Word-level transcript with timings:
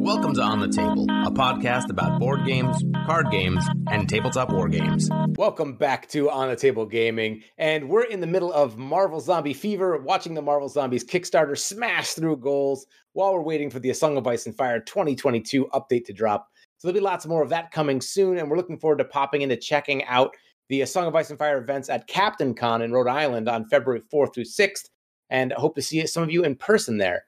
Welcome 0.00 0.34
to 0.34 0.42
On 0.42 0.60
the 0.60 0.68
Table, 0.68 1.06
a 1.08 1.30
podcast 1.30 1.90
about 1.90 2.18
board 2.20 2.44
games, 2.44 2.82
card 3.06 3.30
games, 3.30 3.64
and 3.90 4.08
tabletop 4.08 4.52
war 4.52 4.68
games. 4.68 5.08
Welcome 5.36 5.76
back 5.76 6.08
to 6.10 6.30
On 6.30 6.48
the 6.48 6.56
Table 6.56 6.86
Gaming, 6.86 7.42
and 7.58 7.88
we're 7.88 8.04
in 8.04 8.20
the 8.20 8.26
middle 8.26 8.52
of 8.52 8.78
Marvel 8.78 9.20
Zombie 9.20 9.54
Fever, 9.54 9.98
watching 9.98 10.34
the 10.34 10.42
Marvel 10.42 10.68
Zombies 10.68 11.04
Kickstarter 11.04 11.58
smash 11.58 12.12
through 12.12 12.36
goals 12.36 12.86
while 13.12 13.34
we're 13.34 13.42
waiting 13.42 13.70
for 13.70 13.78
the 13.78 13.90
A 13.90 13.94
Song 13.94 14.16
of 14.16 14.26
Ice 14.26 14.46
and 14.46 14.56
Fire 14.56 14.80
2022 14.80 15.66
update 15.66 16.04
to 16.04 16.12
drop. 16.12 16.48
So 16.78 16.88
there'll 16.88 17.00
be 17.00 17.04
lots 17.04 17.26
more 17.26 17.42
of 17.42 17.50
that 17.50 17.70
coming 17.70 18.00
soon, 18.00 18.38
and 18.38 18.50
we're 18.50 18.56
looking 18.56 18.78
forward 18.78 18.98
to 18.98 19.04
popping 19.04 19.42
into 19.42 19.56
checking 19.56 20.04
out 20.04 20.34
the 20.68 20.80
A 20.82 20.86
Song 20.86 21.06
of 21.06 21.14
Ice 21.14 21.30
and 21.30 21.38
Fire 21.38 21.58
events 21.58 21.88
at 21.88 22.06
Captain 22.06 22.54
Con 22.54 22.82
in 22.82 22.92
Rhode 22.92 23.08
Island 23.08 23.48
on 23.48 23.66
February 23.68 24.02
4th 24.12 24.34
through 24.34 24.44
6th, 24.44 24.88
and 25.30 25.52
hope 25.52 25.74
to 25.76 25.82
see 25.82 26.06
some 26.06 26.22
of 26.22 26.30
you 26.30 26.44
in 26.44 26.56
person 26.56 26.98
there. 26.98 27.24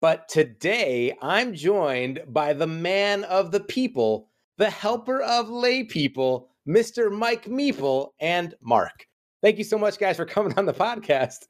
But 0.00 0.28
today 0.28 1.16
I'm 1.22 1.54
joined 1.54 2.20
by 2.28 2.52
the 2.52 2.66
man 2.66 3.24
of 3.24 3.50
the 3.50 3.60
people, 3.60 4.28
the 4.56 4.70
helper 4.70 5.22
of 5.22 5.48
lay 5.48 5.84
people, 5.84 6.50
Mr. 6.68 7.10
Mike 7.10 7.46
Meeple 7.46 8.10
and 8.20 8.54
Mark. 8.60 9.06
Thank 9.42 9.58
you 9.58 9.64
so 9.64 9.78
much, 9.78 9.98
guys, 9.98 10.16
for 10.16 10.24
coming 10.24 10.56
on 10.58 10.66
the 10.66 10.72
podcast. 10.72 11.46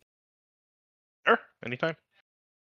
Sure, 1.27 1.39
anytime. 1.65 1.97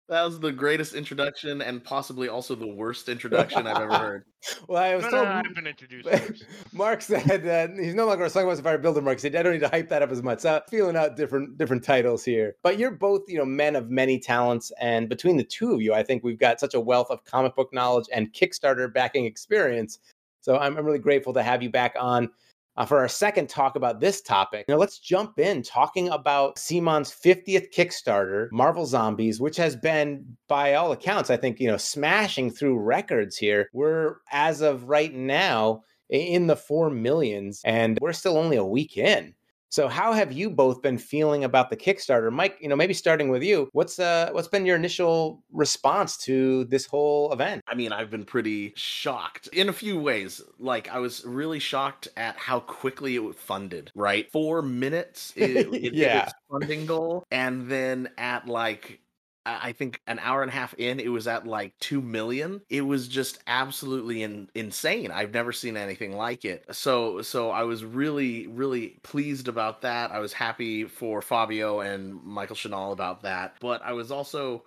That 0.09 0.23
was 0.23 0.39
the 0.39 0.53
greatest 0.53 0.93
introduction 0.93 1.61
and 1.61 1.83
possibly 1.83 2.29
also 2.29 2.55
the 2.55 2.67
worst 2.67 3.09
introduction 3.09 3.67
I've 3.67 3.81
ever 3.81 3.97
heard. 3.97 4.23
well, 4.69 4.81
I 4.81 4.95
was 4.95 5.03
No, 5.03 5.11
told 5.11 5.25
no, 5.25 5.33
I've 5.33 5.53
been 5.53 5.67
introduced. 5.67 6.45
Mark 6.73 7.01
said 7.01 7.43
that 7.43 7.71
he's 7.77 7.93
no 7.93 8.05
longer 8.05 8.23
a 8.23 8.29
Song 8.29 8.49
of 8.49 8.61
Fire 8.61 8.77
builder. 8.77 9.01
Mark 9.01 9.19
said 9.19 9.35
I 9.35 9.43
don't 9.43 9.51
need 9.51 9.59
to 9.59 9.67
hype 9.67 9.89
that 9.89 10.01
up 10.01 10.11
as 10.11 10.23
much. 10.23 10.39
So 10.39 10.61
feeling 10.69 10.95
out 10.95 11.17
different 11.17 11.57
different 11.57 11.83
titles 11.83 12.23
here, 12.23 12.55
but 12.63 12.79
you're 12.79 12.91
both 12.91 13.23
you 13.27 13.37
know 13.37 13.45
men 13.45 13.75
of 13.75 13.89
many 13.89 14.17
talents, 14.17 14.71
and 14.79 15.09
between 15.09 15.35
the 15.35 15.43
two 15.43 15.73
of 15.73 15.81
you, 15.81 15.93
I 15.93 16.03
think 16.03 16.23
we've 16.23 16.39
got 16.39 16.61
such 16.61 16.73
a 16.73 16.79
wealth 16.79 17.07
of 17.09 17.25
comic 17.25 17.55
book 17.55 17.73
knowledge 17.73 18.05
and 18.13 18.31
Kickstarter 18.31 18.91
backing 18.93 19.25
experience. 19.25 19.99
So 20.39 20.57
I'm, 20.57 20.77
I'm 20.77 20.85
really 20.85 20.99
grateful 20.99 21.33
to 21.33 21.43
have 21.43 21.61
you 21.61 21.69
back 21.69 21.95
on. 21.99 22.29
Uh, 22.77 22.85
for 22.85 22.99
our 22.99 23.07
second 23.07 23.49
talk 23.49 23.75
about 23.75 23.99
this 23.99 24.21
topic, 24.21 24.65
now 24.69 24.75
let's 24.75 24.99
jump 24.99 25.39
in 25.39 25.63
talking 25.63 26.09
about 26.09 26.57
CMON's 26.57 27.11
50th 27.11 27.73
Kickstarter, 27.73 28.49
Marvel 28.51 28.85
Zombies, 28.85 29.41
which 29.41 29.57
has 29.57 29.75
been, 29.75 30.37
by 30.47 30.75
all 30.75 30.91
accounts, 30.91 31.31
I 31.31 31.37
think, 31.37 31.59
you 31.59 31.67
know, 31.67 31.77
smashing 31.77 32.51
through 32.51 32.77
records 32.77 33.35
here. 33.35 33.67
We're, 33.73 34.17
as 34.31 34.61
of 34.61 34.83
right 34.89 35.11
now, 35.11 35.81
in 36.09 36.45
the 36.45 36.55
four 36.55 36.91
millions, 36.91 37.61
and 37.65 37.97
we're 37.99 38.13
still 38.13 38.37
only 38.37 38.57
a 38.57 38.63
week 38.63 38.95
in. 38.95 39.33
So, 39.69 39.87
how 39.87 40.13
have 40.13 40.31
you 40.31 40.49
both 40.49 40.81
been 40.81 40.97
feeling 40.97 41.43
about 41.43 41.69
the 41.69 41.75
Kickstarter, 41.77 42.31
Mike? 42.31 42.57
You 42.61 42.69
know, 42.69 42.75
maybe 42.75 42.93
starting 42.93 43.29
with 43.29 43.43
you. 43.43 43.69
What's 43.73 43.99
uh, 43.99 44.29
what's 44.31 44.47
been 44.47 44.65
your 44.65 44.75
initial 44.77 45.43
response 45.51 46.17
to 46.19 46.63
this 46.65 46.85
whole 46.85 47.31
event? 47.33 47.61
I 47.67 47.75
mean, 47.75 47.91
I've 47.91 48.09
been 48.09 48.23
pretty 48.23 48.73
shocked 48.75 49.47
in 49.51 49.67
a 49.69 49.73
few 49.73 49.99
ways. 49.99 50.41
Like, 50.57 50.87
I 50.89 50.99
was 50.99 51.25
really 51.25 51.59
shocked 51.59 52.07
at 52.15 52.37
how 52.37 52.61
quickly 52.61 53.15
it 53.15 53.23
was 53.23 53.35
funded, 53.35 53.91
right? 53.93 54.31
Four 54.31 54.61
minutes, 54.61 55.33
it, 55.35 55.67
it 55.73 55.93
Yeah. 55.93 56.23
its 56.23 56.33
funding 56.49 56.85
goal. 56.85 57.23
And 57.31 57.69
then 57.69 58.09
at 58.17 58.47
like, 58.47 59.01
I 59.47 59.71
think 59.71 60.01
an 60.07 60.19
hour 60.19 60.41
and 60.41 60.49
a 60.49 60.53
half 60.53 60.73
in, 60.75 60.99
it 60.99 61.09
was 61.09 61.27
at 61.27 61.47
like 61.47 61.73
2 61.79 62.01
million. 62.01 62.61
It 62.69 62.81
was 62.81 63.07
just 63.07 63.39
absolutely 63.47 64.23
in, 64.23 64.49
insane. 64.55 65.11
I've 65.11 65.33
never 65.33 65.51
seen 65.51 65.77
anything 65.77 66.15
like 66.15 66.45
it. 66.45 66.65
So, 66.71 67.21
so 67.21 67.49
I 67.51 67.63
was 67.63 67.85
really, 67.85 68.47
really 68.47 68.99
pleased 69.03 69.47
about 69.47 69.81
that. 69.81 70.11
I 70.11 70.19
was 70.19 70.33
happy 70.33 70.83
for 70.83 71.21
Fabio 71.21 71.79
and 71.79 72.21
Michael 72.23 72.55
Shinall 72.55 72.91
about 72.91 73.21
that. 73.23 73.55
But 73.61 73.81
I 73.83 73.93
was 73.93 74.11
also, 74.11 74.63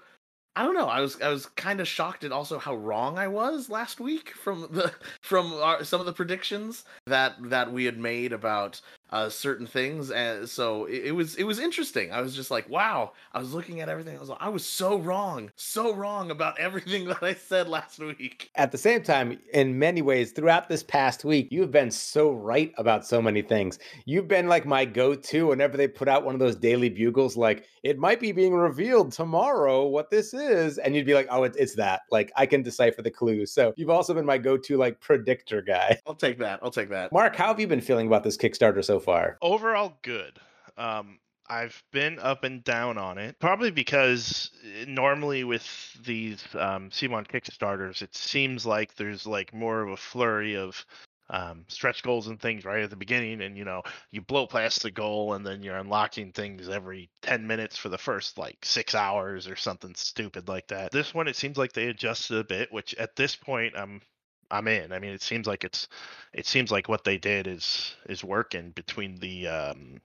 I 0.56 0.64
don't 0.64 0.74
know. 0.74 0.88
I 0.88 1.00
was 1.00 1.20
I 1.22 1.28
was 1.28 1.46
kind 1.46 1.80
of 1.80 1.86
shocked 1.86 2.24
at 2.24 2.32
also 2.32 2.58
how 2.58 2.74
wrong 2.74 3.18
I 3.18 3.28
was 3.28 3.70
last 3.70 4.00
week 4.00 4.30
from 4.30 4.62
the 4.70 4.92
from 5.20 5.52
our, 5.54 5.84
some 5.84 6.00
of 6.00 6.06
the 6.06 6.12
predictions 6.12 6.84
that 7.06 7.36
that 7.50 7.72
we 7.72 7.84
had 7.84 7.98
made 7.98 8.32
about 8.32 8.80
uh, 9.10 9.28
certain 9.28 9.66
things, 9.66 10.10
and 10.10 10.48
so 10.48 10.84
it, 10.86 11.06
it 11.06 11.12
was 11.12 11.36
it 11.36 11.44
was 11.44 11.58
interesting. 11.58 12.12
I 12.12 12.20
was 12.20 12.34
just 12.34 12.50
like, 12.50 12.68
wow. 12.68 13.12
I 13.32 13.38
was 13.38 13.54
looking 13.54 13.80
at 13.80 13.88
everything. 13.88 14.16
I 14.16 14.20
was 14.20 14.28
like, 14.28 14.42
I 14.42 14.48
was 14.48 14.64
so 14.64 14.98
wrong, 14.98 15.50
so 15.56 15.94
wrong 15.94 16.30
about 16.30 16.58
everything 16.58 17.06
that 17.06 17.22
I 17.22 17.34
said 17.34 17.68
last 17.68 17.98
week. 17.98 18.50
At 18.56 18.72
the 18.72 18.78
same 18.78 19.02
time, 19.02 19.38
in 19.52 19.78
many 19.78 20.02
ways, 20.02 20.32
throughout 20.32 20.68
this 20.68 20.82
past 20.82 21.24
week, 21.24 21.48
you've 21.50 21.70
been 21.70 21.90
so 21.90 22.32
right 22.32 22.72
about 22.78 23.06
so 23.06 23.20
many 23.20 23.42
things. 23.42 23.78
You've 24.04 24.28
been 24.28 24.48
like 24.48 24.66
my 24.66 24.84
go 24.84 25.14
to 25.14 25.46
whenever 25.48 25.76
they 25.76 25.88
put 25.88 26.08
out 26.08 26.24
one 26.24 26.34
of 26.34 26.40
those 26.40 26.56
daily 26.56 26.88
bugles, 26.88 27.36
like, 27.36 27.66
it 27.82 27.98
might 27.98 28.20
be 28.20 28.32
being 28.32 28.52
revealed 28.52 29.12
tomorrow 29.12 29.86
what 29.86 30.10
this 30.10 30.34
is. 30.34 30.78
And 30.78 30.94
you'd 30.94 31.06
be 31.06 31.14
like, 31.14 31.28
oh, 31.30 31.44
it, 31.44 31.56
it's 31.58 31.74
that. 31.76 32.02
Like, 32.10 32.30
I 32.36 32.46
can 32.46 32.62
decipher 32.62 33.02
the 33.02 33.10
clues. 33.10 33.52
So 33.52 33.72
you've 33.76 33.90
also 33.90 34.12
been 34.12 34.26
my 34.26 34.38
go 34.38 34.56
to, 34.56 34.76
like, 34.76 35.00
predictor 35.00 35.62
guy. 35.62 35.98
I'll 36.06 36.14
take 36.14 36.38
that. 36.38 36.60
I'll 36.62 36.70
take 36.70 36.90
that. 36.90 37.12
Mark, 37.12 37.36
how 37.36 37.48
have 37.48 37.58
you 37.58 37.66
been 37.66 37.80
feeling 37.80 38.06
about 38.06 38.22
this 38.22 38.36
Kickstarter 38.36 38.84
so 38.84 38.99
far? 39.00 39.38
Overall, 39.42 39.98
good. 40.02 40.38
Um, 40.76 41.18
I've 41.48 41.82
been 41.90 42.20
up 42.20 42.44
and 42.44 42.62
down 42.62 42.96
on 42.96 43.18
it, 43.18 43.36
probably 43.40 43.72
because 43.72 44.50
uh, 44.64 44.84
normally 44.86 45.42
with 45.42 45.66
these 46.04 46.44
um, 46.54 46.90
Kickstarters, 46.90 48.02
it 48.02 48.14
seems 48.14 48.64
like 48.64 48.94
there's 48.94 49.26
like 49.26 49.52
more 49.52 49.82
of 49.82 49.90
a 49.90 49.96
flurry 49.96 50.56
of 50.56 50.84
um, 51.28 51.64
stretch 51.68 52.02
goals 52.02 52.28
and 52.28 52.40
things 52.40 52.64
right 52.64 52.82
at 52.82 52.90
the 52.90 52.96
beginning, 52.96 53.42
and 53.42 53.56
you 53.56 53.64
know 53.64 53.82
you 54.10 54.20
blow 54.20 54.46
past 54.46 54.82
the 54.82 54.90
goal, 54.90 55.34
and 55.34 55.44
then 55.44 55.62
you're 55.62 55.76
unlocking 55.76 56.32
things 56.32 56.68
every 56.68 57.10
ten 57.22 57.46
minutes 57.46 57.76
for 57.76 57.88
the 57.88 57.98
first 57.98 58.38
like 58.38 58.58
six 58.62 58.94
hours 58.94 59.48
or 59.48 59.56
something 59.56 59.94
stupid 59.96 60.48
like 60.48 60.68
that. 60.68 60.92
This 60.92 61.14
one, 61.14 61.28
it 61.28 61.36
seems 61.36 61.56
like 61.56 61.72
they 61.72 61.88
adjusted 61.88 62.38
a 62.38 62.44
bit, 62.44 62.72
which 62.72 62.94
at 62.94 63.16
this 63.16 63.34
point, 63.34 63.74
I'm 63.76 64.02
I'm 64.50 64.68
in. 64.68 64.92
I 64.92 64.98
mean, 64.98 65.12
it 65.12 65.22
seems 65.22 65.46
like 65.46 65.64
it's 65.64 65.88
it 66.32 66.46
seems 66.46 66.70
like 66.70 66.88
what 66.88 67.04
they 67.04 67.18
did 67.18 67.46
is 67.46 67.94
is 68.08 68.24
working 68.24 68.70
between 68.70 69.16
the 69.16 69.48
um, 69.48 70.00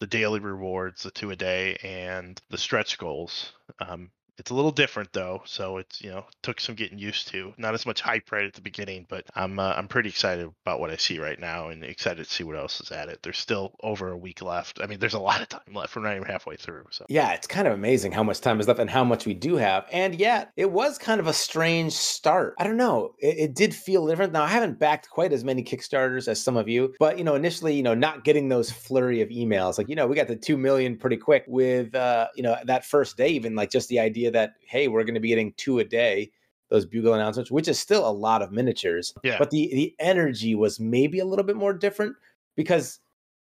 the 0.00 0.06
daily 0.06 0.40
rewards, 0.40 1.02
the 1.02 1.10
two 1.10 1.30
a 1.30 1.36
day, 1.36 1.76
and 1.82 2.40
the 2.50 2.58
stretch 2.58 2.98
goals. 2.98 3.52
Um, 3.80 4.10
it's 4.38 4.50
a 4.50 4.54
little 4.54 4.70
different 4.70 5.12
though, 5.12 5.42
so 5.44 5.78
it's 5.78 6.02
you 6.02 6.10
know 6.10 6.24
took 6.42 6.60
some 6.60 6.74
getting 6.74 6.98
used 6.98 7.28
to. 7.28 7.54
Not 7.56 7.74
as 7.74 7.86
much 7.86 8.00
hype 8.00 8.30
right 8.32 8.46
at 8.46 8.54
the 8.54 8.60
beginning, 8.60 9.06
but 9.08 9.24
I'm 9.34 9.58
uh, 9.58 9.74
I'm 9.76 9.88
pretty 9.88 10.08
excited 10.08 10.48
about 10.64 10.80
what 10.80 10.90
I 10.90 10.96
see 10.96 11.18
right 11.18 11.38
now, 11.38 11.68
and 11.68 11.84
excited 11.84 12.24
to 12.24 12.30
see 12.30 12.44
what 12.44 12.56
else 12.56 12.80
is 12.80 12.90
at 12.90 13.08
it. 13.08 13.20
There's 13.22 13.38
still 13.38 13.74
over 13.82 14.10
a 14.10 14.16
week 14.16 14.42
left. 14.42 14.80
I 14.82 14.86
mean, 14.86 14.98
there's 14.98 15.14
a 15.14 15.18
lot 15.26 15.40
of 15.40 15.48
time 15.48 15.74
left. 15.74 15.96
We're 15.96 16.02
not 16.02 16.16
even 16.16 16.28
halfway 16.28 16.56
through. 16.56 16.84
So 16.90 17.06
Yeah, 17.08 17.32
it's 17.32 17.46
kind 17.46 17.66
of 17.66 17.74
amazing 17.74 18.12
how 18.12 18.22
much 18.22 18.40
time 18.40 18.60
is 18.60 18.68
left 18.68 18.80
and 18.80 18.90
how 18.90 19.04
much 19.04 19.26
we 19.26 19.34
do 19.34 19.56
have. 19.56 19.86
And 19.92 20.14
yet, 20.14 20.52
it 20.56 20.70
was 20.70 20.98
kind 20.98 21.20
of 21.20 21.26
a 21.26 21.32
strange 21.32 21.92
start. 21.92 22.54
I 22.58 22.64
don't 22.64 22.76
know. 22.76 23.14
It, 23.18 23.38
it 23.38 23.54
did 23.54 23.74
feel 23.74 24.06
different. 24.06 24.32
Now, 24.32 24.44
I 24.44 24.48
haven't 24.48 24.78
backed 24.78 25.08
quite 25.10 25.32
as 25.32 25.44
many 25.44 25.62
Kickstarters 25.62 26.28
as 26.28 26.42
some 26.42 26.56
of 26.56 26.68
you, 26.68 26.94
but 26.98 27.18
you 27.18 27.24
know, 27.24 27.34
initially, 27.34 27.74
you 27.74 27.82
know, 27.82 27.94
not 27.94 28.24
getting 28.24 28.48
those 28.48 28.70
flurry 28.70 29.22
of 29.22 29.28
emails, 29.30 29.78
like 29.78 29.88
you 29.88 29.96
know, 29.96 30.06
we 30.06 30.14
got 30.14 30.28
the 30.28 30.36
two 30.36 30.56
million 30.56 30.96
pretty 30.96 31.16
quick 31.16 31.44
with 31.46 31.94
uh, 31.94 32.28
you 32.34 32.42
know, 32.42 32.56
that 32.64 32.84
first 32.84 33.16
day, 33.16 33.28
even 33.28 33.54
like 33.54 33.70
just 33.70 33.88
the 33.88 33.98
idea 33.98 34.25
that 34.32 34.54
hey, 34.66 34.88
we're 34.88 35.04
going 35.04 35.14
to 35.14 35.20
be 35.20 35.28
getting 35.28 35.52
two 35.56 35.78
a 35.78 35.84
day. 35.84 36.30
Those 36.68 36.84
bugle 36.84 37.14
announcements, 37.14 37.50
which 37.50 37.68
is 37.68 37.78
still 37.78 38.08
a 38.08 38.10
lot 38.10 38.42
of 38.42 38.50
miniatures, 38.50 39.14
Yeah. 39.22 39.38
but 39.38 39.50
the 39.50 39.68
the 39.72 39.94
energy 40.00 40.54
was 40.56 40.80
maybe 40.80 41.20
a 41.20 41.24
little 41.24 41.44
bit 41.44 41.54
more 41.56 41.72
different 41.72 42.16
because 42.56 42.98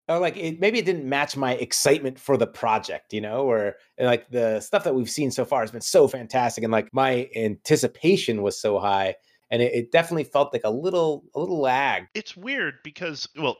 or 0.09 0.19
like 0.19 0.35
it, 0.35 0.59
maybe 0.59 0.79
it 0.79 0.83
didn't 0.85 1.07
match 1.07 1.37
my 1.37 1.53
excitement 1.53 2.19
for 2.19 2.35
the 2.35 2.45
project, 2.45 3.13
you 3.13 3.21
know, 3.21 3.49
or 3.49 3.75
like 3.97 4.29
the 4.29 4.59
stuff 4.59 4.83
that 4.83 4.93
we've 4.93 5.09
seen 5.09 5.31
so 5.31 5.45
far 5.45 5.61
has 5.61 5.71
been 5.71 5.79
so 5.79 6.09
fantastic, 6.09 6.65
and 6.65 6.73
like 6.73 6.93
my 6.93 7.29
anticipation 7.67 8.41
was 8.41 8.59
so 8.59 8.77
high, 8.79 9.15
and 9.49 9.61
it, 9.61 9.73
it 9.73 9.91
definitely 9.93 10.25
felt 10.25 10.51
like 10.51 10.63
a 10.65 10.69
little 10.69 11.23
a 11.33 11.39
little 11.39 11.61
lag. 11.61 12.07
it's 12.13 12.35
weird 12.35 12.75
because 12.83 13.29
well, 13.37 13.55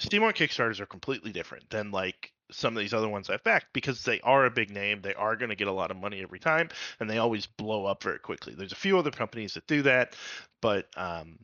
Steamwork 0.00 0.36
Kickstarters 0.36 0.80
are 0.80 0.86
completely 0.86 1.32
different 1.32 1.68
than 1.68 1.90
like 1.90 2.32
some 2.52 2.76
of 2.76 2.80
these 2.80 2.94
other 2.94 3.08
ones 3.08 3.28
I've 3.30 3.42
backed 3.44 3.72
because 3.72 4.04
they 4.04 4.20
are 4.20 4.44
a 4.46 4.50
big 4.50 4.70
name. 4.70 5.00
They 5.02 5.14
are 5.14 5.36
going 5.36 5.48
to 5.50 5.56
get 5.56 5.68
a 5.68 5.72
lot 5.72 5.90
of 5.90 5.96
money 5.96 6.22
every 6.22 6.38
time, 6.38 6.68
and 7.00 7.08
they 7.10 7.18
always 7.18 7.46
blow 7.46 7.86
up 7.86 8.02
very 8.02 8.18
quickly. 8.18 8.54
There's 8.56 8.72
a 8.72 8.76
few 8.76 8.98
other 8.98 9.10
companies 9.10 9.54
that 9.54 9.66
do 9.66 9.82
that, 9.82 10.14
but 10.60 10.86
um, 10.96 11.38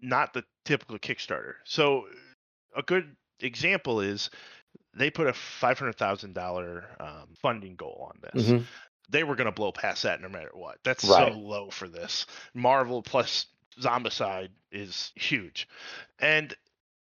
not 0.00 0.32
the 0.34 0.44
typical 0.64 0.98
Kickstarter. 0.98 1.54
So 1.64 2.06
a 2.76 2.82
good 2.82 3.16
example 3.40 4.00
is 4.00 4.30
they 4.96 5.10
put 5.10 5.26
a 5.26 5.32
five 5.32 5.78
hundred 5.78 5.96
thousand 5.96 6.34
dollar 6.34 6.84
um, 7.00 7.34
funding 7.40 7.76
goal 7.76 8.10
on 8.12 8.20
this. 8.34 8.48
Mhm. 8.50 8.64
They 9.10 9.22
were 9.22 9.36
going 9.36 9.46
to 9.46 9.52
blow 9.52 9.70
past 9.72 10.02
that 10.04 10.20
no 10.22 10.28
matter 10.28 10.50
what. 10.54 10.78
That's 10.82 11.04
Right. 11.04 11.32
so 11.32 11.38
low 11.38 11.70
for 11.70 11.88
this. 11.88 12.26
Marvel 12.54 13.02
plus 13.02 13.46
Zombicide 13.80 14.48
is 14.72 15.12
huge, 15.14 15.68
and 16.18 16.54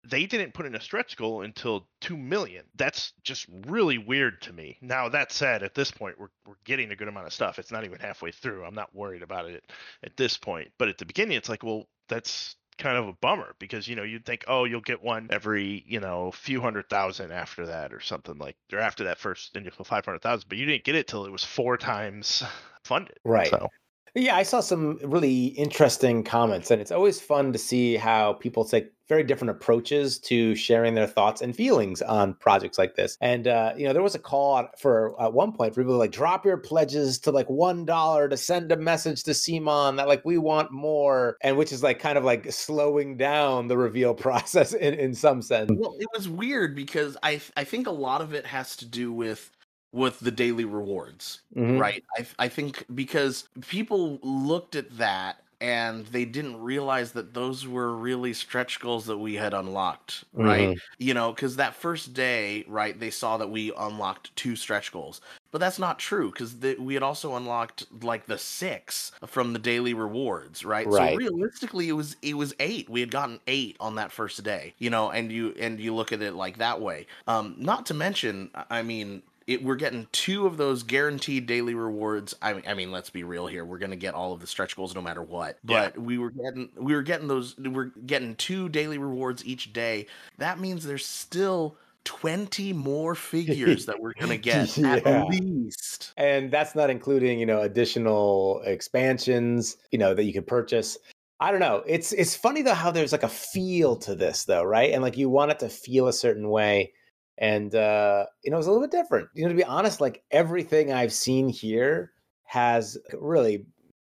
they 0.08 0.26
didn't 0.26 0.54
put 0.54 0.66
in 0.66 0.74
a 0.74 0.80
stretch 0.80 1.16
goal 1.16 1.42
until 1.42 1.86
2 2.00 2.16
million. 2.16 2.64
That's 2.74 3.12
just 3.22 3.46
really 3.66 3.98
weird 3.98 4.40
to 4.42 4.52
me. 4.52 4.78
Now, 4.80 5.08
that 5.10 5.32
said, 5.32 5.62
at 5.62 5.74
this 5.74 5.90
point, 5.90 6.18
we're, 6.18 6.28
we're 6.46 6.54
getting 6.64 6.90
a 6.90 6.96
good 6.96 7.08
amount 7.08 7.26
of 7.26 7.32
stuff. 7.32 7.58
It's 7.58 7.72
not 7.72 7.84
even 7.84 7.98
halfway 7.98 8.32
through. 8.32 8.64
I'm 8.64 8.74
not 8.74 8.94
worried 8.94 9.22
about 9.22 9.46
it 9.46 9.64
at 10.02 10.16
this 10.16 10.36
point. 10.36 10.70
But 10.78 10.88
at 10.88 10.98
the 10.98 11.04
beginning, 11.04 11.36
it's 11.36 11.48
like, 11.48 11.62
well, 11.62 11.86
that's 12.08 12.56
kind 12.78 12.96
of 12.96 13.08
a 13.08 13.12
bummer 13.12 13.54
because 13.58 13.86
you 13.86 13.94
know 13.94 14.02
you'd 14.02 14.24
think 14.24 14.42
oh 14.48 14.64
you'll 14.64 14.80
get 14.80 15.02
one 15.02 15.28
every 15.30 15.84
you 15.86 16.00
know 16.00 16.32
few 16.32 16.62
hundred 16.62 16.88
thousand 16.88 17.30
after 17.30 17.66
that 17.66 17.92
or 17.92 18.00
something 18.00 18.38
like 18.38 18.56
or 18.72 18.78
after 18.78 19.04
that 19.04 19.18
first 19.18 19.54
initial 19.54 19.84
five 19.84 20.04
hundred 20.04 20.22
thousand, 20.22 20.48
but 20.48 20.56
you 20.56 20.64
didn't 20.64 20.84
get 20.84 20.94
it 20.94 21.06
till 21.06 21.26
it 21.26 21.30
was 21.30 21.44
four 21.44 21.76
times 21.76 22.42
funded. 22.84 23.18
Right. 23.22 23.48
So 23.48 23.68
Yeah, 24.14 24.36
I 24.36 24.42
saw 24.42 24.60
some 24.60 24.98
really 25.02 25.46
interesting 25.46 26.24
comments, 26.24 26.70
and 26.70 26.80
it's 26.80 26.90
always 26.90 27.20
fun 27.20 27.52
to 27.52 27.58
see 27.58 27.96
how 27.96 28.34
people 28.34 28.64
take 28.64 28.92
very 29.10 29.24
different 29.24 29.50
approaches 29.50 30.20
to 30.20 30.54
sharing 30.54 30.94
their 30.94 31.06
thoughts 31.06 31.42
and 31.42 31.54
feelings 31.54 32.00
on 32.00 32.32
projects 32.34 32.78
like 32.78 32.94
this. 32.94 33.18
And 33.20 33.48
uh, 33.48 33.72
you 33.76 33.84
know, 33.84 33.92
there 33.92 34.02
was 34.02 34.14
a 34.14 34.20
call 34.20 34.68
for 34.78 35.20
at 35.20 35.32
one 35.32 35.52
point 35.52 35.74
for 35.74 35.82
people 35.82 35.96
like 35.96 36.12
drop 36.12 36.46
your 36.46 36.56
pledges 36.56 37.18
to 37.20 37.32
like 37.32 37.50
one 37.50 37.84
dollar 37.84 38.28
to 38.28 38.36
send 38.36 38.70
a 38.70 38.76
message 38.76 39.24
to 39.24 39.32
CMON 39.32 39.96
that 39.96 40.06
like 40.06 40.24
we 40.24 40.38
want 40.38 40.70
more, 40.70 41.36
and 41.42 41.56
which 41.56 41.72
is 41.72 41.82
like 41.82 41.98
kind 41.98 42.16
of 42.16 42.24
like 42.24 42.52
slowing 42.52 43.16
down 43.16 43.66
the 43.66 43.76
reveal 43.76 44.14
process 44.26 44.72
in 44.72 44.94
in 44.94 45.14
some 45.14 45.42
sense. 45.42 45.70
Well, 45.74 45.96
it 45.98 46.08
was 46.16 46.28
weird 46.28 46.74
because 46.74 47.16
I 47.22 47.40
I 47.56 47.64
think 47.64 47.86
a 47.86 47.92
lot 47.92 48.20
of 48.20 48.32
it 48.32 48.46
has 48.46 48.76
to 48.76 48.86
do 48.86 49.12
with 49.12 49.50
with 49.92 50.20
the 50.20 50.30
daily 50.30 50.64
rewards, 50.64 51.42
Mhm. 51.56 51.78
right? 51.78 52.04
I 52.18 52.26
I 52.38 52.48
think 52.48 52.84
because 52.94 53.48
people 53.68 54.18
looked 54.22 54.74
at 54.76 54.96
that 54.98 55.42
and 55.62 56.06
they 56.06 56.24
didn't 56.24 56.58
realize 56.60 57.12
that 57.12 57.34
those 57.34 57.66
were 57.66 57.94
really 57.94 58.32
stretch 58.32 58.80
goals 58.80 59.04
that 59.06 59.18
we 59.18 59.34
had 59.34 59.52
unlocked, 59.52 60.24
right? 60.38 60.70
Mhm. 60.70 60.80
You 60.98 61.12
know, 61.14 61.32
because 61.32 61.56
that 61.56 61.74
first 61.74 62.14
day, 62.14 62.64
right, 62.66 62.98
they 62.98 63.10
saw 63.10 63.36
that 63.36 63.50
we 63.50 63.72
unlocked 63.76 64.34
two 64.36 64.56
stretch 64.56 64.90
goals, 64.90 65.20
but 65.50 65.58
that's 65.58 65.78
not 65.78 65.98
true 65.98 66.30
because 66.30 66.54
we 66.78 66.94
had 66.94 67.02
also 67.02 67.36
unlocked 67.36 67.84
like 68.02 68.26
the 68.26 68.38
six 68.38 69.12
from 69.26 69.52
the 69.52 69.58
daily 69.58 69.92
rewards, 69.92 70.64
right? 70.64 70.88
Right. 70.88 71.10
So 71.10 71.12
realistically, 71.12 71.88
it 71.88 71.92
was 71.92 72.16
it 72.22 72.34
was 72.34 72.54
eight. 72.58 72.88
We 72.88 73.00
had 73.00 73.10
gotten 73.10 73.40
eight 73.46 73.76
on 73.80 73.96
that 73.96 74.12
first 74.12 74.42
day, 74.42 74.74
you 74.78 74.88
know, 74.88 75.10
and 75.10 75.30
you 75.30 75.54
and 75.58 75.78
you 75.80 75.94
look 75.94 76.10
at 76.12 76.22
it 76.22 76.32
like 76.34 76.56
that 76.58 76.80
way. 76.80 77.06
Um, 77.26 77.54
not 77.58 77.84
to 77.86 77.94
mention, 77.94 78.50
I 78.70 78.82
mean. 78.82 79.22
It, 79.50 79.64
we're 79.64 79.74
getting 79.76 80.06
two 80.12 80.46
of 80.46 80.56
those 80.56 80.82
guaranteed 80.84 81.46
daily 81.46 81.74
rewards. 81.74 82.36
I 82.40 82.52
mean, 82.52 82.62
I 82.68 82.74
mean, 82.74 82.92
let's 82.92 83.10
be 83.10 83.24
real 83.24 83.46
here. 83.46 83.64
We're 83.64 83.78
gonna 83.78 83.96
get 83.96 84.14
all 84.14 84.32
of 84.32 84.40
the 84.40 84.46
stretch 84.46 84.76
goals 84.76 84.94
no 84.94 85.02
matter 85.02 85.22
what. 85.22 85.58
Yeah. 85.66 85.86
But 85.90 85.98
we 85.98 86.18
were 86.18 86.30
getting, 86.30 86.68
we 86.76 86.94
were 86.94 87.02
getting 87.02 87.26
those. 87.28 87.56
We're 87.58 87.92
getting 88.06 88.36
two 88.36 88.68
daily 88.68 88.98
rewards 88.98 89.44
each 89.44 89.72
day. 89.72 90.06
That 90.38 90.60
means 90.60 90.84
there's 90.84 91.04
still 91.06 91.76
twenty 92.04 92.72
more 92.72 93.14
figures 93.14 93.86
that 93.86 94.00
we're 94.00 94.14
gonna 94.14 94.36
get 94.38 94.76
Yeah. 94.78 95.00
at 95.04 95.26
least. 95.28 96.12
and 96.16 96.50
that's 96.50 96.74
not 96.74 96.88
including 96.88 97.38
you 97.38 97.44
know 97.46 97.60
additional 97.60 98.62
expansions 98.64 99.76
you 99.90 99.98
know 99.98 100.14
that 100.14 100.24
you 100.24 100.32
could 100.32 100.46
purchase 100.46 100.96
i 101.40 101.50
don't 101.50 101.60
know 101.60 101.82
it's 101.86 102.12
it's 102.12 102.34
funny 102.34 102.62
though 102.62 102.72
how 102.72 102.90
there's 102.90 103.12
like 103.12 103.22
a 103.22 103.28
feel 103.28 103.96
to 103.96 104.14
this 104.14 104.46
though 104.46 104.64
right 104.64 104.92
and 104.92 105.02
like 105.02 105.18
you 105.18 105.28
want 105.28 105.50
it 105.50 105.58
to 105.58 105.68
feel 105.68 106.08
a 106.08 106.12
certain 106.12 106.48
way 106.48 106.90
and 107.40 107.74
uh 107.74 108.26
you 108.44 108.50
know 108.50 108.58
it's 108.58 108.66
a 108.66 108.70
little 108.70 108.86
bit 108.86 108.92
different. 108.92 109.28
You 109.34 109.44
know 109.44 109.48
to 109.48 109.54
be 109.54 109.64
honest 109.64 110.00
like 110.00 110.22
everything 110.30 110.92
i've 110.92 111.12
seen 111.12 111.48
here 111.48 112.12
has 112.44 112.98
really 113.14 113.66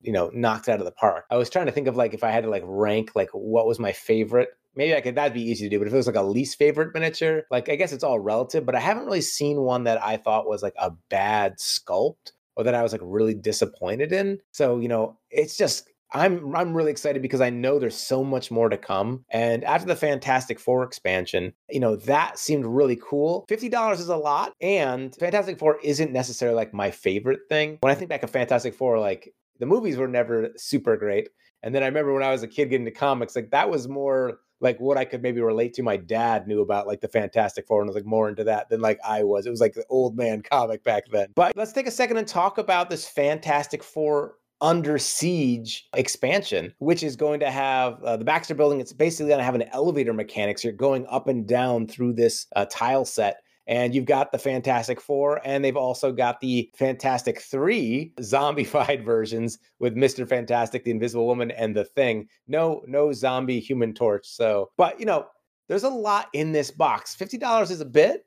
you 0.00 0.12
know 0.12 0.31
knocked 0.35 0.69
out 0.69 0.79
of 0.79 0.85
the 0.85 0.93
park. 0.93 1.25
I 1.31 1.37
was 1.37 1.50
trying 1.50 1.67
to 1.67 1.73
think 1.73 1.88
of 1.88 1.97
like 1.97 2.15
if 2.15 2.23
i 2.23 2.31
had 2.31 2.44
to 2.44 2.50
like 2.50 2.62
rank 2.67 3.12
like 3.15 3.31
what 3.32 3.67
was 3.67 3.79
my 3.79 3.93
favorite. 3.93 4.50
Maybe 4.76 4.94
i 4.94 5.00
could 5.00 5.15
that'd 5.15 5.32
be 5.32 5.43
easy 5.43 5.67
to 5.67 5.71
do 5.71 5.79
but 5.79 5.87
if 5.87 5.94
it 5.94 5.97
was 5.97 6.09
like 6.09 6.17
a 6.17 6.23
least 6.23 6.59
favorite 6.59 6.93
miniature 6.94 7.44
like 7.50 7.69
i 7.69 7.76
guess 7.76 7.93
it's 7.93 8.03
all 8.03 8.19
relative 8.19 8.67
but 8.67 8.75
i 8.75 8.81
haven't 8.81 9.06
really 9.06 9.21
seen 9.21 9.61
one 9.61 9.85
that 9.85 10.03
i 10.03 10.17
thought 10.17 10.49
was 10.49 10.65
like 10.65 10.75
a 10.79 10.91
bad 11.11 11.59
sculpt 11.59 12.32
or 12.56 12.65
that 12.65 12.75
i 12.75 12.82
was 12.82 12.91
like 12.91 13.00
really 13.05 13.35
disappointed 13.35 14.12
in. 14.12 14.41
So 14.50 14.81
you 14.81 14.88
know 14.88 15.17
it's 15.31 15.56
just 15.56 15.88
I'm 16.15 16.55
I'm 16.55 16.75
really 16.75 16.93
excited 16.93 17.21
because 17.23 17.41
I 17.41 17.51
know 17.51 17.79
there's 17.79 17.97
so 17.97 18.23
much 18.23 18.51
more 18.51 18.69
to 18.69 18.79
come. 18.79 19.25
And 19.31 19.65
after 19.65 19.87
the 19.87 19.97
Fantastic 19.97 20.61
Four 20.61 20.85
expansion, 20.85 21.53
you 21.69 21.81
know, 21.81 21.97
that 21.97 22.39
seemed 22.39 22.65
really 22.65 22.97
cool. 22.97 23.45
$50 23.51 23.95
is 23.95 24.09
a 24.09 24.17
lot, 24.17 24.55
and 24.61 25.15
Fantastic 25.17 25.59
Four 25.59 25.79
isn't 25.83 26.13
necessarily 26.13 26.57
like 26.57 26.73
my 26.73 26.91
favorite 26.91 27.41
thing. 27.49 27.79
When 27.81 27.91
I 27.91 27.95
think 27.95 28.09
back 28.09 28.23
of 28.23 28.31
Fantastic 28.31 28.75
Four, 28.75 28.99
like 29.01 29.35
the 29.59 29.67
movies 29.67 29.97
were 29.97 30.09
never 30.09 30.51
super 30.57 30.97
great. 30.97 31.29
And 31.63 31.75
then 31.75 31.83
I 31.83 31.87
remember 31.87 32.13
when 32.13 32.23
I 32.23 32.31
was 32.31 32.43
a 32.43 32.49
kid 32.49 32.71
getting 32.71 32.87
into 32.87 32.99
comics, 32.99 33.35
like 33.35 33.51
that 33.51 33.71
was 33.71 33.89
more 33.89 34.39
like 34.61 34.79
what 34.81 34.97
I 34.97 35.05
could 35.05 35.23
maybe 35.23 35.41
relate 35.41 35.75
to. 35.75 35.83
My 35.83 35.97
dad 35.97 36.47
knew 36.47 36.61
about 36.61 36.87
like 36.87 37.01
the 37.01 37.09
Fantastic 37.09 37.67
Four 37.67 37.81
and 37.81 37.89
was 37.89 37.97
like 37.97 38.07
more 38.07 38.29
into 38.29 38.45
that 38.45 38.69
than 38.69 38.81
like 38.81 38.99
I 39.05 39.25
was. 39.25 39.47
It 39.47 39.51
was 39.51 39.61
like 39.61 39.75
the 39.75 39.85
old 39.89 40.17
man 40.17 40.43
comic 40.43 40.85
back 40.85 41.05
then. 41.11 41.29
But 41.35 41.57
let's 41.57 41.73
take 41.73 41.87
a 41.87 41.91
second 41.91 42.19
and 42.19 42.29
talk 42.29 42.59
about 42.59 42.91
this 42.91 43.07
Fantastic 43.07 43.83
Four 43.83 44.37
under 44.61 44.99
siege 44.99 45.89
expansion 45.95 46.73
which 46.79 47.03
is 47.03 47.17
going 47.17 47.41
to 47.41 47.51
have 47.51 48.03
uh, 48.03 48.17
the 48.17 48.25
baxter 48.25 48.55
building 48.55 48.81
it's 48.81 48.93
basically 48.93 49.29
going 49.29 49.39
to 49.39 49.45
have 49.45 49.55
an 49.55 49.69
elevator 49.73 50.12
mechanics 50.12 50.65
you're 50.65 50.73
going 50.73 51.06
up 51.09 51.29
and 51.29 51.47
down 51.47 51.87
through 51.87 52.12
this 52.12 52.47
uh, 52.56 52.65
tile 52.71 53.05
set 53.05 53.39
and 53.67 53.95
you've 53.95 54.05
got 54.05 54.31
the 54.31 54.39
Fantastic 54.39 55.01
Four, 55.01 55.41
and 55.45 55.65
they've 55.65 55.77
also 55.77 56.12
got 56.12 56.41
the 56.41 56.71
Fantastic 56.77 57.41
Three 57.41 58.12
zombified 58.21 59.05
versions 59.05 59.59
with 59.79 59.97
Mister 59.97 60.27
Fantastic, 60.27 60.85
the 60.85 60.91
Invisible 60.91 61.27
Woman, 61.27 61.51
and 61.51 61.75
the 61.75 61.85
Thing. 61.85 62.29
No, 62.47 62.83
no 62.87 63.12
zombie 63.12 63.61
Human 63.61 63.95
Torch. 63.95 64.27
So, 64.27 64.71
but 64.77 64.99
you 65.01 65.06
know, 65.06 65.27
there's 65.69 65.85
a 65.85 65.89
lot 65.89 66.29
in 66.33 66.53
this 66.53 66.71
box. 66.71 67.15
Fifty 67.15 67.39
dollars 67.39 67.71
is 67.71 67.81
a 67.81 67.87
bit, 67.87 68.27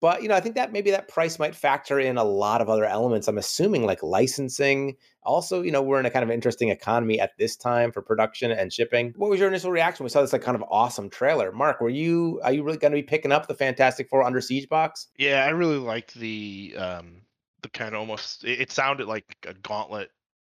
but 0.00 0.22
you 0.22 0.28
know, 0.28 0.34
I 0.34 0.40
think 0.40 0.54
that 0.54 0.72
maybe 0.72 0.90
that 0.90 1.08
price 1.08 1.38
might 1.38 1.54
factor 1.54 2.00
in 2.00 2.16
a 2.16 2.24
lot 2.24 2.60
of 2.60 2.68
other 2.68 2.84
elements. 2.84 3.28
I'm 3.28 3.38
assuming 3.38 3.84
like 3.84 4.02
licensing. 4.02 4.96
Also, 5.22 5.60
you 5.60 5.70
know, 5.70 5.82
we're 5.82 6.00
in 6.00 6.06
a 6.06 6.10
kind 6.10 6.22
of 6.22 6.30
interesting 6.30 6.70
economy 6.70 7.20
at 7.20 7.36
this 7.38 7.54
time 7.56 7.92
for 7.92 8.00
production 8.00 8.50
and 8.50 8.72
shipping. 8.72 9.12
What 9.16 9.28
was 9.28 9.38
your 9.38 9.48
initial 9.48 9.70
reaction? 9.70 10.04
We 10.04 10.10
saw 10.10 10.22
this 10.22 10.32
like 10.32 10.42
kind 10.42 10.56
of 10.56 10.64
awesome 10.70 11.10
trailer. 11.10 11.52
Mark, 11.52 11.80
were 11.80 11.90
you 11.90 12.40
are 12.42 12.52
you 12.52 12.62
really 12.62 12.78
going 12.78 12.92
to 12.92 12.96
be 12.96 13.02
picking 13.02 13.32
up 13.32 13.46
the 13.46 13.54
Fantastic 13.54 14.08
Four 14.08 14.22
Under 14.22 14.40
Siege 14.40 14.68
box? 14.68 15.08
Yeah, 15.18 15.44
I 15.44 15.50
really 15.50 15.78
liked 15.78 16.14
the 16.14 16.74
um 16.78 17.22
the 17.62 17.68
kind 17.68 17.94
of 17.94 18.00
almost 18.00 18.44
it, 18.44 18.60
it 18.60 18.72
sounded 18.72 19.06
like 19.06 19.36
a 19.46 19.52
gauntlet 19.54 20.10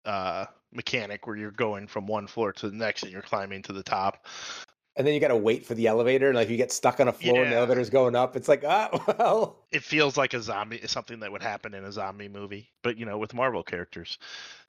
uh 0.06 0.46
mechanic 0.72 1.26
where 1.26 1.36
you're 1.36 1.50
going 1.50 1.86
from 1.86 2.06
one 2.06 2.26
floor 2.26 2.52
to 2.52 2.68
the 2.68 2.76
next 2.76 3.04
and 3.04 3.12
you're 3.12 3.22
climbing 3.22 3.62
to 3.62 3.72
the 3.72 3.82
top. 3.82 4.26
And 4.96 5.04
then 5.06 5.12
you 5.14 5.20
got 5.20 5.28
to 5.28 5.36
wait 5.36 5.66
for 5.66 5.74
the 5.74 5.88
elevator, 5.88 6.28
and 6.28 6.36
like 6.36 6.48
you 6.48 6.56
get 6.56 6.70
stuck 6.70 7.00
on 7.00 7.08
a 7.08 7.12
floor 7.12 7.42
and 7.42 7.52
the 7.52 7.56
elevator's 7.56 7.90
going 7.90 8.14
up, 8.14 8.36
it's 8.36 8.46
like, 8.48 8.62
ah, 8.68 8.88
well, 9.18 9.64
It 9.72 9.82
feels 9.82 10.16
like 10.16 10.34
a 10.34 10.40
zombie 10.40 10.86
something 10.86 11.20
that 11.20 11.32
would 11.32 11.42
happen 11.42 11.74
in 11.74 11.84
a 11.84 11.90
zombie 11.90 12.28
movie, 12.28 12.70
but 12.82 12.96
you 12.96 13.04
know, 13.04 13.18
with 13.18 13.34
Marvel 13.34 13.64
characters. 13.64 14.18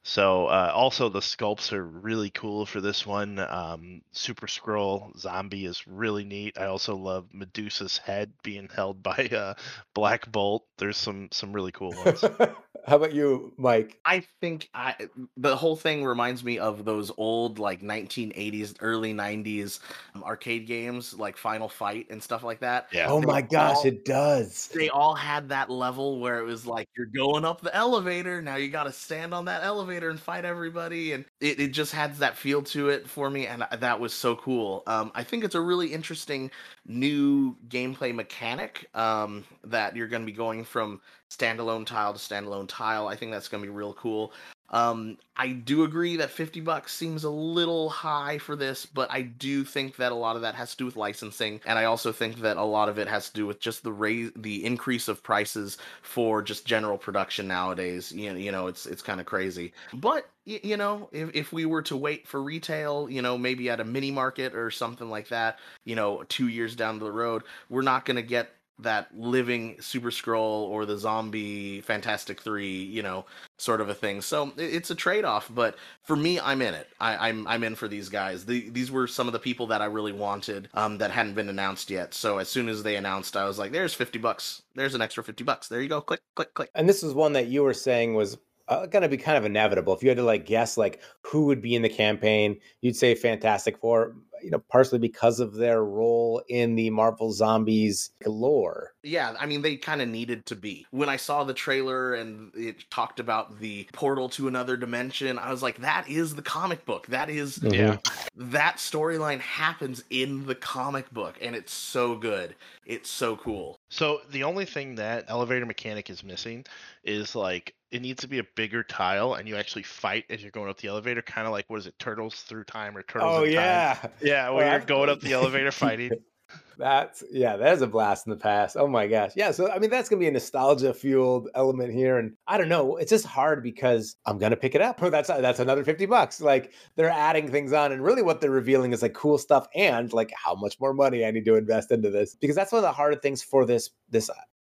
So 0.07 0.45
uh, 0.45 0.71
also 0.73 1.09
the 1.09 1.19
sculpts 1.19 1.73
are 1.73 1.83
really 1.83 2.29
cool 2.29 2.67
for 2.67 2.79
this 2.79 3.07
one. 3.07 3.39
Um, 3.39 4.01
Super 4.11 4.45
Skrull 4.45 5.17
zombie 5.17 5.65
is 5.65 5.87
really 5.87 6.23
neat. 6.23 6.59
I 6.59 6.65
also 6.65 6.95
love 6.95 7.33
Medusa's 7.33 7.97
head 7.97 8.31
being 8.43 8.69
held 8.73 9.01
by 9.01 9.29
uh, 9.31 9.55
Black 9.95 10.31
Bolt. 10.31 10.65
There's 10.77 10.97
some 10.97 11.29
some 11.31 11.53
really 11.53 11.71
cool 11.71 11.93
ones. 12.05 12.23
How 12.85 12.97
about 12.97 13.13
you, 13.13 13.53
Mike? 13.57 13.99
I 14.07 14.19
think 14.39 14.69
I 14.75 15.09
the 15.35 15.55
whole 15.55 15.75
thing 15.75 16.05
reminds 16.05 16.43
me 16.43 16.59
of 16.59 16.85
those 16.85 17.11
old 17.17 17.57
like 17.57 17.81
1980s, 17.81 18.75
early 18.81 19.13
90s 19.13 19.79
um, 20.13 20.23
arcade 20.23 20.67
games 20.67 21.13
like 21.15 21.37
Final 21.37 21.67
Fight 21.69 22.07
and 22.11 22.21
stuff 22.21 22.43
like 22.43 22.59
that. 22.59 22.89
Yeah. 22.91 23.09
Oh 23.09 23.21
They 23.21 23.25
my 23.25 23.41
gosh, 23.41 23.85
all- 23.85 23.85
it 23.85 24.05
does. 24.05 24.71
They 24.73 24.89
all 24.89 25.15
had 25.15 25.49
that 25.49 25.69
level 25.69 26.19
where 26.19 26.39
it 26.39 26.43
was 26.45 26.65
like 26.67 26.89
you're 26.97 27.07
going 27.07 27.45
up 27.45 27.61
the 27.61 27.73
elevator, 27.75 28.41
now 28.41 28.55
you 28.57 28.69
got 28.69 28.85
to 28.85 28.91
stand 28.91 29.33
on 29.33 29.45
that 29.45 29.63
elevator 29.63 30.09
and 30.09 30.19
fight 30.19 30.45
everybody, 30.45 31.13
and 31.13 31.25
it, 31.41 31.59
it 31.61 31.69
just 31.69 31.93
had 31.93 32.15
that 32.17 32.37
feel 32.37 32.63
to 32.63 32.89
it 32.89 33.09
for 33.09 33.29
me, 33.29 33.47
and 33.47 33.65
that 33.71 33.99
was 33.99 34.13
so 34.13 34.35
cool. 34.35 34.83
Um, 34.87 35.11
I 35.15 35.23
think 35.23 35.43
it's 35.45 35.55
a 35.55 35.61
really 35.61 35.93
interesting 35.93 36.51
new 36.85 37.55
gameplay 37.69 38.13
mechanic 38.13 38.89
um, 38.95 39.45
that 39.63 39.95
you're 39.95 40.07
going 40.09 40.23
to 40.23 40.25
be 40.25 40.33
going 40.37 40.63
from 40.65 41.01
standalone 41.29 41.85
tile 41.85 42.13
to 42.13 42.19
standalone 42.19 42.67
tile. 42.67 43.07
I 43.07 43.15
think 43.15 43.31
that's 43.31 43.47
going 43.47 43.63
to 43.63 43.69
be 43.69 43.75
real 43.75 43.93
cool. 43.93 44.33
Um, 44.69 45.17
I 45.37 45.49
do 45.49 45.83
agree 45.83 46.17
that 46.17 46.31
50 46.31 46.59
bucks 46.61 46.93
seems 46.93 47.23
a 47.23 47.29
little 47.29 47.89
high 47.89 48.39
for 48.39 48.55
this, 48.55 48.85
but 48.85 49.11
I 49.11 49.21
do 49.21 49.63
think 49.63 49.95
that 49.97 50.11
a 50.11 50.15
lot 50.15 50.35
of 50.35 50.41
that 50.41 50.55
has 50.55 50.71
to 50.71 50.77
do 50.77 50.85
with 50.85 50.95
licensing, 50.95 51.61
and 51.65 51.77
I 51.77 51.85
also 51.85 52.11
think 52.11 52.37
that 52.37 52.57
a 52.57 52.63
lot 52.63 52.89
of 52.89 52.97
it 52.97 53.07
has 53.07 53.29
to 53.29 53.35
do 53.35 53.45
with 53.45 53.59
just 53.59 53.83
the 53.83 53.91
raise, 53.91 54.31
the 54.35 54.65
increase 54.65 55.07
of 55.07 55.21
prices 55.21 55.77
for 56.01 56.41
just 56.41 56.65
general 56.65 56.97
production 56.97 57.47
nowadays. 57.47 58.11
You 58.11 58.33
know, 58.33 58.39
you 58.39 58.51
know, 58.51 58.67
it's 58.67 58.87
it's 58.87 59.03
kind 59.03 59.19
of 59.19 59.27
crazy. 59.27 59.71
But 59.93 60.27
you 60.45 60.77
know, 60.77 61.09
if 61.11 61.29
if 61.35 61.53
we 61.53 61.65
were 61.65 61.83
to 61.83 61.95
wait 61.95 62.27
for 62.27 62.41
retail, 62.41 63.07
you 63.09 63.21
know, 63.21 63.37
maybe 63.37 63.69
at 63.69 63.79
a 63.79 63.85
mini 63.85 64.09
market 64.09 64.55
or 64.55 64.71
something 64.71 65.09
like 65.09 65.27
that, 65.29 65.59
you 65.83 65.95
know, 65.95 66.23
two 66.27 66.47
years 66.47 66.75
down 66.75 66.97
the 66.97 67.11
road, 67.11 67.43
we're 67.69 67.83
not 67.83 68.03
going 68.03 68.17
to 68.17 68.23
get 68.23 68.49
that 68.79 69.07
living 69.15 69.77
super 69.79 70.11
skrull 70.11 70.67
or 70.67 70.85
the 70.85 70.97
zombie 70.97 71.81
fantastic 71.81 72.41
three 72.41 72.83
you 72.83 73.01
know 73.01 73.25
sort 73.57 73.79
of 73.79 73.89
a 73.89 73.93
thing. 73.93 74.21
So 74.21 74.51
it's 74.57 74.89
a 74.89 74.95
trade-off 74.95 75.49
but 75.53 75.77
for 76.03 76.15
me 76.15 76.39
i'm 76.39 76.61
in 76.61 76.73
it. 76.73 76.89
I, 76.99 77.29
i'm 77.29 77.47
i'm 77.47 77.63
in 77.63 77.75
for 77.75 77.87
these 77.87 78.09
guys. 78.09 78.45
The, 78.45 78.69
these 78.69 78.91
were 78.91 79.07
some 79.07 79.27
of 79.27 79.33
the 79.33 79.39
people 79.39 79.67
that 79.67 79.81
i 79.81 79.85
really 79.85 80.11
wanted 80.11 80.69
um 80.73 80.97
that 80.97 81.11
hadn't 81.11 81.35
been 81.35 81.49
announced 81.49 81.89
yet. 81.89 82.13
So 82.13 82.37
as 82.37 82.49
soon 82.49 82.69
as 82.69 82.83
they 82.83 82.95
announced 82.95 83.37
i 83.37 83.45
was 83.45 83.59
like 83.59 83.71
there's 83.71 83.93
50 83.93 84.19
bucks. 84.19 84.63
There's 84.75 84.95
an 84.95 85.01
extra 85.01 85.23
50 85.23 85.43
bucks. 85.43 85.67
There 85.67 85.81
you 85.81 85.89
go. 85.89 86.01
Click 86.01 86.21
click 86.35 86.53
click. 86.53 86.69
And 86.75 86.87
this 86.87 87.03
was 87.03 87.13
one 87.13 87.33
that 87.33 87.47
you 87.47 87.63
were 87.63 87.73
saying 87.73 88.13
was 88.13 88.37
uh, 88.67 88.85
going 88.87 89.03
to 89.03 89.09
be 89.09 89.17
kind 89.17 89.37
of 89.37 89.45
inevitable. 89.45 89.95
If 89.95 90.03
you 90.03 90.09
had 90.09 90.17
to 90.17 90.23
like 90.23 90.45
guess 90.45 90.77
like 90.77 91.01
who 91.21 91.45
would 91.45 91.61
be 91.61 91.75
in 91.75 91.81
the 91.81 91.89
campaign, 91.89 92.59
you'd 92.81 92.95
say 92.95 93.15
Fantastic 93.15 93.77
Four. 93.77 94.15
You 94.45 94.51
know, 94.51 94.61
partially 94.69 94.99
because 94.99 95.39
of 95.39 95.55
their 95.55 95.83
role 95.83 96.39
in 96.47 96.75
the 96.75 96.91
Marvel 96.91 97.31
Zombies 97.31 98.11
lore. 98.27 98.93
Yeah, 99.01 99.33
I 99.39 99.47
mean, 99.47 99.63
they 99.63 99.75
kind 99.75 100.03
of 100.03 100.07
needed 100.07 100.45
to 100.45 100.55
be. 100.55 100.85
When 100.91 101.09
I 101.09 101.17
saw 101.17 101.43
the 101.43 101.53
trailer 101.53 102.13
and 102.13 102.51
it 102.55 102.87
talked 102.91 103.19
about 103.19 103.59
the 103.59 103.87
portal 103.91 104.29
to 104.29 104.47
another 104.47 104.77
dimension, 104.77 105.39
I 105.39 105.49
was 105.49 105.63
like, 105.63 105.79
that 105.79 106.07
is 106.07 106.35
the 106.35 106.43
comic 106.43 106.85
book. 106.85 107.07
That 107.07 107.31
is. 107.31 107.59
Yeah. 107.63 107.97
that 108.35 108.77
storyline 108.77 109.39
happens 109.39 110.03
in 110.11 110.45
the 110.45 110.55
comic 110.55 111.11
book, 111.11 111.39
and 111.41 111.55
it's 111.55 111.73
so 111.73 112.15
good. 112.15 112.55
It's 112.85 113.09
so 113.09 113.37
cool. 113.37 113.79
So 113.89 114.21
the 114.31 114.43
only 114.43 114.65
thing 114.65 114.95
that 114.95 115.25
elevator 115.27 115.65
mechanic 115.65 116.09
is 116.09 116.23
missing 116.23 116.65
is 117.03 117.35
like 117.35 117.75
it 117.91 118.01
needs 118.01 118.21
to 118.21 118.27
be 118.27 118.39
a 118.39 118.43
bigger 118.55 118.83
tile, 118.83 119.35
and 119.35 119.47
you 119.47 119.55
actually 119.55 119.83
fight 119.83 120.25
as 120.29 120.41
you're 120.41 120.51
going 120.51 120.69
up 120.69 120.77
the 120.77 120.87
elevator, 120.87 121.21
kind 121.21 121.47
of 121.47 121.53
like 121.53 121.69
what 121.69 121.79
is 121.79 121.87
it, 121.87 121.97
Turtles 121.99 122.41
Through 122.41 122.65
Time 122.65 122.97
or 122.97 123.03
Turtles? 123.03 123.31
Oh 123.37 123.43
in 123.43 123.53
Time? 123.53 123.53
yeah, 123.53 123.97
yeah, 124.21 124.49
where 124.49 124.65
Well, 124.65 124.71
you're 124.73 124.81
I- 124.81 124.85
going 124.85 125.09
up 125.09 125.21
the 125.21 125.33
elevator 125.33 125.71
fighting. 125.71 126.11
That's 126.77 127.23
yeah, 127.31 127.55
that 127.55 127.73
is 127.73 127.81
a 127.81 127.87
blast 127.87 128.27
in 128.27 128.31
the 128.31 128.37
past. 128.37 128.75
Oh 128.77 128.87
my 128.87 129.07
gosh. 129.07 129.31
Yeah, 129.35 129.51
so 129.51 129.71
I 129.71 129.79
mean 129.79 129.89
that's 129.89 130.09
gonna 130.09 130.19
be 130.19 130.27
a 130.27 130.31
nostalgia 130.31 130.93
fueled 130.93 131.49
element 131.55 131.93
here. 131.93 132.17
And 132.17 132.33
I 132.47 132.57
don't 132.57 132.69
know, 132.69 132.97
it's 132.97 133.09
just 133.09 133.25
hard 133.25 133.63
because 133.63 134.17
I'm 134.25 134.37
gonna 134.37 134.55
pick 134.57 134.75
it 134.75 134.81
up. 134.81 134.99
That's 135.15 135.29
that's 135.29 135.59
another 135.59 135.83
50 135.83 136.05
bucks. 136.07 136.41
Like 136.41 136.73
they're 136.95 137.09
adding 137.09 137.49
things 137.49 137.71
on, 137.71 137.91
and 137.91 138.03
really 138.03 138.21
what 138.21 138.41
they're 138.41 138.51
revealing 138.51 138.91
is 138.91 139.01
like 139.01 139.13
cool 139.13 139.37
stuff 139.37 139.67
and 139.75 140.11
like 140.11 140.33
how 140.35 140.55
much 140.55 140.79
more 140.79 140.93
money 140.93 141.25
I 141.25 141.31
need 141.31 141.45
to 141.45 141.55
invest 141.55 141.91
into 141.91 142.09
this. 142.09 142.35
Because 142.35 142.55
that's 142.55 142.71
one 142.71 142.79
of 142.79 142.83
the 142.83 142.91
harder 142.91 143.15
things 143.15 143.41
for 143.41 143.65
this 143.65 143.91
this 144.09 144.29
uh, 144.29 144.33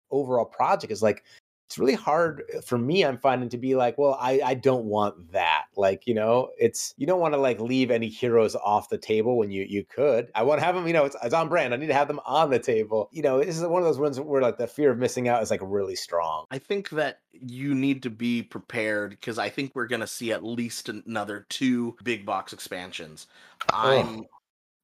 overall 0.10 0.46
project 0.46 0.92
is 0.92 1.04
like 1.04 1.24
it's 1.72 1.80
really 1.80 1.96
hard 1.96 2.44
uh, 2.56 2.62
for 2.62 2.78
me 2.78 3.04
i'm 3.04 3.18
finding 3.18 3.50
to 3.50 3.58
be 3.58 3.76
like 3.76 3.98
well 3.98 4.18
i 4.20 4.42
i 4.44 4.54
don't 4.54 4.86
want 4.86 5.32
that 5.32 5.66
like 5.76 6.06
you 6.06 6.14
know 6.14 6.50
it's 6.60 6.94
you 6.98 7.08
don't 7.08 7.20
want 7.22 7.34
to 7.34 7.40
like 7.40 7.60
leave 7.60 7.90
any 7.90 8.10
heroes 8.10 8.56
off 8.56 8.90
the 8.90 8.98
table 8.98 9.38
when 9.38 9.50
you 9.50 9.64
you 9.64 9.84
could 9.86 10.30
i 10.36 10.44
want 10.44 10.60
to 10.60 10.66
have 10.66 10.76
them 10.76 10.86
you 10.86 10.94
know 10.94 11.06
it's, 11.06 11.16
it's 11.24 11.34
on 11.34 11.50
brand 11.50 11.74
i 11.74 11.78
need 11.78 11.88
to 11.88 11.94
have 11.94 12.08
them 12.08 12.20
on 12.26 12.50
the 12.50 12.60
table 12.60 13.10
you 13.12 13.22
know 13.22 13.42
this 13.44 13.58
is 13.58 13.66
one 13.66 13.82
of 13.82 13.88
those 13.88 14.00
ones 14.00 14.20
where 14.20 14.42
like 14.42 14.58
the 14.58 14.68
fear 14.68 14.92
of 14.92 14.98
missing 14.98 15.28
out 15.28 15.42
is 15.42 15.50
like 15.50 15.62
really 15.64 15.96
strong 15.96 16.46
I 16.52 16.58
think 16.58 16.90
that 16.90 17.20
you 17.32 17.74
need 17.74 18.04
to 18.04 18.10
be 18.10 18.44
prepared 18.44 19.12
because 19.12 19.40
I 19.40 19.48
think 19.48 19.72
we're 19.74 19.88
going 19.88 20.02
to 20.02 20.08
see 20.08 20.34
at 20.34 20.44
least 20.44 20.90
another 20.90 21.46
two 21.50 21.96
big 22.04 22.26
box 22.26 22.52
expansions. 22.52 23.28
I'm 23.72 24.26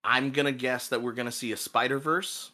I'm 0.04 0.32
going 0.32 0.46
to 0.46 0.54
guess 0.54 0.88
that 0.88 1.02
we're 1.02 1.12
going 1.12 1.26
to 1.26 1.32
see 1.32 1.52
a 1.52 1.58
Spider 1.58 2.00
Verse. 2.00 2.52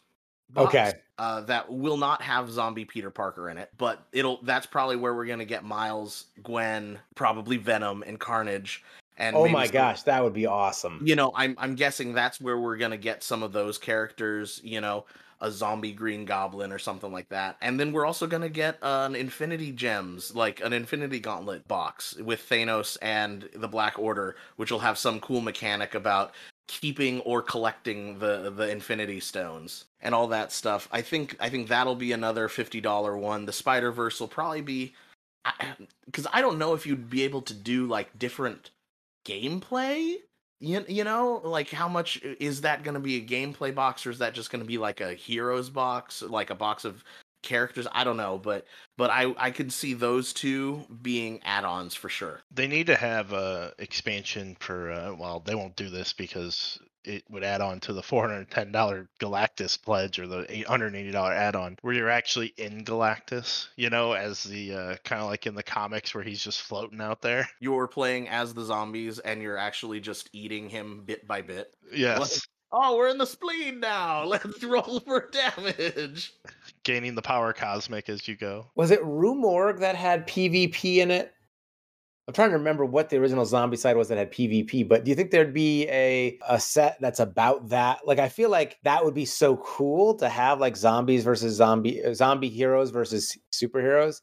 Okay. 0.56 0.92
Uh, 1.16 1.42
that 1.42 1.70
will 1.70 1.96
not 1.96 2.20
have 2.22 2.50
zombie 2.50 2.84
Peter 2.84 3.10
Parker 3.10 3.48
in 3.48 3.56
it, 3.56 3.70
but 3.78 4.04
it'll. 4.12 4.40
That's 4.42 4.66
probably 4.66 4.96
where 4.96 5.14
we're 5.14 5.26
going 5.26 5.38
to 5.38 5.44
get 5.44 5.62
Miles, 5.64 6.26
Gwen, 6.42 6.98
probably 7.14 7.56
Venom, 7.56 8.02
and 8.04 8.18
Carnage. 8.18 8.82
And 9.16 9.36
oh 9.36 9.46
my 9.48 9.66
some- 9.66 9.72
gosh 9.72 10.02
that 10.02 10.22
would 10.24 10.32
be 10.32 10.46
awesome 10.46 11.00
you 11.04 11.14
know, 11.14 11.32
I'm 11.36 11.54
I'm 11.58 11.76
guessing 11.76 12.14
that's 12.14 12.40
where 12.40 12.58
we're 12.58 12.76
gonna 12.76 12.96
get 12.96 13.22
some 13.22 13.42
of 13.42 13.52
those 13.52 13.78
characters. 13.78 14.60
You 14.64 14.80
know, 14.80 15.04
a 15.40 15.52
zombie 15.52 15.92
Green 15.92 16.24
Goblin 16.24 16.72
or 16.72 16.78
something 16.80 17.12
like 17.12 17.28
that, 17.28 17.56
and 17.60 17.78
then 17.78 17.92
we're 17.92 18.06
also 18.06 18.26
gonna 18.26 18.48
get 18.48 18.76
an 18.82 19.14
Infinity 19.14 19.70
Gems, 19.70 20.34
like 20.34 20.60
an 20.62 20.72
Infinity 20.72 21.20
Gauntlet 21.20 21.68
box 21.68 22.16
with 22.16 22.40
Thanos 22.48 22.96
and 23.02 23.48
the 23.54 23.68
Black 23.68 23.98
Order, 24.00 24.34
which 24.56 24.72
will 24.72 24.80
have 24.80 24.98
some 24.98 25.20
cool 25.20 25.40
mechanic 25.40 25.94
about 25.94 26.32
keeping 26.66 27.20
or 27.20 27.40
collecting 27.40 28.18
the 28.18 28.50
the 28.56 28.68
Infinity 28.68 29.20
Stones 29.20 29.84
and 30.04 30.14
all 30.14 30.28
that 30.28 30.52
stuff. 30.52 30.88
I 30.92 31.02
think 31.02 31.36
I 31.40 31.48
think 31.48 31.68
that'll 31.68 31.96
be 31.96 32.12
another 32.12 32.48
fifty 32.48 32.80
dollar 32.80 33.16
one. 33.16 33.46
The 33.46 33.52
Spider 33.52 33.90
Verse 33.90 34.20
will 34.20 34.28
probably 34.28 34.62
be 34.62 34.94
because 36.06 36.26
I 36.32 36.40
don't 36.40 36.58
know 36.58 36.74
if 36.74 36.86
you'd 36.86 37.10
be 37.10 37.22
able 37.22 37.42
to 37.42 37.54
do 37.54 37.86
like 37.86 38.18
different 38.18 38.70
gameplay 39.26 40.16
you, 40.60 40.84
you 40.88 41.04
know 41.04 41.40
like 41.44 41.70
how 41.70 41.88
much 41.88 42.22
is 42.22 42.60
that 42.62 42.82
going 42.82 42.94
to 42.94 43.00
be 43.00 43.16
a 43.16 43.24
gameplay 43.24 43.74
box 43.74 44.06
or 44.06 44.10
is 44.10 44.18
that 44.18 44.34
just 44.34 44.50
going 44.50 44.62
to 44.62 44.66
be 44.66 44.78
like 44.78 45.00
a 45.00 45.14
heroes 45.14 45.68
box 45.68 46.22
like 46.22 46.50
a 46.50 46.54
box 46.54 46.84
of 46.84 47.02
characters 47.42 47.86
i 47.92 48.04
don't 48.04 48.16
know 48.16 48.38
but 48.38 48.66
but 48.96 49.10
i 49.10 49.34
i 49.36 49.50
could 49.50 49.72
see 49.72 49.92
those 49.92 50.32
two 50.32 50.82
being 51.02 51.40
add-ons 51.44 51.94
for 51.94 52.08
sure 52.08 52.40
They 52.50 52.66
need 52.66 52.86
to 52.86 52.96
have 52.96 53.32
a 53.32 53.72
expansion 53.78 54.56
for. 54.60 54.90
Uh, 54.90 55.14
well, 55.14 55.40
they 55.40 55.54
won't 55.54 55.76
do 55.76 55.90
this 55.90 56.12
because 56.12 56.78
it 57.04 57.24
would 57.30 57.44
add 57.44 57.60
on 57.60 57.80
to 57.80 57.92
the 57.92 58.02
four 58.02 58.28
hundred 58.28 58.50
ten 58.50 58.72
dollar 58.72 59.08
Galactus 59.20 59.80
pledge 59.80 60.18
or 60.18 60.26
the 60.26 60.46
eight 60.48 60.66
hundred 60.66 60.94
eighty 60.94 61.10
dollar 61.10 61.32
add 61.32 61.56
on, 61.56 61.76
where 61.82 61.94
you're 61.94 62.10
actually 62.10 62.52
in 62.56 62.84
Galactus. 62.84 63.68
You 63.76 63.90
know, 63.90 64.12
as 64.12 64.42
the 64.42 64.74
uh, 64.74 64.96
kind 65.04 65.22
of 65.22 65.28
like 65.28 65.46
in 65.46 65.54
the 65.54 65.62
comics 65.62 66.14
where 66.14 66.24
he's 66.24 66.42
just 66.42 66.62
floating 66.62 67.00
out 67.00 67.22
there. 67.22 67.48
you're 67.60 67.88
playing 67.88 68.28
as 68.28 68.54
the 68.54 68.64
zombies 68.64 69.18
and 69.18 69.42
you're 69.42 69.56
actually 69.58 70.00
just 70.00 70.28
eating 70.32 70.68
him 70.68 71.02
bit 71.04 71.26
by 71.26 71.42
bit 71.42 71.74
Yes, 71.92 72.46
oh 72.72 72.96
we're 72.96 73.08
in 73.08 73.18
the 73.18 73.26
spleen 73.26 73.80
now 73.80 74.24
let's 74.26 74.62
roll 74.62 75.00
for 75.00 75.30
damage 75.30 76.32
gaining 76.82 77.14
the 77.14 77.22
power 77.22 77.52
cosmic 77.52 78.08
as 78.08 78.26
you 78.26 78.36
go. 78.36 78.66
was 78.74 78.90
it 78.90 79.04
Rue 79.04 79.34
Morgue 79.34 79.80
that 79.80 79.96
had 79.96 80.26
pvp 80.26 80.96
in 80.96 81.10
it 81.10 81.32
I'm 82.26 82.32
trying 82.32 82.50
to 82.50 82.56
remember 82.56 82.86
what 82.86 83.10
the 83.10 83.18
original 83.18 83.44
Zombicide 83.44 83.96
was 83.96 84.08
that 84.08 84.16
had 84.16 84.32
PvP, 84.32 84.88
but 84.88 85.04
do 85.04 85.10
you 85.10 85.14
think 85.14 85.30
there'd 85.30 85.52
be 85.52 85.86
a 85.88 86.38
a 86.48 86.58
set 86.58 86.96
that's 87.00 87.20
about 87.20 87.68
that? 87.68 88.06
Like 88.06 88.18
I 88.18 88.30
feel 88.30 88.48
like 88.48 88.78
that 88.82 89.04
would 89.04 89.14
be 89.14 89.26
so 89.26 89.58
cool 89.58 90.14
to 90.16 90.28
have 90.30 90.58
like 90.58 90.76
zombies 90.76 91.22
versus 91.22 91.54
zombie 91.54 92.02
uh, 92.02 92.14
zombie 92.14 92.48
heroes 92.48 92.90
versus 92.90 93.36
superheroes. 93.52 94.22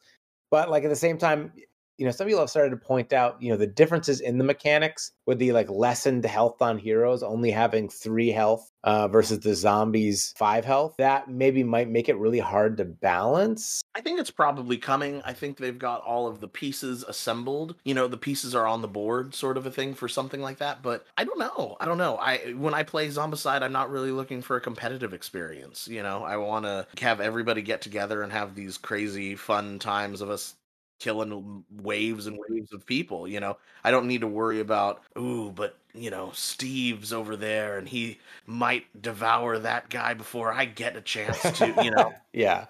But 0.50 0.68
like 0.68 0.82
at 0.82 0.90
the 0.90 0.96
same 0.96 1.16
time, 1.16 1.52
you 1.98 2.06
know, 2.06 2.12
some 2.12 2.26
people 2.26 2.40
have 2.40 2.50
started 2.50 2.70
to 2.70 2.76
point 2.76 3.12
out, 3.12 3.40
you 3.40 3.50
know, 3.50 3.56
the 3.56 3.66
differences 3.66 4.20
in 4.20 4.38
the 4.38 4.44
mechanics 4.44 5.12
with 5.26 5.38
the 5.38 5.52
like 5.52 5.70
lessened 5.70 6.24
health 6.24 6.60
on 6.62 6.78
heroes 6.78 7.22
only 7.22 7.50
having 7.50 7.88
three 7.88 8.30
health 8.30 8.70
uh, 8.84 9.08
versus 9.08 9.40
the 9.40 9.54
zombies 9.54 10.34
five 10.36 10.64
health. 10.64 10.94
That 10.98 11.28
maybe 11.28 11.62
might 11.62 11.88
make 11.88 12.08
it 12.08 12.16
really 12.16 12.38
hard 12.38 12.76
to 12.78 12.84
balance. 12.84 13.82
I 13.94 14.00
think 14.00 14.18
it's 14.18 14.30
probably 14.30 14.78
coming. 14.78 15.22
I 15.24 15.32
think 15.32 15.58
they've 15.58 15.78
got 15.78 16.02
all 16.02 16.26
of 16.26 16.40
the 16.40 16.48
pieces 16.48 17.04
assembled. 17.06 17.76
You 17.84 17.94
know, 17.94 18.08
the 18.08 18.16
pieces 18.16 18.54
are 18.54 18.66
on 18.66 18.82
the 18.82 18.88
board, 18.88 19.34
sort 19.34 19.56
of 19.56 19.66
a 19.66 19.70
thing 19.70 19.94
for 19.94 20.08
something 20.08 20.40
like 20.40 20.58
that. 20.58 20.82
But 20.82 21.06
I 21.16 21.24
don't 21.24 21.38
know. 21.38 21.76
I 21.78 21.84
don't 21.84 21.98
know. 21.98 22.16
I 22.16 22.54
when 22.56 22.74
I 22.74 22.82
play 22.82 23.08
Zombicide, 23.08 23.62
I'm 23.62 23.72
not 23.72 23.90
really 23.90 24.10
looking 24.10 24.42
for 24.42 24.56
a 24.56 24.60
competitive 24.60 25.12
experience. 25.12 25.86
You 25.86 26.02
know, 26.02 26.24
I 26.24 26.36
want 26.38 26.64
to 26.64 26.86
have 27.00 27.20
everybody 27.20 27.62
get 27.62 27.82
together 27.82 28.22
and 28.22 28.32
have 28.32 28.54
these 28.54 28.78
crazy 28.78 29.36
fun 29.36 29.78
times 29.78 30.20
of 30.20 30.30
us 30.30 30.54
killing 31.02 31.64
waves 31.82 32.28
and 32.28 32.38
waves 32.48 32.72
of 32.72 32.86
people. 32.86 33.26
You 33.26 33.40
know, 33.40 33.58
I 33.82 33.90
don't 33.90 34.06
need 34.06 34.20
to 34.20 34.28
worry 34.28 34.60
about 34.60 35.02
ooh, 35.18 35.50
but 35.50 35.76
you 35.94 36.10
know, 36.10 36.30
Steve's 36.32 37.12
over 37.12 37.34
there 37.36 37.76
and 37.78 37.88
he 37.88 38.18
might 38.46 38.84
devour 39.02 39.58
that 39.58 39.90
guy 39.90 40.14
before 40.14 40.52
I 40.52 40.64
get 40.64 40.96
a 40.96 41.00
chance 41.00 41.40
to. 41.58 41.74
You 41.82 41.90
know. 41.90 42.12
yeah. 42.32 42.66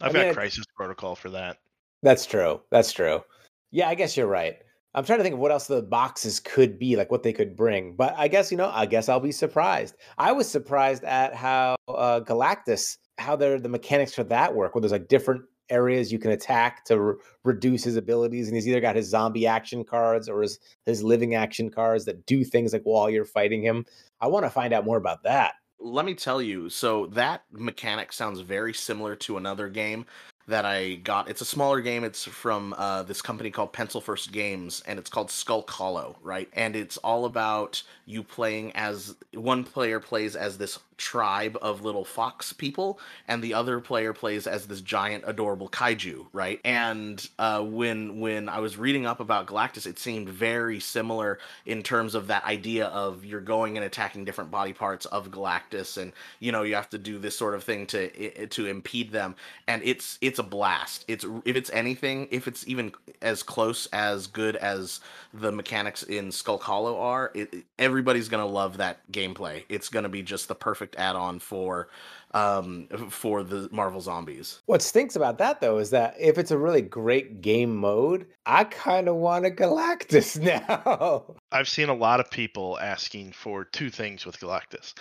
I've 0.00 0.10
I 0.10 0.12
got 0.12 0.14
mean, 0.14 0.28
it- 0.30 0.34
Crisis 0.34 0.64
Protocol 0.76 1.14
for 1.14 1.30
that. 1.30 1.58
That's 2.02 2.26
true. 2.26 2.60
That's 2.70 2.92
true. 2.92 3.22
Yeah, 3.70 3.88
I 3.88 3.94
guess 3.94 4.16
you're 4.16 4.26
right. 4.26 4.58
I'm 4.96 5.04
trying 5.04 5.18
to 5.18 5.22
think 5.22 5.34
of 5.34 5.38
what 5.40 5.50
else 5.50 5.66
the 5.68 5.82
boxes 5.82 6.38
could 6.38 6.78
be, 6.78 6.96
like 6.96 7.10
what 7.10 7.22
they 7.22 7.32
could 7.32 7.56
bring. 7.56 7.94
But 7.96 8.14
I 8.16 8.28
guess, 8.28 8.50
you 8.50 8.58
know, 8.58 8.70
I 8.72 8.84
guess 8.86 9.08
I'll 9.08 9.20
be 9.20 9.32
surprised. 9.32 9.96
I 10.18 10.30
was 10.32 10.48
surprised 10.48 11.02
at 11.04 11.34
how 11.34 11.76
uh, 11.88 12.20
Galactus, 12.20 12.98
how 13.18 13.36
they're, 13.36 13.58
the 13.58 13.68
mechanics 13.68 14.12
for 14.14 14.22
that 14.24 14.54
work, 14.54 14.74
where 14.74 14.80
there's 14.82 14.92
like 14.92 15.08
different 15.08 15.42
areas 15.70 16.12
you 16.12 16.18
can 16.18 16.32
attack 16.32 16.84
to 16.86 17.00
re- 17.00 17.14
reduce 17.44 17.84
his 17.84 17.96
abilities. 17.96 18.48
And 18.48 18.56
he's 18.56 18.68
either 18.68 18.80
got 18.80 18.96
his 18.96 19.08
zombie 19.08 19.46
action 19.46 19.84
cards 19.84 20.28
or 20.28 20.42
his, 20.42 20.58
his 20.86 21.02
living 21.02 21.34
action 21.34 21.70
cards 21.70 22.04
that 22.06 22.26
do 22.26 22.44
things 22.44 22.72
like 22.72 22.82
while 22.84 23.10
you're 23.10 23.24
fighting 23.24 23.62
him. 23.62 23.84
I 24.20 24.26
want 24.28 24.44
to 24.46 24.50
find 24.50 24.72
out 24.72 24.84
more 24.84 24.96
about 24.98 25.22
that. 25.24 25.54
let 25.80 26.04
me 26.04 26.14
tell 26.14 26.40
you 26.40 26.68
so 26.70 27.06
that 27.08 27.42
mechanic 27.52 28.12
sounds 28.12 28.40
very 28.40 28.72
similar 28.72 29.14
to 29.16 29.36
another 29.36 29.68
game 29.68 30.06
that 30.46 30.64
i 30.64 30.94
got 30.96 31.28
it's 31.28 31.40
a 31.40 31.44
smaller 31.44 31.80
game 31.80 32.04
it's 32.04 32.24
from 32.24 32.74
uh, 32.78 33.02
this 33.02 33.20
company 33.22 33.50
called 33.50 33.72
pencil 33.72 34.00
first 34.00 34.30
games 34.32 34.82
and 34.86 34.98
it's 34.98 35.10
called 35.10 35.30
Skulk 35.30 35.70
Hollow 35.70 36.16
right 36.22 36.48
and 36.52 36.76
it's 36.76 36.96
all 36.98 37.24
about 37.24 37.82
you 38.06 38.22
playing 38.22 38.72
as 38.72 39.14
one 39.34 39.64
player 39.64 40.00
plays 40.00 40.36
as 40.36 40.56
this 40.58 40.78
tribe 40.96 41.56
of 41.62 41.82
little 41.84 42.04
fox 42.04 42.52
people 42.52 42.98
and 43.28 43.42
the 43.42 43.54
other 43.54 43.80
player 43.80 44.12
plays 44.12 44.46
as 44.46 44.66
this 44.66 44.80
giant 44.80 45.24
adorable 45.26 45.68
kaiju 45.68 46.26
right? 46.32 46.60
And 46.64 47.26
uh, 47.38 47.62
when 47.62 48.20
when 48.20 48.48
i 48.48 48.58
was 48.60 48.76
reading 48.76 49.06
up 49.06 49.20
about 49.20 49.46
galactus 49.46 49.86
it 49.86 49.98
seemed 49.98 50.28
very 50.28 50.80
similar 50.80 51.38
in 51.66 51.82
terms 51.82 52.14
of 52.14 52.26
that 52.28 52.44
idea 52.44 52.86
of 52.86 53.24
you're 53.24 53.40
going 53.40 53.76
and 53.76 53.84
attacking 53.86 54.24
different 54.24 54.50
body 54.50 54.72
parts 54.72 55.06
of 55.06 55.30
galactus 55.30 55.96
and 55.96 56.12
you 56.40 56.52
know 56.52 56.62
you 56.62 56.74
have 56.74 56.88
to 56.90 56.98
do 56.98 57.18
this 57.18 57.36
sort 57.36 57.54
of 57.54 57.64
thing 57.64 57.86
to 57.86 58.46
to 58.48 58.66
impede 58.66 59.10
them. 59.12 59.34
And 59.66 59.82
it's 59.84 60.18
it's 60.20 60.38
a 60.38 60.42
blast. 60.42 61.04
It's 61.08 61.24
if 61.44 61.56
it's 61.56 61.70
anything 61.70 62.28
if 62.30 62.48
it's 62.48 62.66
even 62.66 62.92
as 63.22 63.42
close 63.42 63.86
as 63.92 64.26
good 64.26 64.56
as 64.56 65.00
the 65.32 65.52
mechanics 65.52 66.02
in 66.02 66.30
Skulk 66.32 66.62
Hollow 66.62 66.98
are 67.00 67.30
it- 67.34 67.64
everybody's 67.78 68.28
gonna 68.28 68.46
love 68.46 68.76
that 68.78 69.00
gameplay. 69.12 69.64
It's 69.68 69.88
gonna 69.88 70.08
be 70.08 70.22
just 70.22 70.48
the 70.48 70.54
perfect 70.54 70.83
perfect 70.84 70.96
add-on 71.00 71.38
for 71.38 71.88
um 72.32 72.88
for 73.08 73.42
the 73.42 73.68
Marvel 73.70 74.00
Zombies. 74.00 74.60
What 74.66 74.82
stinks 74.82 75.16
about 75.16 75.38
that 75.38 75.60
though 75.60 75.78
is 75.78 75.90
that 75.90 76.14
if 76.18 76.36
it's 76.38 76.50
a 76.50 76.58
really 76.58 76.82
great 76.82 77.40
game 77.40 77.74
mode, 77.74 78.26
I 78.44 78.64
kind 78.64 79.08
of 79.08 79.16
want 79.16 79.46
a 79.46 79.50
Galactus 79.50 80.38
now. 80.40 81.36
I've 81.52 81.68
seen 81.68 81.88
a 81.88 81.94
lot 81.94 82.20
of 82.20 82.30
people 82.30 82.78
asking 82.80 83.32
for 83.32 83.64
two 83.64 83.88
things 83.90 84.26
with 84.26 84.38
Galactus. 84.40 84.94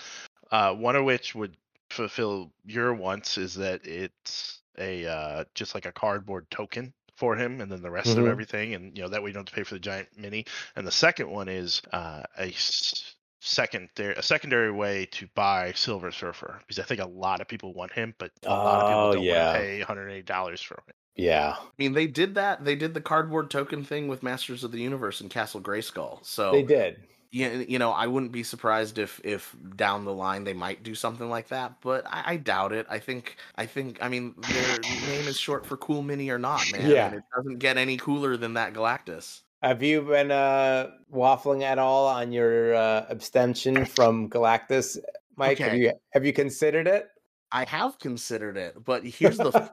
Uh, 0.52 0.74
one 0.74 0.96
of 0.96 1.04
which 1.06 1.34
would 1.36 1.58
fulfill 1.90 2.52
your 2.66 2.94
wants 2.94 3.38
is 3.38 3.54
that 3.56 3.86
it's 3.86 4.62
a 4.78 5.06
uh, 5.06 5.44
just 5.56 5.74
like 5.76 5.86
a 5.86 5.92
cardboard 5.92 6.50
token 6.52 6.94
for 7.16 7.36
him 7.36 7.62
and 7.62 7.72
then 7.72 7.82
the 7.82 7.92
rest 7.92 8.18
of 8.18 8.26
Mhm. 8.26 8.30
everything 8.30 8.74
and 8.74 8.98
you 8.98 9.04
know 9.04 9.10
that 9.10 9.22
way 9.22 9.30
you 9.30 9.34
don't 9.34 9.48
have 9.48 9.54
to 9.54 9.56
pay 9.56 9.64
for 9.64 9.76
the 9.76 9.80
giant 9.80 10.08
mini 10.18 10.46
and 10.76 10.86
the 10.88 10.92
second 10.92 11.30
one 11.30 11.48
is 11.48 11.82
uh, 11.92 12.24
a 12.40 12.48
s- 12.48 13.16
secondary 13.46 14.16
a 14.16 14.22
secondary 14.24 14.72
way 14.72 15.06
to 15.08 15.28
buy 15.36 15.72
silver 15.74 16.12
surfer 16.12 16.58
because 16.60 16.80
i 16.80 16.84
think 16.84 17.02
a 17.02 17.06
lot 17.08 17.42
of 17.42 17.48
people 17.48 17.74
want 17.74 17.92
him 17.92 18.14
but 18.18 18.32
a 18.46 18.50
lot 18.50 18.80
of 18.82 18.86
Oh, 18.86 18.88
people 18.88 19.12
don't 19.12 19.24
yeah. 19.24 19.46
want 19.48 19.56
to 19.56 19.60
pay 19.60 19.78
180 19.80 20.22
dollars 20.24 20.62
for 20.62 20.76
him 20.76 20.96
yeah, 21.16 21.58
I 21.60 21.66
mean, 21.78 21.94
they 21.94 22.08
did 22.08 22.34
that. 22.36 22.66
They 22.66 22.76
did 22.76 22.96
the 22.96 23.02
cardboard 23.02 23.52
token 23.52 23.84
thing 23.84 24.08
with 24.08 24.24
Masters 24.24 24.64
of 24.64 24.72
the 24.72 24.80
Universe 24.82 25.22
and 25.22 25.30
Castle 25.30 25.62
Grayskull. 25.62 26.26
So 26.26 26.52
they 26.52 26.64
did. 26.64 27.04
you, 27.32 27.66
you 27.70 27.78
know, 27.78 27.92
I 27.92 28.08
wouldn't 28.08 28.32
be 28.32 28.42
surprised 28.42 28.98
if 28.98 29.22
if 29.24 29.56
down 29.76 30.06
the 30.06 30.14
line 30.14 30.44
they 30.44 30.54
might 30.54 30.82
do 30.82 30.96
something 30.96 31.30
like 31.30 31.50
that, 31.50 31.82
but 31.82 32.08
I, 32.08 32.24
I 32.34 32.38
doubt 32.38 32.74
it. 32.74 32.88
I 32.90 32.98
think 32.98 33.36
I 33.56 33.68
think 33.68 34.00
I 34.02 34.10
mean 34.10 34.34
their 34.50 34.80
name 34.80 35.28
is 35.28 35.38
short 35.40 35.68
for 35.68 35.78
Cool 35.78 36.02
Mini 36.02 36.30
or 36.32 36.40
not, 36.40 36.64
man. 36.72 36.90
Yeah. 36.90 37.06
and 37.08 37.16
it 37.18 37.24
doesn't 37.36 37.60
get 37.60 37.78
any 37.78 37.98
cooler 37.98 38.36
than 38.36 38.56
that 38.56 38.74
Galactus. 38.74 39.42
Have 39.64 39.82
you 39.82 40.02
been 40.02 40.30
uh, 40.30 40.92
waffling 41.10 41.64
at 41.64 41.80
all 41.80 42.06
on 42.08 42.34
your 42.34 42.76
uh, 42.76 43.06
abstention 43.08 43.86
from 43.86 44.30
Galactus, 44.30 44.98
Mike? 45.38 45.58
Have 45.60 45.78
you 45.78 45.94
have 46.12 46.26
you 46.26 46.34
considered 46.34 46.86
it? 46.86 47.08
I 47.50 47.64
have 47.66 47.98
considered 47.98 48.58
it, 48.58 48.84
but 48.84 49.06
here's 49.06 49.38
the 49.38 49.72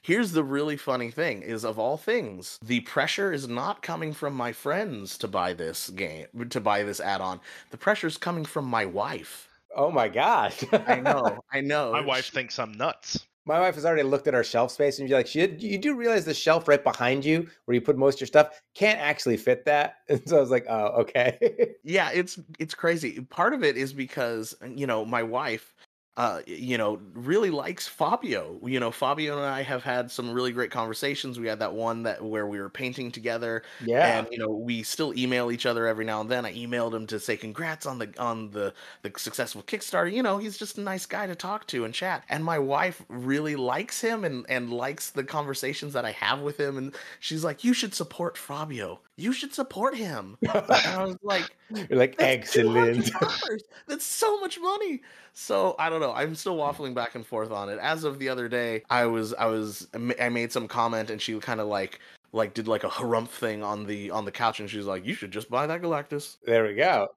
here's 0.00 0.32
the 0.32 0.42
really 0.44 0.78
funny 0.78 1.10
thing 1.10 1.42
is 1.42 1.62
of 1.62 1.78
all 1.78 1.98
things, 1.98 2.58
the 2.64 2.80
pressure 2.80 3.30
is 3.30 3.46
not 3.46 3.82
coming 3.82 4.14
from 4.14 4.32
my 4.34 4.52
friends 4.52 5.18
to 5.18 5.28
buy 5.28 5.52
this 5.52 5.90
game 5.90 6.26
to 6.48 6.60
buy 6.60 6.82
this 6.82 6.98
add-on. 6.98 7.38
The 7.70 7.76
pressure 7.76 8.06
is 8.06 8.16
coming 8.16 8.46
from 8.46 8.64
my 8.64 8.86
wife. 8.86 9.46
Oh 9.76 9.90
my 9.90 10.08
gosh! 10.08 10.64
I 10.72 11.00
know, 11.00 11.40
I 11.52 11.60
know. 11.60 11.92
my 11.92 12.00
wife 12.00 12.24
She- 12.24 12.32
thinks 12.32 12.58
i'm 12.58 12.72
nuts 12.72 13.26
My 13.48 13.60
wife 13.60 13.76
has 13.76 13.86
already 13.86 14.02
looked 14.02 14.28
at 14.28 14.34
our 14.34 14.44
shelf 14.44 14.70
space 14.70 14.98
and 14.98 15.08
she's 15.08 15.14
like, 15.14 15.34
you 15.34 15.78
do 15.78 15.96
realize 15.96 16.26
the 16.26 16.34
shelf 16.34 16.68
right 16.68 16.84
behind 16.84 17.24
you 17.24 17.48
where 17.64 17.74
you 17.74 17.80
put 17.80 17.96
most 17.96 18.16
of 18.16 18.20
your 18.20 18.26
stuff 18.26 18.60
can't 18.74 19.00
actually 19.00 19.38
fit 19.38 19.64
that. 19.64 19.94
And 20.10 20.22
so 20.28 20.36
I 20.36 20.40
was 20.40 20.50
like, 20.50 20.66
oh, 20.68 20.88
okay. 21.00 21.74
yeah 21.82 22.10
it's 22.12 22.38
it's 22.58 22.74
crazy 22.74 23.20
part 23.20 23.54
of 23.54 23.64
it 23.64 23.76
is 23.78 23.94
because 23.94 24.54
you 24.74 24.86
know 24.86 25.04
my 25.04 25.22
wife 25.22 25.74
uh 26.18 26.40
you 26.46 26.76
know 26.76 27.00
really 27.14 27.50
likes 27.50 27.86
fabio. 27.86 28.58
You 28.64 28.80
know 28.80 28.90
fabio 28.90 29.36
and 29.36 29.46
i 29.46 29.62
have 29.62 29.84
had 29.84 30.10
some 30.10 30.32
really 30.32 30.52
great 30.52 30.70
conversations. 30.70 31.38
We 31.38 31.46
had 31.46 31.60
that 31.60 31.72
one 31.72 32.02
that 32.02 32.22
where 32.22 32.46
we 32.46 32.60
were 32.60 32.68
painting 32.68 33.10
together 33.10 33.62
yeah. 33.84 34.18
and 34.18 34.28
you 34.30 34.38
know 34.38 34.48
we 34.50 34.82
still 34.82 35.16
email 35.16 35.50
each 35.50 35.64
other 35.64 35.86
every 35.86 36.04
now 36.04 36.20
and 36.20 36.28
then. 36.28 36.44
I 36.44 36.52
emailed 36.52 36.92
him 36.92 37.06
to 37.06 37.20
say 37.20 37.36
congrats 37.36 37.86
on 37.86 37.98
the 37.98 38.12
on 38.18 38.50
the 38.50 38.74
the 39.02 39.12
successful 39.16 39.62
kickstarter. 39.62 40.12
You 40.12 40.22
know 40.22 40.38
he's 40.38 40.58
just 40.58 40.76
a 40.76 40.80
nice 40.80 41.06
guy 41.06 41.26
to 41.26 41.36
talk 41.36 41.66
to 41.68 41.84
and 41.84 41.94
chat. 41.94 42.24
And 42.28 42.44
my 42.44 42.58
wife 42.58 43.02
really 43.08 43.56
likes 43.56 44.00
him 44.00 44.24
and 44.24 44.44
and 44.48 44.72
likes 44.72 45.10
the 45.10 45.24
conversations 45.24 45.92
that 45.92 46.04
i 46.04 46.10
have 46.10 46.40
with 46.40 46.58
him. 46.58 46.76
And 46.76 46.94
she's 47.20 47.44
like 47.44 47.62
you 47.62 47.72
should 47.72 47.94
support 47.94 48.36
fabio 48.36 49.00
you 49.18 49.32
should 49.32 49.52
support 49.52 49.96
him 49.96 50.38
and 50.42 50.64
i 50.70 51.04
was 51.04 51.16
like 51.22 51.56
You're 51.70 51.98
like, 51.98 52.16
that's 52.16 52.56
excellent. 52.56 53.10
That's 53.86 54.04
so 54.04 54.40
much 54.40 54.58
money. 54.58 55.02
So 55.34 55.74
I 55.78 55.90
don't 55.90 56.00
know. 56.00 56.12
I'm 56.12 56.34
still 56.34 56.56
waffling 56.56 56.94
back 56.94 57.14
and 57.14 57.26
forth 57.26 57.50
on 57.50 57.68
it. 57.68 57.78
As 57.78 58.04
of 58.04 58.18
the 58.18 58.28
other 58.30 58.48
day, 58.48 58.82
I 58.88 59.04
was 59.06 59.34
I 59.34 59.46
was 59.46 59.86
I 60.18 60.28
made 60.30 60.50
some 60.50 60.66
comment 60.66 61.10
and 61.10 61.20
she 61.20 61.38
kind 61.40 61.60
of 61.60 61.66
like 61.68 62.00
like 62.32 62.54
did 62.54 62.68
like 62.68 62.84
a 62.84 62.88
harumph 62.88 63.28
thing 63.28 63.62
on 63.62 63.86
the 63.86 64.10
on 64.10 64.24
the 64.24 64.32
couch 64.32 64.60
and 64.60 64.68
she 64.68 64.76
was 64.78 64.86
like, 64.86 65.04
"You 65.04 65.14
should 65.14 65.30
just 65.30 65.50
buy 65.50 65.66
that 65.66 65.82
Galactus." 65.82 66.36
there 66.44 66.64
we 66.64 66.74
go. 66.74 67.08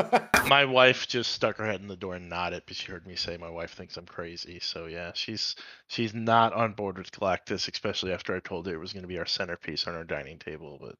my 0.48 0.64
wife 0.64 1.06
just 1.06 1.32
stuck 1.32 1.56
her 1.56 1.66
head 1.66 1.80
in 1.80 1.88
the 1.88 1.96
door 1.96 2.14
and 2.14 2.28
nodded 2.28 2.62
because 2.64 2.78
she 2.78 2.90
heard 2.90 3.06
me 3.06 3.16
say 3.16 3.36
my 3.36 3.50
wife 3.50 3.72
thinks 3.72 3.96
I'm 3.96 4.06
crazy. 4.06 4.58
So 4.60 4.86
yeah, 4.86 5.12
she's 5.14 5.56
she's 5.88 6.14
not 6.14 6.52
on 6.52 6.72
board 6.72 6.98
with 6.98 7.12
Galactus, 7.12 7.68
especially 7.72 8.12
after 8.12 8.34
I 8.34 8.40
told 8.40 8.66
her 8.66 8.74
it 8.74 8.80
was 8.80 8.92
going 8.92 9.02
to 9.02 9.08
be 9.08 9.18
our 9.18 9.26
centerpiece 9.26 9.86
on 9.86 9.94
our 9.94 10.04
dining 10.04 10.38
table. 10.38 10.78
But 10.80 10.96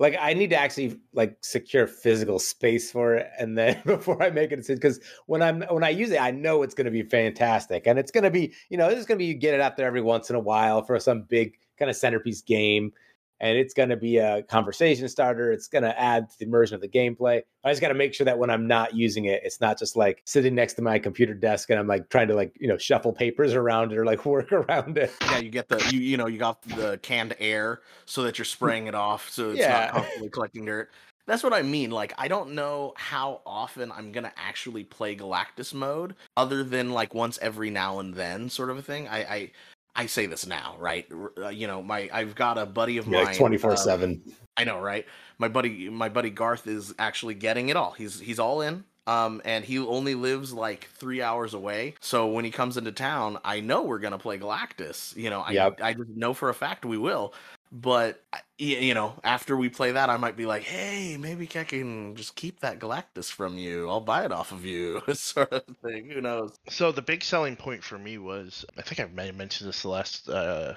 like 0.00 0.16
I 0.18 0.32
need 0.32 0.50
to 0.50 0.56
actually 0.56 0.98
like 1.12 1.36
secure 1.42 1.86
physical 1.86 2.38
space 2.38 2.90
for 2.90 3.14
it, 3.14 3.30
and 3.38 3.56
then 3.56 3.80
before 3.86 4.20
I 4.20 4.30
make 4.30 4.50
a 4.50 4.56
because 4.56 4.98
when 5.26 5.42
I'm 5.42 5.60
when 5.70 5.84
I 5.84 5.90
use 5.90 6.10
it, 6.10 6.20
I 6.20 6.30
know 6.32 6.62
it's 6.62 6.74
going 6.74 6.86
to 6.86 6.90
be 6.90 7.02
fantastic, 7.02 7.86
and 7.86 7.98
it's 7.98 8.10
going 8.10 8.24
to 8.24 8.30
be 8.30 8.52
you 8.70 8.78
know 8.78 8.88
is 8.88 9.06
going 9.06 9.18
to 9.18 9.22
be 9.22 9.26
you 9.26 9.34
get 9.34 9.54
it 9.54 9.60
out 9.60 9.76
there 9.76 9.86
every 9.86 10.00
once 10.00 10.30
in 10.30 10.36
a 10.36 10.40
while 10.40 10.82
for 10.82 10.98
some 10.98 11.22
big 11.22 11.58
kind 11.78 11.90
of 11.90 11.96
centerpiece 11.96 12.40
game, 12.40 12.92
and 13.40 13.56
it's 13.56 13.72
going 13.72 13.88
to 13.88 13.96
be 13.96 14.18
a 14.18 14.42
conversation 14.42 15.08
starter. 15.08 15.50
It's 15.50 15.66
going 15.66 15.84
to 15.84 15.98
add 15.98 16.30
to 16.30 16.38
the 16.38 16.44
immersion 16.44 16.74
of 16.74 16.80
the 16.80 16.88
gameplay. 16.88 17.42
I 17.64 17.70
just 17.70 17.80
got 17.80 17.88
to 17.88 17.94
make 17.94 18.14
sure 18.14 18.24
that 18.26 18.38
when 18.38 18.50
I'm 18.50 18.66
not 18.66 18.94
using 18.94 19.24
it, 19.26 19.40
it's 19.44 19.60
not 19.60 19.78
just 19.78 19.96
like 19.96 20.22
sitting 20.26 20.54
next 20.54 20.74
to 20.74 20.82
my 20.82 20.98
computer 20.98 21.34
desk 21.34 21.70
and 21.70 21.78
I'm 21.78 21.86
like 21.86 22.08
trying 22.10 22.28
to 22.28 22.34
like 22.34 22.54
you 22.60 22.68
know 22.68 22.78
shuffle 22.78 23.12
papers 23.12 23.54
around 23.54 23.92
it 23.92 23.98
or 23.98 24.04
like 24.04 24.24
work 24.26 24.52
around 24.52 24.98
it. 24.98 25.12
Yeah, 25.22 25.38
you 25.38 25.50
get 25.50 25.68
the 25.68 25.78
you 25.92 26.00
you 26.00 26.16
know 26.16 26.26
you 26.26 26.38
got 26.38 26.62
the 26.62 26.98
canned 27.02 27.34
air 27.38 27.80
so 28.04 28.22
that 28.22 28.38
you're 28.38 28.44
mm. 28.44 28.52
spraying 28.52 28.86
it 28.86 28.94
off 28.94 29.30
so 29.30 29.50
it's 29.50 29.60
Yeah. 29.60 29.86
not 29.86 29.92
constantly 29.92 30.28
collecting 30.28 30.64
dirt. 30.66 30.90
That's 31.26 31.42
what 31.42 31.52
I 31.52 31.62
mean. 31.62 31.90
Like 31.90 32.12
I 32.18 32.28
don't 32.28 32.54
know 32.54 32.92
how 32.96 33.40
often 33.46 33.92
I'm 33.92 34.10
gonna 34.12 34.32
actually 34.36 34.84
play 34.84 35.14
Galactus 35.14 35.72
mode, 35.72 36.14
other 36.36 36.64
than 36.64 36.90
like 36.92 37.14
once 37.14 37.38
every 37.40 37.70
now 37.70 38.00
and 38.00 38.14
then, 38.14 38.50
sort 38.50 38.68
of 38.70 38.78
a 38.78 38.82
thing. 38.82 39.06
I 39.08 39.18
I, 39.18 39.50
I 39.94 40.06
say 40.06 40.26
this 40.26 40.46
now, 40.46 40.76
right? 40.78 41.06
Uh, 41.38 41.48
you 41.48 41.66
know, 41.66 41.82
my 41.82 42.08
I've 42.12 42.34
got 42.34 42.58
a 42.58 42.66
buddy 42.66 42.98
of 42.98 43.06
mine, 43.06 43.34
twenty 43.34 43.58
four 43.58 43.76
seven. 43.76 44.22
I 44.56 44.64
know, 44.64 44.80
right? 44.80 45.06
My 45.38 45.48
buddy, 45.48 45.88
my 45.88 46.08
buddy 46.08 46.30
Garth 46.30 46.66
is 46.66 46.94
actually 46.98 47.34
getting 47.34 47.68
it 47.68 47.76
all. 47.76 47.92
He's 47.92 48.20
he's 48.20 48.38
all 48.38 48.60
in. 48.60 48.84
Um, 49.06 49.42
and 49.44 49.64
he 49.64 49.78
only 49.78 50.14
lives 50.14 50.52
like 50.52 50.88
three 50.94 51.20
hours 51.20 51.54
away. 51.54 51.94
So 52.00 52.28
when 52.28 52.44
he 52.44 52.50
comes 52.50 52.76
into 52.76 52.92
town, 52.92 53.38
I 53.44 53.60
know 53.60 53.82
we're 53.82 53.98
gonna 53.98 54.18
play 54.18 54.38
Galactus. 54.38 55.16
You 55.16 55.30
know, 55.30 55.40
I 55.40 55.52
Yep. 55.52 55.80
I 55.82 55.94
just 55.94 56.10
know 56.10 56.34
for 56.34 56.48
a 56.48 56.54
fact 56.54 56.84
we 56.84 56.98
will. 56.98 57.34
But 57.72 58.24
you 58.58 58.94
know, 58.94 59.14
after 59.22 59.56
we 59.56 59.68
play 59.68 59.92
that, 59.92 60.10
I 60.10 60.16
might 60.16 60.36
be 60.36 60.44
like, 60.44 60.64
hey, 60.64 61.16
maybe 61.16 61.48
I 61.54 61.64
can 61.64 62.16
just 62.16 62.34
keep 62.34 62.60
that 62.60 62.80
Galactus 62.80 63.30
from 63.30 63.56
you. 63.56 63.88
I'll 63.88 64.00
buy 64.00 64.24
it 64.24 64.32
off 64.32 64.52
of 64.52 64.64
you, 64.64 65.02
sort 65.14 65.52
of 65.52 65.64
thing. 65.82 66.10
Who 66.10 66.20
knows? 66.20 66.56
so 66.68 66.90
the 66.92 67.02
big 67.02 67.22
selling 67.22 67.56
point 67.56 67.84
for 67.84 67.98
me 67.98 68.18
was 68.18 68.64
I 68.76 68.82
think 68.82 69.00
I 69.00 69.12
may 69.12 69.26
have 69.26 69.36
mentioned 69.36 69.68
this 69.68 69.82
the 69.82 69.88
last 69.88 70.28
uh, 70.28 70.74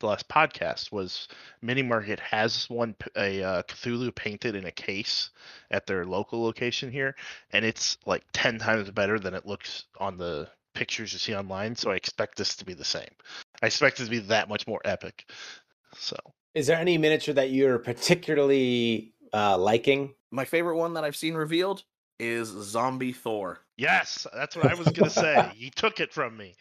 the 0.00 0.06
last 0.06 0.28
podcast 0.28 0.92
was 0.92 1.28
Mini 1.62 1.82
Market 1.82 2.20
has 2.20 2.68
one 2.70 2.94
a 3.16 3.42
uh, 3.42 3.62
Cthulhu 3.62 4.14
painted 4.14 4.54
in 4.54 4.66
a 4.66 4.72
case 4.72 5.30
at 5.70 5.86
their 5.86 6.04
local 6.04 6.42
location 6.44 6.92
here, 6.92 7.16
and 7.52 7.64
it's 7.64 7.98
like 8.06 8.22
ten 8.32 8.58
times 8.58 8.90
better 8.90 9.18
than 9.18 9.34
it 9.34 9.46
looks 9.46 9.84
on 9.98 10.16
the 10.16 10.48
pictures 10.74 11.12
you 11.12 11.18
see 11.18 11.34
online. 11.34 11.74
So 11.76 11.90
I 11.90 11.96
expect 11.96 12.36
this 12.36 12.56
to 12.56 12.64
be 12.64 12.74
the 12.74 12.84
same. 12.84 13.10
I 13.62 13.66
expect 13.66 14.00
it 14.00 14.04
to 14.04 14.10
be 14.10 14.18
that 14.20 14.48
much 14.48 14.66
more 14.66 14.80
epic. 14.84 15.30
So 15.96 16.16
Is 16.54 16.66
there 16.66 16.78
any 16.78 16.98
miniature 16.98 17.34
that 17.34 17.50
you're 17.50 17.78
particularly 17.78 19.14
uh, 19.32 19.58
liking? 19.58 20.14
My 20.30 20.44
favorite 20.44 20.76
one 20.76 20.94
that 20.94 21.04
I've 21.04 21.16
seen 21.16 21.34
revealed 21.34 21.84
is 22.18 22.48
Zombie 22.48 23.12
Thor. 23.12 23.60
yes, 23.76 24.26
that's 24.32 24.56
what 24.56 24.66
I 24.66 24.74
was 24.74 24.88
gonna 24.88 25.10
say. 25.10 25.50
he 25.56 25.70
took 25.70 26.00
it 26.00 26.12
from 26.12 26.36
me. 26.36 26.54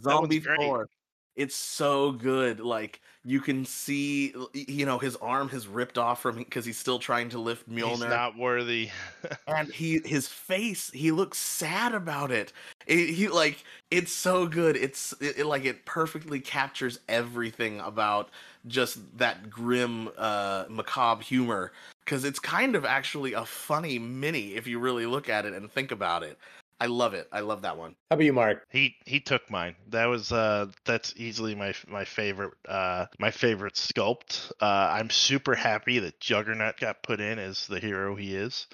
Zombie. 0.00 0.40
Thor. 0.40 0.88
It's 1.36 1.54
so 1.54 2.12
good. 2.12 2.60
Like 2.60 3.00
you 3.24 3.40
can 3.40 3.64
see, 3.64 4.34
you 4.54 4.86
know, 4.86 4.98
his 4.98 5.16
arm 5.16 5.48
has 5.50 5.66
ripped 5.68 5.98
off 5.98 6.22
from 6.22 6.36
because 6.38 6.64
he's 6.64 6.78
still 6.78 6.98
trying 6.98 7.28
to 7.30 7.38
lift 7.38 7.68
He's 7.68 7.82
Mjolnir, 7.82 8.08
not 8.08 8.36
worthy. 8.36 8.90
and 9.46 9.70
he 9.70 10.00
his 10.04 10.26
face, 10.26 10.90
he 10.92 11.10
looks 11.10 11.38
sad 11.38 11.94
about 11.94 12.30
it. 12.30 12.52
It- 12.86 13.10
he 13.14 13.28
like 13.28 13.64
it's 13.90 14.12
so 14.12 14.46
good. 14.46 14.76
It's 14.76 15.12
it, 15.20 15.40
it, 15.40 15.46
like 15.46 15.64
it 15.64 15.84
perfectly 15.84 16.40
captures 16.40 17.00
everything 17.08 17.80
about 17.80 18.30
just 18.66 18.98
that 19.18 19.50
grim, 19.50 20.10
uh, 20.16 20.64
macabre 20.68 21.22
humor. 21.22 21.72
Because 22.04 22.24
it's 22.24 22.38
kind 22.40 22.74
of 22.74 22.84
actually 22.84 23.34
a 23.34 23.44
funny 23.44 23.98
mini 23.98 24.54
if 24.54 24.66
you 24.66 24.78
really 24.78 25.06
look 25.06 25.28
at 25.28 25.46
it 25.46 25.52
and 25.52 25.70
think 25.70 25.92
about 25.92 26.22
it. 26.22 26.38
I 26.80 26.86
love 26.86 27.12
it. 27.12 27.28
I 27.30 27.40
love 27.40 27.62
that 27.62 27.76
one. 27.76 27.94
How 28.10 28.14
about 28.14 28.24
you, 28.24 28.32
Mark? 28.32 28.66
He 28.70 28.96
he 29.04 29.20
took 29.20 29.50
mine. 29.50 29.76
That 29.88 30.06
was 30.06 30.32
uh 30.32 30.66
that's 30.86 31.12
easily 31.16 31.54
my 31.54 31.74
my 31.86 32.04
favorite 32.04 32.54
uh 32.66 33.06
my 33.18 33.30
favorite 33.30 33.74
sculpt. 33.74 34.50
Uh 34.60 34.88
I'm 34.90 35.10
super 35.10 35.54
happy 35.54 35.98
that 35.98 36.20
Juggernaut 36.20 36.78
got 36.78 37.02
put 37.02 37.20
in 37.20 37.38
as 37.38 37.66
the 37.66 37.78
hero 37.78 38.16
he 38.16 38.34
is. 38.34 38.66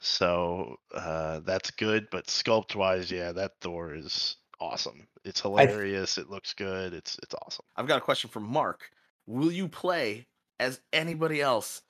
So 0.00 0.80
uh 0.92 1.40
that's 1.40 1.70
good, 1.70 2.08
but 2.10 2.26
sculpt 2.26 2.74
wise, 2.74 3.10
yeah, 3.10 3.30
that 3.32 3.52
Thor 3.60 3.94
is 3.94 4.36
awesome. 4.60 5.06
It's 5.24 5.40
hilarious, 5.40 6.18
it 6.18 6.28
looks 6.28 6.54
good, 6.54 6.92
it's 6.92 7.18
it's 7.22 7.34
awesome. 7.46 7.64
I've 7.76 7.86
got 7.86 7.98
a 7.98 8.04
question 8.04 8.30
for 8.30 8.40
Mark. 8.40 8.90
Will 9.26 9.52
you 9.52 9.68
play 9.68 10.26
as 10.58 10.80
anybody 10.92 11.40
else 11.40 11.82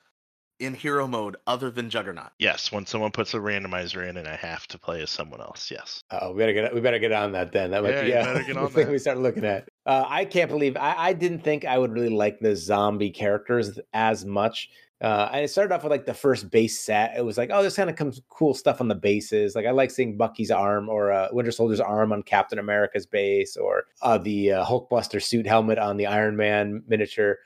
in 0.59 0.73
hero 0.73 1.07
mode 1.07 1.37
other 1.47 1.69
than 1.69 1.89
Juggernaut? 1.89 2.31
Yes, 2.39 2.71
when 2.71 2.85
someone 2.85 3.11
puts 3.11 3.33
a 3.33 3.37
randomizer 3.37 4.07
in 4.07 4.17
and 4.17 4.27
I 4.27 4.35
have 4.35 4.67
to 4.67 4.79
play 4.79 5.01
as 5.01 5.09
someone 5.09 5.41
else. 5.41 5.69
Yes. 5.71 6.01
Oh, 6.11 6.31
we 6.31 6.39
better 6.39 6.53
get 6.53 6.73
we 6.73 6.81
better 6.81 6.99
get 6.99 7.11
on 7.11 7.31
that 7.33 7.51
then. 7.51 7.71
That 7.71 7.83
might 7.83 7.91
Yeah, 7.91 8.01
be 8.01 8.07
you 8.07 8.13
yeah, 8.13 8.23
better 8.25 8.43
get 8.43 8.53
the 8.55 8.59
on 8.61 8.69
thing 8.69 8.89
we 8.89 8.99
start 8.99 9.17
looking 9.17 9.45
at. 9.45 9.67
Uh, 9.85 10.05
I 10.07 10.25
can't 10.25 10.49
believe 10.49 10.77
I, 10.77 10.95
I 10.97 11.13
didn't 11.13 11.39
think 11.41 11.65
I 11.65 11.77
would 11.77 11.91
really 11.91 12.09
like 12.09 12.39
the 12.39 12.55
zombie 12.55 13.11
characters 13.11 13.79
as 13.93 14.25
much. 14.25 14.69
Uh, 15.01 15.29
and 15.33 15.43
it 15.43 15.49
started 15.49 15.73
off 15.75 15.83
with 15.83 15.91
like 15.91 16.05
the 16.05 16.13
first 16.13 16.49
base 16.49 16.79
set. 16.79 17.15
It 17.17 17.25
was 17.25 17.37
like, 17.37 17.49
oh, 17.51 17.61
there's 17.61 17.75
kind 17.75 17.89
of 17.89 17.97
comes 17.97 18.21
cool 18.29 18.53
stuff 18.53 18.79
on 18.79 18.87
the 18.87 18.95
bases. 18.95 19.53
Like 19.53 19.65
I 19.65 19.71
like 19.71 19.91
seeing 19.91 20.15
Bucky's 20.15 20.51
arm 20.51 20.87
or 20.87 21.11
uh, 21.11 21.27
Winter 21.33 21.51
Soldier's 21.51 21.81
arm 21.81 22.13
on 22.13 22.23
Captain 22.23 22.59
America's 22.59 23.05
base, 23.05 23.57
or 23.57 23.83
uh, 24.01 24.17
the 24.17 24.53
uh, 24.53 24.65
Hulkbuster 24.65 25.21
suit 25.21 25.45
helmet 25.45 25.77
on 25.77 25.97
the 25.97 26.07
Iron 26.07 26.37
Man 26.37 26.81
miniature. 26.87 27.39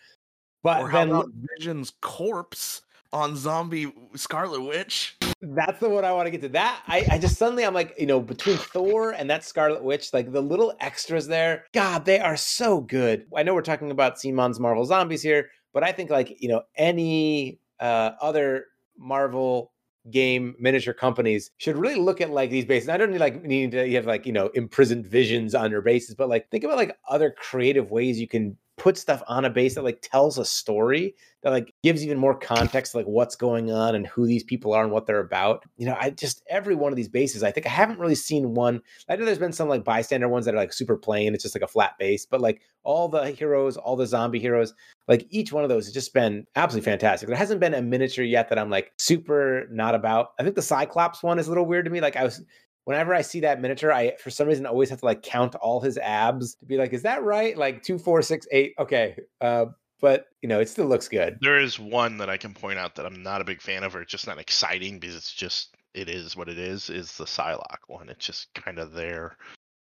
But 0.62 0.84
Or 0.84 0.90
how 0.90 1.00
then 1.00 1.10
about 1.10 1.30
Vision's 1.58 1.92
corpse 2.02 2.84
on 3.14 3.36
zombie 3.36 3.92
Scarlet 4.16 4.62
Witch? 4.62 5.18
That's 5.42 5.80
the 5.80 5.90
one 5.90 6.06
I 6.06 6.12
want 6.12 6.28
to 6.28 6.32
get 6.32 6.42
to. 6.42 6.50
That 6.50 6.82
I, 6.88 7.06
I 7.12 7.18
just 7.18 7.38
suddenly 7.38 7.66
I'm 7.66 7.74
like, 7.74 7.96
you 7.98 8.06
know, 8.06 8.20
between 8.20 8.58
Thor 8.58 9.12
and 9.12 9.30
that 9.30 9.44
Scarlet 9.44 9.84
Witch, 9.84 10.14
like 10.14 10.32
the 10.32 10.42
little 10.42 10.74
extras 10.80 11.28
there, 11.28 11.66
God, 11.74 12.06
they 12.06 12.20
are 12.20 12.38
so 12.38 12.82
good. 12.82 13.26
I 13.36 13.44
know 13.44 13.54
we're 13.54 13.62
talking 13.62 13.92
about 13.92 14.16
CMON's 14.16 14.60
Marvel 14.60 14.86
Zombies 14.86 15.22
here, 15.22 15.50
but 15.74 15.84
I 15.84 15.92
think 15.92 16.10
like, 16.10 16.42
you 16.42 16.50
know, 16.50 16.64
any 16.76 17.60
uh 17.80 18.12
other 18.22 18.66
Marvel 18.98 19.72
game 20.12 20.56
miniature 20.60 20.94
companies 20.94 21.52
should 21.58 21.78
really 21.78 22.00
look 22.00 22.22
at 22.22 22.30
like 22.30 22.50
these 22.50 22.66
bases. 22.66 22.90
I 22.90 22.98
don't 22.98 23.12
need 23.12 23.20
like 23.20 23.44
need 23.44 23.72
to 23.72 23.88
you 23.88 23.96
have 23.96 24.06
like, 24.06 24.26
you 24.26 24.34
know, 24.34 24.48
imprisoned 24.54 25.06
visions 25.06 25.56
on 25.56 25.72
your 25.72 25.82
bases, 25.82 26.16
but 26.16 26.30
like 26.30 26.50
think 26.50 26.64
about 26.64 26.78
like 26.78 26.98
other 27.10 27.32
creative 27.38 27.92
ways 27.92 28.20
you 28.20 28.28
can 28.28 28.58
put 28.80 28.98
stuff 28.98 29.22
on 29.28 29.46
a 29.46 29.50
base 29.50 29.76
that 29.76 29.84
like 29.84 30.02
tells 30.02 30.38
a 30.38 30.46
story 30.46 31.14
that 31.44 31.52
like 31.52 31.74
gives 31.84 32.04
even 32.04 32.18
more 32.18 32.38
context 32.38 32.96
like 32.96 33.06
what's 33.06 33.36
going 33.36 33.72
on 33.72 33.96
and 33.96 34.08
who 34.08 34.26
these 34.26 34.44
people 34.44 34.74
are 34.74 34.84
and 34.84 34.92
what 34.92 35.06
they're 35.06 35.20
about. 35.20 35.64
You 35.78 35.86
know, 35.86 35.96
I 36.00 36.10
just 36.10 36.42
every 36.50 36.76
one 36.76 36.92
of 36.92 36.96
these 36.96 37.08
bases, 37.08 37.44
I 37.44 37.52
think 37.52 37.66
I 37.66 37.70
haven't 37.70 38.00
really 38.00 38.16
seen 38.16 38.56
one. 38.56 38.82
I 39.08 39.16
know 39.16 39.26
there's 39.26 39.38
been 39.38 39.54
some 39.54 39.70
like 39.70 39.84
bystander 39.84 40.28
ones 40.28 40.46
that 40.46 40.56
are 40.56 40.58
like 40.58 40.74
super 40.74 40.98
plain, 40.98 41.34
it's 41.34 41.44
just 41.44 41.56
like 41.56 41.62
a 41.62 41.68
flat 41.68 41.98
base, 42.00 42.26
but 42.26 42.42
like 42.42 42.62
all 42.84 43.08
the 43.08 43.30
heroes, 43.32 43.78
all 43.78 43.96
the 43.96 44.08
zombie 44.08 44.40
heroes, 44.40 44.74
like 45.08 45.28
each 45.30 45.54
one 45.54 45.64
of 45.64 45.70
those 45.70 45.86
has 45.86 45.94
just 45.94 46.14
been 46.14 46.46
absolutely 46.56 46.90
fantastic. 46.90 47.28
There 47.28 47.38
hasn't 47.38 47.60
been 47.60 47.74
a 47.74 47.82
miniature 47.82 48.26
yet 48.26 48.50
that 48.50 48.60
I'm 48.60 48.70
like 48.70 48.92
super 48.98 49.68
not 49.72 49.96
about. 49.96 50.32
I 50.40 50.44
think 50.44 50.56
the 50.56 50.62
Cyclops 50.62 51.22
one 51.22 51.40
is 51.40 51.48
a 51.48 51.52
little 51.52 51.66
weird 51.66 51.86
to 51.86 51.92
me. 51.92 52.02
Like 52.02 52.16
I 52.16 52.24
was 52.24 52.44
whenever 52.90 53.14
I 53.14 53.22
see 53.22 53.42
that 53.42 53.62
miniature, 53.62 53.94
I 53.94 54.16
for 54.16 54.32
some 54.32 54.48
reason 54.48 54.66
always 54.66 54.90
have 54.90 55.02
to 55.02 55.06
like 55.06 55.22
count 55.22 55.54
all 55.54 55.80
his 55.80 56.00
abs 56.00 56.56
to 56.56 56.66
be 56.66 56.76
like, 56.76 56.92
is 56.92 57.04
that 57.04 57.22
right? 57.22 57.56
Like 57.56 57.84
two, 57.84 58.00
four, 58.00 58.24
six, 58.24 58.48
eight. 58.52 58.74
Okay. 58.80 59.16
Uh, 59.40 59.66
but 60.02 60.26
you 60.42 60.50
know, 60.50 60.60
it 60.60 60.70
still 60.70 60.88
looks 60.88 61.08
good. 61.08 61.38
There 61.40 61.60
is 61.60 61.78
one 61.78 62.18
that 62.18 62.32
I 62.32 62.38
can 62.38 62.56
point 62.56 62.80
out 62.80 62.96
that 62.96 63.06
I'm 63.06 63.22
not 63.22 63.42
a 63.42 63.44
big 63.44 63.62
fan 63.62 63.84
of, 63.84 63.96
or 63.96 64.02
it's 64.02 64.12
just 64.12 64.26
not 64.26 64.40
exciting 64.40 64.98
because 64.98 65.16
it's 65.16 65.32
just 65.32 65.76
it 65.94 66.10
is 66.10 66.36
what 66.36 66.50
it 66.50 66.58
is. 66.58 66.90
Is 66.90 67.16
the 67.16 67.26
Psylocke 67.26 67.86
one? 67.86 68.10
It's 68.10 68.26
just 68.26 68.52
kind 68.56 68.80
of 68.80 68.94
there, 68.94 69.38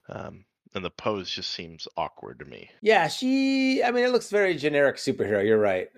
um, 0.09 0.45
and 0.77 0.85
the 0.85 0.91
pose 0.91 1.29
just 1.29 1.51
seems 1.51 1.89
awkward 1.97 2.39
to 2.39 2.45
me. 2.45 2.71
Yeah, 2.83 3.09
she. 3.09 3.83
I 3.83 3.91
mean, 3.91 4.05
it 4.05 4.13
looks 4.13 4.31
very 4.31 4.55
generic 4.55 4.95
superhero. 4.95 5.45
You're 5.45 5.59
right. 5.59 5.89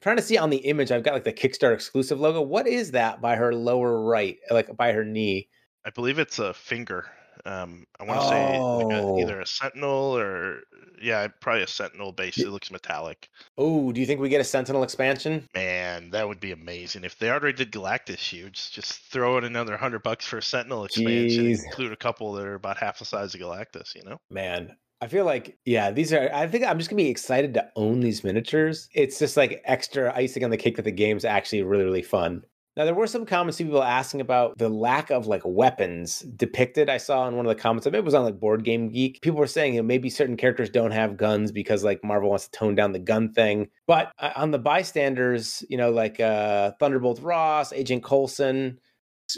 trying 0.00 0.16
to 0.16 0.22
see 0.22 0.38
on 0.38 0.50
the 0.50 0.56
image, 0.56 0.90
I've 0.90 1.04
got 1.04 1.14
like 1.14 1.22
the 1.22 1.32
Kickstarter 1.32 1.74
exclusive 1.74 2.18
logo. 2.18 2.42
What 2.42 2.66
is 2.66 2.90
that 2.90 3.20
by 3.20 3.36
her 3.36 3.54
lower 3.54 4.02
right, 4.02 4.38
like 4.50 4.76
by 4.76 4.90
her 4.90 5.04
knee? 5.04 5.48
I 5.84 5.90
believe 5.90 6.18
it's 6.18 6.38
a 6.38 6.54
finger. 6.54 7.06
Um, 7.44 7.86
I 7.98 8.04
want 8.04 8.20
to 8.20 8.28
say 8.28 8.58
like 8.58 8.92
a, 8.92 9.02
Oh. 9.02 9.18
either 9.18 9.40
a 9.40 9.46
sentinel 9.46 10.16
or 10.16 10.60
yeah, 11.00 11.26
probably 11.40 11.62
a 11.62 11.66
sentinel 11.66 12.12
base. 12.12 12.38
It 12.38 12.50
looks 12.50 12.70
metallic. 12.70 13.28
Oh, 13.58 13.90
do 13.90 14.00
you 14.00 14.06
think 14.06 14.20
we 14.20 14.28
get 14.28 14.40
a 14.40 14.44
Sentinel 14.44 14.84
expansion? 14.84 15.48
Man, 15.54 16.10
that 16.10 16.28
would 16.28 16.38
be 16.38 16.52
amazing 16.52 17.02
if 17.02 17.18
they 17.18 17.30
already 17.30 17.56
did 17.56 17.72
Galactus 17.72 18.18
huge. 18.20 18.70
Just 18.70 19.00
throw 19.10 19.38
in 19.38 19.44
another 19.44 19.76
hundred 19.76 20.02
bucks 20.04 20.24
for 20.26 20.38
a 20.38 20.42
Sentinel 20.42 20.84
expansion, 20.84 21.46
and 21.46 21.56
Jeez. 21.56 21.64
include 21.64 21.92
a 21.92 21.96
couple 21.96 22.32
that 22.34 22.46
are 22.46 22.54
about 22.54 22.76
half 22.76 22.98
the 23.00 23.04
size 23.04 23.34
of 23.34 23.40
Galactus. 23.40 23.94
You 23.96 24.04
know, 24.04 24.20
Man, 24.30 24.76
I 25.00 25.08
feel 25.08 25.24
like 25.24 25.58
yeah, 25.64 25.90
these 25.90 26.12
are. 26.12 26.30
I 26.32 26.46
think 26.46 26.64
I'm 26.64 26.78
just 26.78 26.90
gonna 26.90 27.02
be 27.02 27.08
excited 27.08 27.54
to 27.54 27.68
own 27.74 27.98
these 28.00 28.22
miniatures. 28.22 28.88
It's 28.94 29.18
just 29.18 29.36
like 29.36 29.60
extra 29.64 30.14
icing 30.14 30.44
on 30.44 30.50
the 30.50 30.56
cake 30.58 30.76
that 30.76 30.82
the 30.84 30.92
game's 30.92 31.24
actually 31.24 31.62
really 31.62 31.84
really 31.84 32.02
fun. 32.02 32.44
Now 32.76 32.86
there 32.86 32.94
were 32.94 33.06
some 33.06 33.26
comments 33.26 33.58
people 33.58 33.82
asking 33.82 34.22
about 34.22 34.56
the 34.56 34.70
lack 34.70 35.10
of 35.10 35.26
like 35.26 35.42
weapons 35.44 36.20
depicted. 36.20 36.88
I 36.88 36.96
saw 36.96 37.28
in 37.28 37.36
one 37.36 37.44
of 37.44 37.54
the 37.54 37.60
comments, 37.60 37.86
it 37.86 38.04
was 38.04 38.14
on 38.14 38.24
like 38.24 38.40
Board 38.40 38.64
Game 38.64 38.88
Geek. 38.88 39.20
People 39.20 39.40
were 39.40 39.46
saying 39.46 39.74
you 39.74 39.82
know, 39.82 39.86
maybe 39.86 40.08
certain 40.08 40.38
characters 40.38 40.70
don't 40.70 40.92
have 40.92 41.18
guns 41.18 41.52
because 41.52 41.84
like 41.84 42.02
Marvel 42.02 42.30
wants 42.30 42.48
to 42.48 42.58
tone 42.58 42.74
down 42.74 42.92
the 42.92 42.98
gun 42.98 43.32
thing. 43.32 43.68
But 43.86 44.12
uh, 44.18 44.32
on 44.36 44.52
the 44.52 44.58
bystanders, 44.58 45.62
you 45.68 45.76
know, 45.76 45.90
like 45.90 46.18
uh, 46.18 46.72
Thunderbolt 46.80 47.20
Ross, 47.20 47.74
Agent 47.74 48.04
Coulson, 48.04 48.78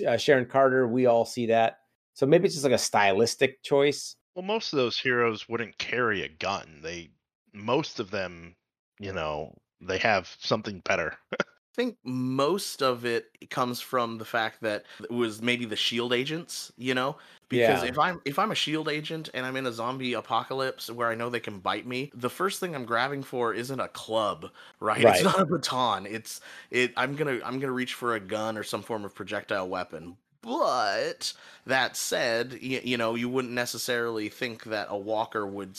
uh, 0.07 0.16
Sharon 0.16 0.47
Carter, 0.47 0.87
we 0.87 1.07
all 1.07 1.25
see 1.25 1.47
that. 1.47 1.79
So 2.14 2.27
maybe 2.27 2.47
it's 2.47 2.55
just 2.55 2.64
like 2.64 2.73
a 2.73 2.79
stylistic 2.79 3.64
choice. 3.64 4.14
well, 4.37 4.44
most 4.44 4.73
of 4.73 4.77
those 4.77 4.99
heroes 4.99 5.49
wouldn't 5.49 5.79
carry 5.79 6.23
a 6.23 6.29
gun. 6.29 6.79
They, 6.85 7.11
most 7.53 7.99
of 7.99 8.12
them, 8.12 8.55
you 9.01 9.12
know, 9.12 9.59
they 9.81 9.99
have 9.99 10.37
something 10.38 10.81
better. 10.85 11.16
I 11.75 11.77
think 11.77 11.97
most 12.05 12.85
of 12.85 13.05
it 13.05 13.51
comes 13.51 13.81
from 13.81 14.19
the 14.19 14.25
fact 14.25 14.61
that 14.61 14.85
it 15.03 15.11
was 15.11 15.43
maybe 15.43 15.65
the 15.65 15.75
shield 15.75 16.13
agents, 16.13 16.71
you 16.77 16.95
know? 16.95 17.17
Because 17.49 17.83
Yeah. 17.83 17.89
if 17.91 17.99
I'm 17.99 18.21
if 18.25 18.39
I'm 18.39 18.53
a 18.53 18.55
shield 18.55 18.89
agent 18.89 19.29
and 19.35 19.45
I'm 19.45 19.57
in 19.57 19.67
a 19.67 19.73
zombie 19.73 20.13
apocalypse 20.13 20.89
where 20.89 21.09
I 21.09 21.17
know 21.17 21.29
they 21.29 21.41
can 21.41 21.59
bite 21.59 21.85
me, 21.85 22.13
the 22.15 22.31
first 22.31 22.61
thing 22.61 22.77
I'm 22.77 22.85
grabbing 22.85 23.25
for 23.25 23.53
isn't 23.53 23.81
a 23.81 23.89
club, 23.89 24.53
right? 24.79 25.03
Right. 25.03 25.17
It's 25.17 25.25
not 25.25 25.41
a 25.41 25.45
baton. 25.45 26.07
It's 26.07 26.41
it 26.71 26.93
I'm 26.97 27.17
going 27.17 27.41
to 27.41 27.45
I'm 27.45 27.55
going 27.55 27.63
to 27.63 27.73
reach 27.73 27.95
for 27.95 28.15
a 28.15 28.21
gun 28.21 28.57
or 28.57 28.63
some 28.63 28.83
form 28.83 29.05
of 29.05 29.13
projectile 29.13 29.69
weapon. 29.69 30.17
But 30.43 31.33
that 31.67 31.97
said, 31.97 32.57
you, 32.61 32.83
you 32.85 32.97
know, 32.97 33.17
you 33.17 33.29
wouldn't 33.29 33.55
necessarily 33.55 34.29
think 34.29 34.63
that 34.65 34.87
a 34.91 34.97
walker 34.97 35.45
would 35.45 35.77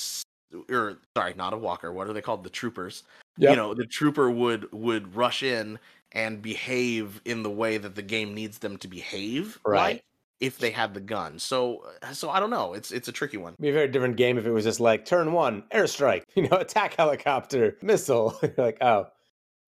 or 0.70 0.98
sorry, 1.16 1.36
not 1.36 1.54
a 1.54 1.58
walker. 1.58 1.94
What 1.94 2.10
are 2.10 2.14
they 2.14 2.22
called? 2.22 2.44
The 2.44 2.50
troopers 2.50 3.04
you 3.38 3.56
know 3.56 3.74
the 3.74 3.86
trooper 3.86 4.30
would 4.30 4.72
would 4.72 5.16
rush 5.16 5.44
in 5.44 5.80
and 6.12 6.42
behave 6.42 7.22
in 7.26 7.44
the 7.44 7.50
way 7.50 7.78
that 7.78 7.96
the 7.96 8.02
game 8.02 8.34
needs 8.34 8.60
them 8.60 8.78
to 8.78 8.88
behave 8.88 9.60
Right. 9.66 9.96
like, 9.96 10.06
if 10.40 10.58
they 10.60 10.72
had 10.72 10.94
the 10.94 11.00
gun 11.02 11.40
so 11.40 11.84
uh, 12.04 12.12
so 12.14 12.30
i 12.30 12.40
don't 12.40 12.50
know 12.50 12.74
it's 12.74 12.92
it's 12.92 13.08
a 13.08 13.12
tricky 13.12 13.38
one 13.38 13.56
be 13.60 13.70
a 13.70 13.74
very 13.74 13.88
different 13.88 14.18
game 14.18 14.38
if 14.38 14.46
it 14.46 14.52
was 14.52 14.64
just 14.66 14.80
like 14.80 15.06
turn 15.06 15.32
one, 15.34 15.64
airstrike, 15.74 16.24
you 16.36 16.48
know, 16.50 16.58
attack 16.58 16.94
helicopter, 16.96 17.78
missile. 17.82 18.38
You're 18.42 18.54
like, 18.58 18.78
oh, 18.82 19.08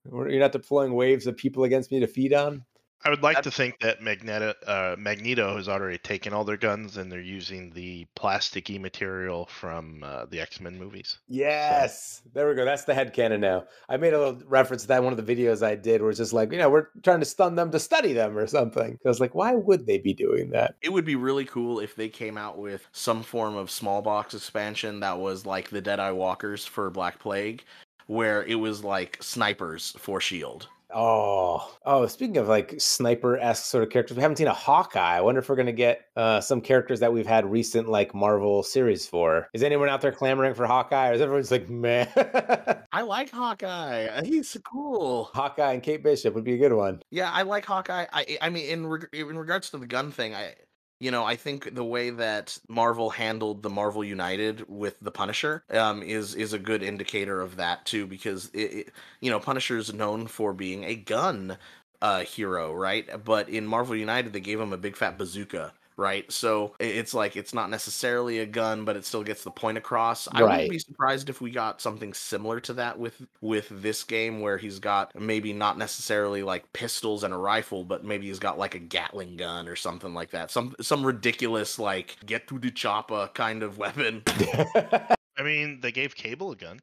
you're 0.06 0.40
not 0.40 0.52
deploying 0.54 0.94
waves 0.94 1.28
of 1.28 1.36
people 1.38 1.64
against 1.66 1.92
me 1.92 2.00
to 2.02 2.08
feed 2.08 2.34
on. 2.34 2.64
I 3.06 3.10
would 3.10 3.22
like 3.22 3.36
That- 3.38 3.44
to 3.44 3.52
think 3.52 3.80
that 3.82 4.02
Magneto, 4.02 4.54
uh, 4.66 4.96
Magneto 4.98 5.56
has 5.56 5.70
already 5.70 5.98
taken 6.00 6.34
all 6.34 6.44
their 6.44 6.58
guns 6.58 6.98
and 6.98 7.12
they're 7.12 7.20
using 7.22 7.70
the 7.72 8.06
plasticky 8.16 8.80
material 8.82 9.46
from 9.46 10.04
uh, 10.04 10.26
the 10.26 10.42
X 10.42 10.60
Men 10.60 10.78
movies. 10.78 11.20
Yes, 11.28 12.22
there 12.34 12.50
we 12.50 12.56
go. 12.56 12.66
That's 12.66 12.84
the 12.86 12.94
head 12.94 13.14
cannon 13.14 13.40
now. 13.42 13.66
I 13.88 13.98
made 13.98 14.14
a 14.14 14.18
little 14.20 14.42
reference 14.48 14.82
to 14.82 14.88
that 14.90 14.98
in 14.98 15.04
one 15.04 15.18
of 15.18 15.24
the 15.26 15.36
videos 15.36 15.66
I 15.66 15.76
did, 15.76 16.02
where 16.02 16.10
it's 16.10 16.18
just 16.18 16.34
like, 16.34 16.52
you 16.52 16.58
know, 16.58 16.70
we're 16.70 16.88
trying 17.04 17.20
to 17.20 17.26
stun 17.26 17.56
them 17.56 17.72
to 17.72 17.80
study 17.80 18.14
them 18.14 18.38
or 18.38 18.48
something. 18.48 18.98
I 19.06 19.08
was 19.08 19.20
like, 19.20 19.36
why 19.36 19.54
would 19.54 19.86
they 19.86 20.00
be 20.00 20.14
doing 20.14 20.50
that? 20.52 20.76
it 20.82 20.92
would 20.92 21.06
be 21.06 21.16
really 21.16 21.46
cool 21.46 21.80
if 21.80 21.96
they 21.96 22.10
came 22.10 22.38
out 22.38 22.58
with 22.58 22.88
some 22.92 23.22
form 23.24 23.56
of 23.56 23.70
small 23.70 24.02
box 24.02 24.34
expansion 24.34 25.00
that 25.02 25.18
was 25.18 25.46
like 25.46 25.70
the 25.70 25.82
deadeye 25.82 26.12
walkers 26.12 26.66
for 26.66 26.90
black 26.90 27.20
plague 27.20 27.64
where 28.08 28.44
it 28.46 28.56
was 28.56 28.84
like 28.84 29.18
snipers 29.22 29.96
for 30.00 30.22
shield 30.22 30.68
Oh, 30.94 31.76
oh! 31.86 32.08
Speaking 32.08 32.38
of 32.38 32.48
like 32.48 32.76
sniper 32.80 33.38
esque 33.38 33.66
sort 33.66 33.84
of 33.84 33.90
characters, 33.90 34.16
we 34.16 34.22
haven't 34.22 34.38
seen 34.38 34.48
a 34.48 34.54
Hawkeye. 34.54 35.18
I 35.18 35.22
wonder 35.22 35.40
if 35.40 35.50
we're 35.50 35.58
gonna 35.58 35.74
get 35.74 36.06
uh, 36.16 36.40
some 36.40 36.62
characters 36.62 37.02
that 37.02 37.12
we've 37.12 37.28
had 37.28 37.50
recent 37.50 37.90
like 37.90 38.16
Marvel 38.16 38.64
series 38.64 39.06
for. 39.06 39.50
Is 39.54 39.64
anyone 39.64 39.90
out 39.90 40.02
there 40.02 40.14
clamoring 40.14 40.54
for 40.54 40.66
Hawkeye, 40.66 41.10
or 41.10 41.14
is 41.14 41.22
everyone's 41.22 41.52
like, 41.52 41.70
man, 41.70 42.08
i 42.94 43.02
like 43.02 43.30
hawkeye 43.30 44.22
he's 44.24 44.58
cool 44.64 45.26
Hawkeye 45.34 45.74
and 45.74 45.84
Kate 45.84 46.04
Bishop 46.04 46.34
would 46.34 46.44
be 46.44 46.54
a 46.54 46.58
good 46.58 46.74
one. 46.74 47.02
Yeah, 47.12 47.32
I 47.32 47.44
like 47.44 47.66
Hawkeye. 47.66 48.06
I 48.12 48.38
I 48.42 48.50
mean, 48.50 48.70
in 48.70 48.88
reg- 48.88 49.10
in 49.14 49.38
regards 49.38 49.70
to 49.72 49.78
the 49.78 49.88
gun 49.88 50.12
thing, 50.12 50.34
I 50.36 50.56
you 51.00 51.12
know 51.12 51.24
I 51.26 51.36
think 51.36 51.76
the 51.76 51.84
way 51.84 52.10
that 52.10 52.58
Marvel 52.68 53.10
handled 53.12 53.64
the 53.64 53.70
Marvel 53.70 54.04
United 54.04 54.68
with 54.68 55.00
the 55.02 55.12
Punisher 55.12 55.64
um, 55.72 56.02
is 56.04 56.36
is 56.36 56.54
a 56.54 56.60
good 56.60 56.84
indicator 56.84 57.42
of 57.42 57.56
that 57.58 57.86
too, 57.86 58.08
because 58.08 58.50
it, 58.54 58.60
it 58.60 58.94
you 59.22 59.30
know 59.30 59.40
Punisher 59.40 59.78
is 59.78 59.94
known 59.94 60.28
for 60.28 60.54
being 60.54 60.84
a 60.84 60.96
gun 60.96 61.58
uh, 62.02 62.22
hero, 62.22 62.74
right? 62.74 63.24
But 63.24 63.50
in 63.50 63.66
Marvel 63.66 63.96
United, 63.96 64.34
they 64.34 64.40
gave 64.40 64.60
him 64.60 64.74
a 64.74 64.78
big 64.78 64.96
fat 64.96 65.18
bazooka. 65.18 65.74
Right, 66.00 66.32
so 66.32 66.76
it's 66.80 67.16
like 67.16 67.36
it's 67.36 67.56
not 67.56 67.72
necessarily 67.72 68.38
a 68.38 68.46
gun, 68.46 68.86
but 68.86 68.96
it 68.96 69.04
still 69.04 69.24
gets 69.24 69.44
the 69.44 69.50
point 69.50 69.80
across. 69.80 70.28
I 70.32 70.42
Right. 70.42 70.52
wouldn't 70.52 70.70
be 70.70 70.78
surprised 70.78 71.28
if 71.28 71.42
we 71.42 71.50
got 71.50 71.82
something 71.82 72.14
similar 72.14 72.60
to 72.62 72.74
that 72.74 73.00
with 73.00 73.20
with 73.42 73.68
this 73.72 74.04
game, 74.04 74.40
where 74.42 74.60
he's 74.60 74.78
got 74.78 75.20
maybe 75.20 75.54
not 75.54 75.80
necessarily 75.80 76.44
like 76.44 76.72
pistols 76.72 77.24
and 77.24 77.34
a 77.34 77.38
rifle, 77.38 77.84
but 77.84 78.04
maybe 78.06 78.28
he's 78.28 78.38
got 78.38 78.60
like 78.60 78.76
a 78.76 78.80
Gatling 78.80 79.38
gun 79.38 79.68
or 79.68 79.76
something 79.76 80.14
like 80.14 80.30
that. 80.32 80.52
Some 80.52 80.76
some 80.82 81.04
ridiculous 81.04 81.80
like 81.80 82.16
get 82.28 82.48
to 82.50 82.60
the 82.60 82.70
chopper 82.70 83.32
kind 83.34 83.64
of 83.64 83.78
weapon. 83.80 84.22
I 84.28 85.44
mean, 85.44 85.80
they 85.82 85.92
gave 85.92 86.16
Cable 86.16 86.52
a 86.52 86.56
gun 86.56 86.80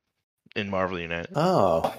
in 0.57 0.69
Marvel 0.69 0.99
United. 0.99 1.31
oh, 1.37 1.95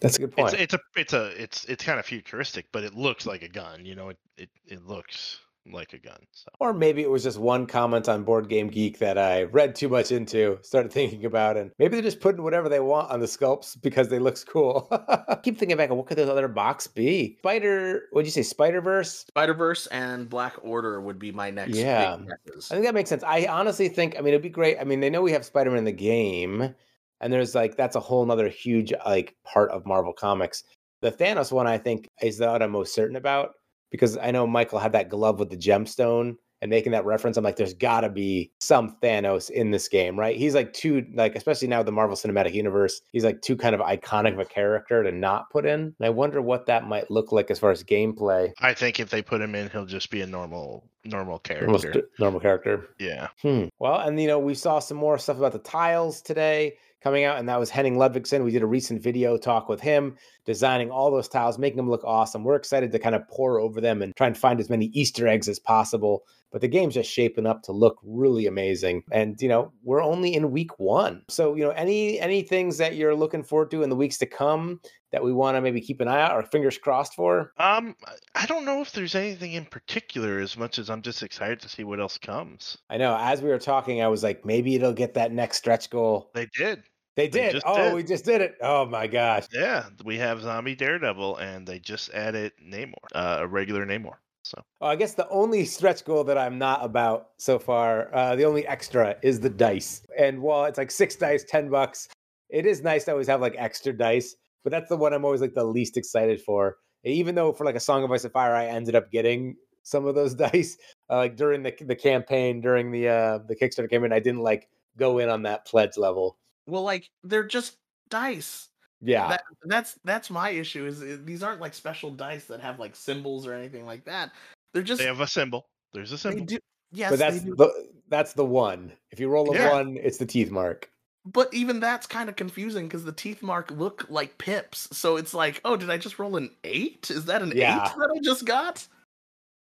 That's 0.00 0.16
a 0.16 0.20
good 0.22 0.32
point. 0.32 0.54
It's 0.54 0.62
it's 0.62 0.74
a 0.74 0.80
it's 0.96 1.12
a 1.12 1.42
it's 1.42 1.64
it's 1.66 1.84
kind 1.84 2.00
of 2.00 2.06
futuristic, 2.06 2.66
but 2.72 2.82
it 2.82 2.94
looks 2.94 3.24
like 3.24 3.42
a 3.42 3.48
gun. 3.48 3.84
You 3.86 3.94
know, 3.94 4.08
it 4.08 4.18
it, 4.36 4.50
it 4.66 4.84
looks 4.84 5.38
like 5.72 5.92
a 5.92 5.98
gun. 5.98 6.18
So. 6.32 6.48
Or 6.60 6.72
maybe 6.72 7.02
it 7.02 7.10
was 7.10 7.22
just 7.22 7.38
one 7.38 7.66
comment 7.66 8.08
on 8.08 8.24
Board 8.24 8.48
Game 8.48 8.68
Geek 8.68 8.98
that 8.98 9.16
I 9.16 9.44
read 9.44 9.74
too 9.74 9.88
much 9.88 10.12
into, 10.12 10.58
started 10.62 10.92
thinking 10.92 11.24
about, 11.24 11.56
and 11.56 11.70
maybe 11.78 11.94
they're 11.94 12.02
just 12.02 12.20
putting 12.20 12.42
whatever 12.42 12.68
they 12.68 12.80
want 12.80 13.10
on 13.10 13.20
the 13.20 13.26
sculpts 13.26 13.80
because 13.80 14.08
they 14.08 14.18
looks 14.18 14.44
cool. 14.44 14.88
Keep 15.42 15.58
thinking 15.58 15.76
back, 15.76 15.90
what 15.90 16.06
could 16.06 16.18
those 16.18 16.28
other 16.28 16.48
box 16.48 16.86
be? 16.86 17.36
Spider, 17.38 18.02
what'd 18.12 18.26
you 18.26 18.32
say, 18.32 18.42
Spider 18.42 18.80
Verse? 18.80 19.24
Spider 19.28 19.54
Verse 19.54 19.86
and 19.88 20.28
Black 20.28 20.54
Order 20.62 21.00
would 21.00 21.18
be 21.18 21.32
my 21.32 21.50
next. 21.50 21.74
Yeah. 21.76 22.16
big. 22.16 22.30
I 22.56 22.74
think 22.74 22.84
that 22.84 22.94
makes 22.94 23.08
sense. 23.08 23.22
I 23.22 23.46
honestly 23.46 23.88
think, 23.88 24.16
I 24.18 24.20
mean, 24.20 24.28
it'd 24.28 24.42
be 24.42 24.48
great. 24.48 24.78
I 24.78 24.84
mean, 24.84 25.00
they 25.00 25.10
know 25.10 25.22
we 25.22 25.32
have 25.32 25.44
Spider 25.44 25.70
Man 25.70 25.78
in 25.78 25.84
the 25.84 25.92
game, 25.92 26.74
and 27.20 27.32
there's 27.32 27.54
like, 27.54 27.76
that's 27.76 27.96
a 27.96 28.00
whole 28.00 28.24
nother 28.26 28.48
huge, 28.48 28.92
like, 29.06 29.34
part 29.44 29.70
of 29.70 29.86
Marvel 29.86 30.12
Comics. 30.12 30.64
The 31.00 31.12
Thanos 31.12 31.52
one, 31.52 31.66
I 31.66 31.78
think, 31.78 32.08
is 32.22 32.38
the 32.38 32.46
one 32.46 32.62
I'm 32.62 32.70
most 32.70 32.94
certain 32.94 33.16
about 33.16 33.52
because 33.94 34.18
I 34.18 34.32
know 34.32 34.44
Michael 34.44 34.80
had 34.80 34.90
that 34.90 35.08
glove 35.08 35.38
with 35.38 35.50
the 35.50 35.56
gemstone 35.56 36.34
and 36.60 36.68
making 36.68 36.90
that 36.90 37.04
reference. 37.04 37.36
I'm 37.36 37.44
like, 37.44 37.54
there's 37.54 37.74
got 37.74 38.00
to 38.00 38.08
be 38.08 38.50
some 38.58 38.96
Thanos 39.00 39.50
in 39.50 39.70
this 39.70 39.86
game, 39.86 40.18
right? 40.18 40.36
He's 40.36 40.52
like 40.52 40.72
too, 40.72 41.06
like, 41.14 41.36
especially 41.36 41.68
now 41.68 41.78
with 41.78 41.86
the 41.86 41.92
Marvel 41.92 42.16
Cinematic 42.16 42.54
Universe, 42.54 43.02
he's 43.12 43.22
like 43.22 43.40
too 43.40 43.56
kind 43.56 43.72
of 43.72 43.80
iconic 43.80 44.32
of 44.32 44.40
a 44.40 44.44
character 44.46 45.04
to 45.04 45.12
not 45.12 45.48
put 45.50 45.64
in. 45.64 45.80
And 45.80 45.94
I 46.02 46.10
wonder 46.10 46.42
what 46.42 46.66
that 46.66 46.88
might 46.88 47.08
look 47.08 47.30
like 47.30 47.52
as 47.52 47.60
far 47.60 47.70
as 47.70 47.84
gameplay. 47.84 48.50
I 48.60 48.74
think 48.74 48.98
if 48.98 49.10
they 49.10 49.22
put 49.22 49.40
him 49.40 49.54
in, 49.54 49.70
he'll 49.70 49.86
just 49.86 50.10
be 50.10 50.22
a 50.22 50.26
normal 50.26 50.90
normal 51.04 51.38
character. 51.38 51.66
Almost 51.66 51.86
normal 52.18 52.40
character. 52.40 52.88
Yeah. 52.98 53.28
Hmm. 53.42 53.66
Well, 53.78 54.00
and 54.00 54.20
you 54.20 54.26
know, 54.26 54.40
we 54.40 54.56
saw 54.56 54.80
some 54.80 54.96
more 54.96 55.18
stuff 55.18 55.38
about 55.38 55.52
the 55.52 55.60
tiles 55.60 56.20
today 56.20 56.78
coming 57.00 57.22
out, 57.22 57.38
and 57.38 57.48
that 57.48 57.60
was 57.60 57.70
Henning 57.70 57.96
Ludvigsen. 57.96 58.42
We 58.42 58.50
did 58.50 58.62
a 58.62 58.66
recent 58.66 59.02
video 59.02 59.36
talk 59.36 59.68
with 59.68 59.80
him, 59.80 60.16
designing 60.44 60.90
all 60.90 61.10
those 61.10 61.28
tiles, 61.28 61.58
making 61.58 61.76
them 61.76 61.90
look 61.90 62.04
awesome. 62.04 62.44
We're 62.44 62.56
excited 62.56 62.92
to 62.92 62.98
kind 62.98 63.14
of 63.14 63.26
pour 63.28 63.58
over 63.58 63.80
them 63.80 64.02
and 64.02 64.14
try 64.16 64.26
and 64.26 64.36
find 64.36 64.60
as 64.60 64.70
many 64.70 64.86
Easter 64.86 65.26
eggs 65.26 65.48
as 65.48 65.58
possible. 65.58 66.24
But 66.52 66.60
the 66.60 66.68
game's 66.68 66.94
just 66.94 67.10
shaping 67.10 67.46
up 67.46 67.62
to 67.62 67.72
look 67.72 67.98
really 68.04 68.46
amazing. 68.46 69.02
And 69.10 69.40
you 69.40 69.48
know, 69.48 69.72
we're 69.82 70.02
only 70.02 70.34
in 70.34 70.52
week 70.52 70.78
one. 70.78 71.22
So, 71.28 71.54
you 71.56 71.64
know, 71.64 71.70
any 71.70 72.20
any 72.20 72.42
things 72.42 72.78
that 72.78 72.94
you're 72.94 73.14
looking 73.14 73.42
forward 73.42 73.70
to 73.72 73.82
in 73.82 73.90
the 73.90 73.96
weeks 73.96 74.18
to 74.18 74.26
come 74.26 74.80
that 75.10 75.24
we 75.24 75.32
want 75.32 75.56
to 75.56 75.60
maybe 75.60 75.80
keep 75.80 76.00
an 76.00 76.08
eye 76.08 76.20
out 76.20 76.36
or 76.36 76.42
fingers 76.42 76.78
crossed 76.78 77.14
for? 77.14 77.52
Um, 77.58 77.96
I 78.34 78.46
don't 78.46 78.64
know 78.64 78.80
if 78.80 78.92
there's 78.92 79.14
anything 79.14 79.52
in 79.52 79.64
particular 79.64 80.38
as 80.38 80.56
much 80.56 80.78
as 80.78 80.90
I'm 80.90 81.02
just 81.02 81.22
excited 81.22 81.60
to 81.60 81.68
see 81.68 81.84
what 81.84 82.00
else 82.00 82.18
comes. 82.18 82.78
I 82.88 82.98
know 82.98 83.16
as 83.18 83.42
we 83.42 83.48
were 83.48 83.58
talking, 83.58 84.02
I 84.02 84.08
was 84.08 84.22
like, 84.22 84.44
maybe 84.44 84.76
it'll 84.76 84.92
get 84.92 85.14
that 85.14 85.32
next 85.32 85.58
stretch 85.58 85.90
goal. 85.90 86.30
They 86.34 86.46
did. 86.56 86.84
They 87.16 87.28
They 87.28 87.42
did. 87.42 87.52
just 87.52 87.66
oh, 87.66 87.76
did. 87.76 87.94
we 87.94 88.02
just 88.02 88.24
did 88.24 88.40
it. 88.40 88.56
Oh 88.60 88.86
my 88.86 89.06
gosh. 89.06 89.46
Yeah, 89.52 89.84
we 90.04 90.18
have 90.18 90.40
Zombie 90.42 90.74
Daredevil, 90.74 91.36
and 91.36 91.66
they 91.66 91.78
just 91.78 92.10
added 92.12 92.52
Namor, 92.62 92.94
uh, 93.14 93.38
a 93.40 93.46
regular 93.46 93.86
Namor. 93.86 94.14
So 94.42 94.60
Oh, 94.80 94.88
I 94.88 94.96
guess 94.96 95.14
the 95.14 95.28
only 95.30 95.64
stretch 95.64 96.04
goal 96.04 96.22
that 96.24 96.36
I'm 96.36 96.58
not 96.58 96.84
about 96.84 97.28
so 97.38 97.58
far, 97.58 98.14
uh, 98.14 98.36
the 98.36 98.44
only 98.44 98.66
extra 98.66 99.16
is 99.22 99.40
the 99.40 99.48
dice. 99.48 100.02
And 100.18 100.42
while 100.42 100.64
it's 100.66 100.76
like 100.76 100.90
six 100.90 101.16
dice, 101.16 101.44
10 101.44 101.70
bucks, 101.70 102.08
it 102.50 102.66
is 102.66 102.82
nice 102.82 103.04
to 103.04 103.12
always 103.12 103.26
have 103.28 103.40
like 103.40 103.54
extra 103.56 103.92
dice, 103.96 104.36
but 104.62 104.70
that's 104.70 104.88
the 104.90 104.96
one 104.96 105.12
I'm 105.14 105.24
always 105.24 105.40
like 105.40 105.54
the 105.54 105.64
least 105.64 105.96
excited 105.96 106.42
for. 106.42 106.76
Even 107.04 107.34
though 107.34 107.52
for 107.52 107.64
like 107.64 107.74
a 107.74 107.80
Song 107.80 108.02
of 108.04 108.10
Ice 108.12 108.24
and 108.24 108.32
Fire, 108.32 108.54
I 108.54 108.66
ended 108.66 108.94
up 108.94 109.10
getting 109.10 109.56
some 109.82 110.06
of 110.06 110.14
those 110.14 110.34
dice, 110.46 110.76
uh, 111.08 111.16
like 111.16 111.36
during 111.36 111.62
the, 111.62 111.74
the 111.80 111.96
campaign, 111.96 112.60
during 112.60 112.90
the, 112.90 113.08
uh, 113.08 113.38
the 113.48 113.56
Kickstarter 113.56 113.88
campaign, 113.88 114.12
I 114.12 114.20
didn't 114.20 114.42
like 114.42 114.68
go 114.98 115.18
in 115.20 115.28
on 115.30 115.42
that 115.44 115.64
pledge 115.66 115.96
level. 115.96 116.36
Well, 116.66 116.82
like 116.82 117.08
they're 117.22 117.46
just 117.46 117.76
dice. 118.08 118.68
Yeah. 119.00 119.28
That, 119.28 119.42
that's 119.64 119.98
that's 120.04 120.30
my 120.30 120.50
issue. 120.50 120.86
Is 120.86 121.02
uh, 121.02 121.18
these 121.24 121.42
aren't 121.42 121.60
like 121.60 121.74
special 121.74 122.10
dice 122.10 122.44
that 122.46 122.60
have 122.60 122.78
like 122.78 122.96
symbols 122.96 123.46
or 123.46 123.52
anything 123.52 123.84
like 123.84 124.04
that. 124.06 124.32
They're 124.72 124.82
just 124.82 125.00
they 125.00 125.06
have 125.06 125.20
a 125.20 125.26
symbol. 125.26 125.66
There's 125.92 126.10
a 126.12 126.16
they 126.16 126.30
symbol. 126.30 126.46
do. 126.46 126.58
Yes, 126.92 127.10
but 127.10 127.18
they 127.18 127.30
that's 127.30 127.44
do. 127.44 127.54
the, 127.56 127.88
that's 128.08 128.32
the 128.32 128.44
one. 128.44 128.92
If 129.10 129.20
you 129.20 129.28
roll 129.28 129.50
a 129.50 129.54
Yeah. 129.54 129.70
one, 129.70 129.98
it's 130.00 130.18
the 130.18 130.26
teeth 130.26 130.50
mark. 130.50 130.90
But 131.26 131.52
even 131.54 131.80
that's 131.80 132.06
kind 132.06 132.28
of 132.28 132.36
confusing 132.36 132.86
because 132.86 133.04
the 133.04 133.12
teeth 133.12 133.42
mark 133.42 133.70
look 133.70 134.06
like 134.10 134.36
pips. 134.36 134.88
So 134.96 135.16
it's 135.16 135.32
like, 135.32 135.60
oh, 135.64 135.76
did 135.76 135.88
I 135.90 135.96
just 135.96 136.18
roll 136.18 136.36
an 136.36 136.50
eight? 136.64 137.10
Is 137.10 137.24
that 137.26 137.42
an 137.42 137.52
Yeah. 137.54 137.76
eight 137.76 137.96
that 137.98 138.12
I 138.14 138.20
just 138.22 138.44
got? 138.44 138.86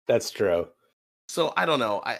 That's 0.08 0.30
true. 0.30 0.68
So 1.30 1.54
I 1.58 1.66
don't 1.66 1.80
know. 1.80 2.02
I 2.06 2.20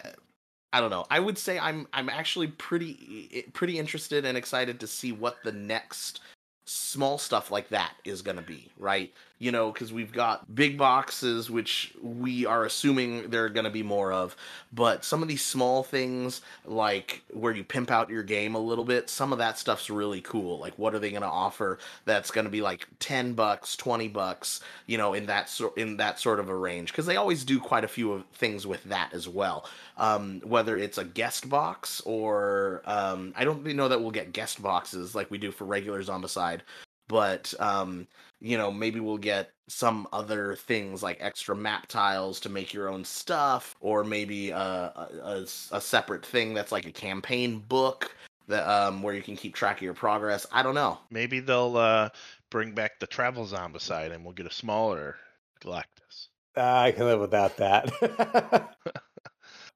I 0.72 0.80
don't 0.80 0.90
know. 0.90 1.06
I 1.10 1.20
would 1.20 1.38
say 1.38 1.58
I'm 1.58 1.86
I'm 1.92 2.08
actually 2.08 2.48
pretty 2.48 3.28
eh, 3.34 3.42
pretty 3.52 3.78
interested 3.78 4.24
and 4.24 4.36
excited 4.36 4.80
to 4.80 4.86
see 4.86 5.12
what 5.12 5.38
the 5.42 5.52
next 5.52 6.20
small 6.66 7.16
stuff 7.16 7.50
like 7.50 7.70
that 7.70 7.94
is 8.04 8.20
going 8.20 8.36
to 8.36 8.42
be, 8.42 8.70
right? 8.78 9.10
You 9.38 9.50
know, 9.52 9.72
cuz 9.72 9.90
we've 9.90 10.12
got 10.12 10.54
big 10.54 10.76
boxes 10.76 11.50
which 11.50 11.94
we 12.02 12.44
are 12.44 12.66
assuming 12.66 13.30
there 13.30 13.46
are 13.46 13.48
going 13.48 13.64
to 13.64 13.70
be 13.70 13.82
more 13.82 14.12
of, 14.12 14.36
but 14.70 15.02
some 15.04 15.22
of 15.22 15.28
these 15.28 15.42
small 15.42 15.82
things 15.82 16.42
like 16.66 17.22
where 17.32 17.54
you 17.54 17.64
pimp 17.64 17.90
out 17.90 18.10
your 18.10 18.22
game 18.22 18.54
a 18.54 18.58
little 18.58 18.84
bit, 18.84 19.08
some 19.08 19.32
of 19.32 19.38
that 19.38 19.58
stuff's 19.58 19.88
really 19.88 20.20
cool. 20.20 20.58
Like 20.58 20.78
what 20.78 20.94
are 20.94 20.98
they 20.98 21.10
going 21.10 21.22
to 21.22 21.28
offer 21.28 21.78
that's 22.04 22.30
going 22.30 22.44
to 22.44 22.50
be 22.50 22.60
like 22.60 22.86
10 22.98 23.32
bucks, 23.32 23.74
20 23.76 24.08
bucks, 24.08 24.60
you 24.86 24.98
know, 24.98 25.14
in 25.14 25.24
that 25.26 25.48
sort 25.48 25.78
in 25.78 25.96
that 25.96 26.18
sort 26.20 26.40
of 26.40 26.50
a 26.50 26.54
range 26.54 26.92
cuz 26.92 27.06
they 27.06 27.16
always 27.16 27.44
do 27.44 27.58
quite 27.58 27.84
a 27.84 27.88
few 27.88 28.12
of 28.12 28.26
things 28.34 28.66
with 28.66 28.84
that 28.84 29.14
as 29.14 29.26
well 29.26 29.66
um, 29.98 30.40
whether 30.44 30.76
it's 30.76 30.98
a 30.98 31.04
guest 31.04 31.48
box 31.48 32.00
or 32.06 32.82
um, 32.86 33.34
I 33.36 33.44
don't 33.44 33.64
know 33.66 33.88
that 33.88 34.00
we'll 34.00 34.10
get 34.10 34.32
guest 34.32 34.62
boxes 34.62 35.14
like 35.14 35.30
we 35.30 35.38
do 35.38 35.50
for 35.50 35.64
regular 35.64 36.02
Zombicide, 36.02 36.60
but 37.08 37.52
um, 37.60 38.06
you 38.40 38.56
know 38.56 38.70
maybe 38.70 39.00
we'll 39.00 39.18
get 39.18 39.50
some 39.68 40.08
other 40.12 40.54
things 40.54 41.02
like 41.02 41.18
extra 41.20 41.54
map 41.54 41.88
tiles 41.88 42.40
to 42.40 42.48
make 42.48 42.72
your 42.72 42.88
own 42.88 43.04
stuff, 43.04 43.74
or 43.80 44.04
maybe 44.04 44.50
a 44.50 45.44
separate 45.46 46.24
thing 46.24 46.54
that's 46.54 46.72
like 46.72 46.86
a 46.86 46.92
campaign 46.92 47.58
book 47.58 48.14
that 48.48 48.66
um, 48.66 49.02
where 49.02 49.14
you 49.14 49.22
can 49.22 49.36
keep 49.36 49.54
track 49.54 49.76
of 49.76 49.82
your 49.82 49.94
progress. 49.94 50.46
I 50.50 50.62
don't 50.62 50.74
know. 50.74 50.98
Maybe 51.10 51.40
they'll 51.40 51.76
uh, 51.76 52.08
bring 52.50 52.72
back 52.72 52.98
the 52.98 53.06
travel 53.06 53.46
zombicide, 53.46 54.12
and 54.12 54.24
we'll 54.24 54.34
get 54.34 54.46
a 54.46 54.52
smaller 54.52 55.16
Galactus. 55.60 56.28
I 56.56 56.92
can 56.92 57.04
live 57.04 57.20
without 57.20 57.56
that. 57.58 58.74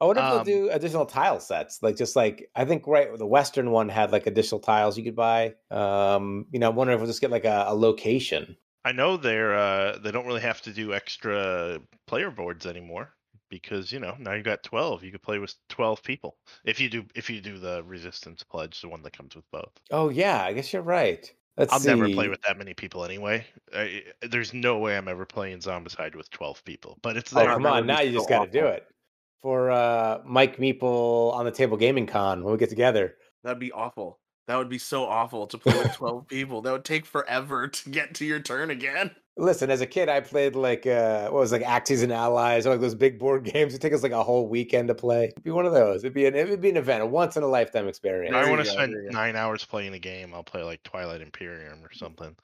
I 0.02 0.04
wonder 0.04 0.20
if 0.20 0.26
Um, 0.26 0.44
they'll 0.44 0.66
do 0.66 0.70
additional 0.70 1.06
tile 1.06 1.38
sets. 1.38 1.80
Like 1.80 1.96
just 1.96 2.16
like 2.16 2.50
I 2.56 2.64
think 2.64 2.88
right 2.88 3.16
the 3.16 3.26
Western 3.26 3.70
one 3.70 3.88
had 3.88 4.10
like 4.10 4.26
additional 4.26 4.60
tiles 4.60 4.98
you 4.98 5.04
could 5.04 5.14
buy. 5.14 5.54
Um, 5.70 6.46
you 6.50 6.58
know, 6.58 6.70
I'm 6.70 6.74
wondering 6.74 6.96
if 6.96 7.00
we'll 7.00 7.08
just 7.10 7.20
get 7.20 7.30
like 7.30 7.44
a, 7.44 7.66
a 7.68 7.74
location. 7.74 8.56
I 8.84 8.90
know 8.90 9.16
they're 9.16 9.54
uh, 9.54 9.98
they 9.98 10.10
don't 10.10 10.26
really 10.26 10.40
have 10.40 10.60
to 10.62 10.72
do 10.72 10.92
extra 10.92 11.78
player 12.08 12.32
boards 12.32 12.66
anymore 12.66 13.14
because 13.48 13.92
you 13.92 14.00
know 14.00 14.16
now 14.18 14.32
you 14.32 14.42
got 14.42 14.64
twelve. 14.64 15.04
You 15.04 15.12
could 15.12 15.22
play 15.22 15.38
with 15.38 15.54
twelve 15.68 16.02
people 16.02 16.36
if 16.64 16.80
you 16.80 16.88
do 16.90 17.04
if 17.14 17.30
you 17.30 17.40
do 17.40 17.58
the 17.58 17.84
Resistance 17.84 18.42
Pledge, 18.42 18.80
the 18.80 18.88
one 18.88 19.02
that 19.02 19.16
comes 19.16 19.36
with 19.36 19.48
both. 19.52 19.70
Oh 19.92 20.08
yeah, 20.08 20.42
I 20.42 20.52
guess 20.52 20.72
you're 20.72 20.82
right. 20.82 21.32
Let's 21.56 21.72
I'll 21.72 21.80
never 21.80 22.08
play 22.08 22.28
with 22.28 22.40
that 22.42 22.58
many 22.58 22.74
people 22.74 23.04
anyway. 23.04 23.46
I, 23.72 24.04
there's 24.22 24.54
no 24.54 24.78
way 24.78 24.96
I'm 24.96 25.06
ever 25.06 25.26
playing 25.26 25.58
Zombicide 25.58 26.16
with 26.16 26.30
12 26.30 26.64
people, 26.64 26.98
but 27.02 27.16
it's 27.16 27.32
Oh 27.36 27.44
come 27.44 27.66
on, 27.66 27.86
now 27.86 28.00
you 28.00 28.10
just 28.10 28.28
got 28.28 28.46
to 28.46 28.50
do 28.50 28.66
it 28.66 28.86
for 29.42 29.70
uh, 29.70 30.20
Mike 30.24 30.56
Meeple 30.58 31.32
on 31.34 31.44
the 31.44 31.50
Table 31.50 31.76
Gaming 31.76 32.06
Con 32.06 32.44
when 32.44 32.52
we 32.52 32.58
get 32.58 32.70
together. 32.70 33.16
That'd 33.42 33.58
be 33.58 33.72
awful. 33.72 34.20
That 34.48 34.56
would 34.56 34.68
be 34.68 34.78
so 34.78 35.04
awful 35.04 35.46
to 35.48 35.58
play 35.58 35.76
with 35.76 35.94
12 35.94 36.26
people. 36.28 36.62
That 36.62 36.72
would 36.72 36.84
take 36.84 37.06
forever 37.06 37.68
to 37.68 37.90
get 37.90 38.14
to 38.14 38.24
your 38.24 38.40
turn 38.40 38.70
again. 38.70 39.10
Listen, 39.36 39.70
as 39.70 39.80
a 39.80 39.86
kid, 39.86 40.08
I 40.10 40.20
played 40.20 40.54
like 40.54 40.86
uh, 40.86 41.30
what 41.30 41.40
was 41.40 41.52
it, 41.52 41.60
like 41.60 41.68
Axis 41.68 42.02
and 42.02 42.12
Allies, 42.12 42.66
or 42.66 42.70
like 42.70 42.80
those 42.80 42.94
big 42.94 43.18
board 43.18 43.44
games. 43.52 43.72
It'd 43.72 43.80
take 43.80 43.94
us 43.94 44.02
like 44.02 44.12
a 44.12 44.22
whole 44.22 44.48
weekend 44.48 44.88
to 44.88 44.94
play. 44.94 45.26
It'd 45.26 45.42
be 45.42 45.50
one 45.50 45.64
of 45.64 45.72
those. 45.72 46.04
It'd 46.04 46.12
be 46.12 46.26
an 46.26 46.34
it'd 46.34 46.60
be 46.60 46.68
an 46.68 46.76
event, 46.76 47.02
a 47.02 47.06
once 47.06 47.36
in 47.36 47.42
a 47.42 47.46
lifetime 47.46 47.88
experience. 47.88 48.34
I 48.36 48.50
want 48.50 48.62
to 48.62 48.70
spend 48.70 48.92
there 48.92 49.04
you 49.04 49.10
go. 49.10 49.16
nine 49.16 49.34
hours 49.34 49.64
playing 49.64 49.94
a 49.94 49.98
game, 49.98 50.34
I'll 50.34 50.42
play 50.42 50.62
like 50.62 50.82
Twilight 50.82 51.22
Imperium 51.22 51.82
or 51.82 51.92
something. 51.94 52.36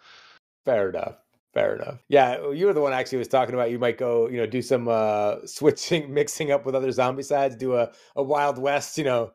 Fair 0.64 0.88
enough. 0.88 1.16
Fair 1.54 1.76
enough. 1.76 2.04
Yeah, 2.08 2.50
you 2.50 2.66
were 2.66 2.74
the 2.74 2.80
one 2.80 2.92
actually 2.92 3.18
was 3.18 3.28
talking 3.28 3.54
about 3.54 3.70
you 3.70 3.78
might 3.78 3.98
go, 3.98 4.28
you 4.28 4.36
know, 4.36 4.46
do 4.46 4.62
some 4.62 4.88
uh 4.88 5.36
switching, 5.46 6.12
mixing 6.12 6.52
up 6.52 6.66
with 6.66 6.74
other 6.74 6.88
Zombicides, 6.88 7.58
do 7.58 7.74
a, 7.74 7.90
a 8.16 8.22
Wild 8.22 8.58
West, 8.58 8.98
you 8.98 9.04
know. 9.04 9.32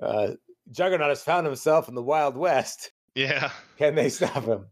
Uh 0.00 0.32
Juggernaut 0.70 1.08
has 1.08 1.22
found 1.22 1.46
himself 1.46 1.88
in 1.88 1.94
the 1.94 2.02
Wild 2.02 2.36
West. 2.36 2.92
Yeah. 3.14 3.50
Can 3.78 3.94
they 3.94 4.08
stop 4.10 4.44
him? 4.44 4.66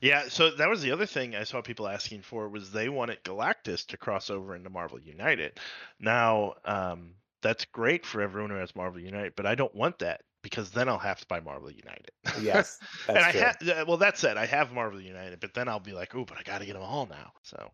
Yeah, 0.00 0.28
so 0.28 0.50
that 0.50 0.68
was 0.68 0.82
the 0.82 0.92
other 0.92 1.06
thing 1.06 1.34
I 1.34 1.44
saw 1.44 1.60
people 1.60 1.88
asking 1.88 2.22
for 2.22 2.48
was 2.48 2.70
they 2.70 2.88
wanted 2.88 3.24
Galactus 3.24 3.86
to 3.86 3.96
cross 3.96 4.30
over 4.30 4.54
into 4.54 4.70
Marvel 4.70 5.00
United. 5.00 5.58
Now, 5.98 6.54
um, 6.64 7.14
that's 7.42 7.64
great 7.64 8.04
for 8.06 8.20
everyone 8.20 8.50
who 8.50 8.56
has 8.56 8.76
Marvel 8.76 9.00
United, 9.00 9.34
but 9.36 9.46
I 9.46 9.54
don't 9.54 9.74
want 9.74 9.98
that 10.00 10.22
because 10.46 10.70
then 10.70 10.88
I'll 10.88 10.96
have 10.96 11.18
to 11.18 11.26
buy 11.26 11.40
Marvel 11.40 11.72
United. 11.72 12.12
Yes, 12.40 12.78
and 13.08 13.18
I 13.18 13.32
have 13.32 13.56
well, 13.88 13.96
that 13.96 14.16
said, 14.16 14.36
I 14.36 14.46
have 14.46 14.72
Marvel 14.72 15.00
United, 15.00 15.40
but 15.40 15.54
then 15.54 15.68
I'll 15.68 15.80
be 15.80 15.92
like, 15.92 16.14
oh, 16.14 16.24
but 16.24 16.38
I 16.38 16.44
got 16.44 16.58
to 16.58 16.66
get 16.66 16.74
them 16.74 16.82
all 16.82 17.06
now. 17.06 17.32
So 17.42 17.72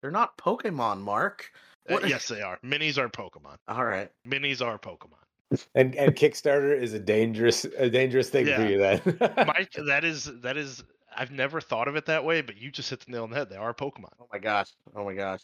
They're 0.00 0.12
not 0.12 0.38
Pokemon, 0.38 1.00
Mark. 1.00 1.50
uh, 1.90 1.98
yes, 2.06 2.28
they 2.28 2.40
are. 2.40 2.60
Minis 2.64 2.96
are 2.96 3.08
Pokemon. 3.08 3.56
All 3.68 3.84
right. 3.84 4.08
Minis 4.24 4.62
are 4.64 4.78
Pokemon. 4.78 5.18
And 5.74 5.94
and 5.96 6.14
Kickstarter 6.14 6.74
is 6.74 6.94
a 6.94 6.98
dangerous 6.98 7.66
a 7.76 7.90
dangerous 7.90 8.30
thing 8.30 8.46
for 8.46 8.64
you 8.64 8.78
then. 8.78 9.00
Mike, 9.46 9.72
that 9.86 10.02
is 10.02 10.30
that 10.40 10.56
is 10.56 10.82
I've 11.14 11.30
never 11.30 11.60
thought 11.60 11.88
of 11.88 11.96
it 11.96 12.06
that 12.06 12.24
way, 12.24 12.40
but 12.40 12.56
you 12.56 12.70
just 12.70 12.88
hit 12.88 13.00
the 13.00 13.12
nail 13.12 13.24
on 13.24 13.30
the 13.30 13.36
head. 13.36 13.50
They 13.50 13.56
are 13.56 13.74
Pokemon. 13.74 14.12
Oh 14.18 14.28
my 14.32 14.38
gosh. 14.38 14.70
Oh 14.96 15.04
my 15.04 15.12
gosh. 15.12 15.40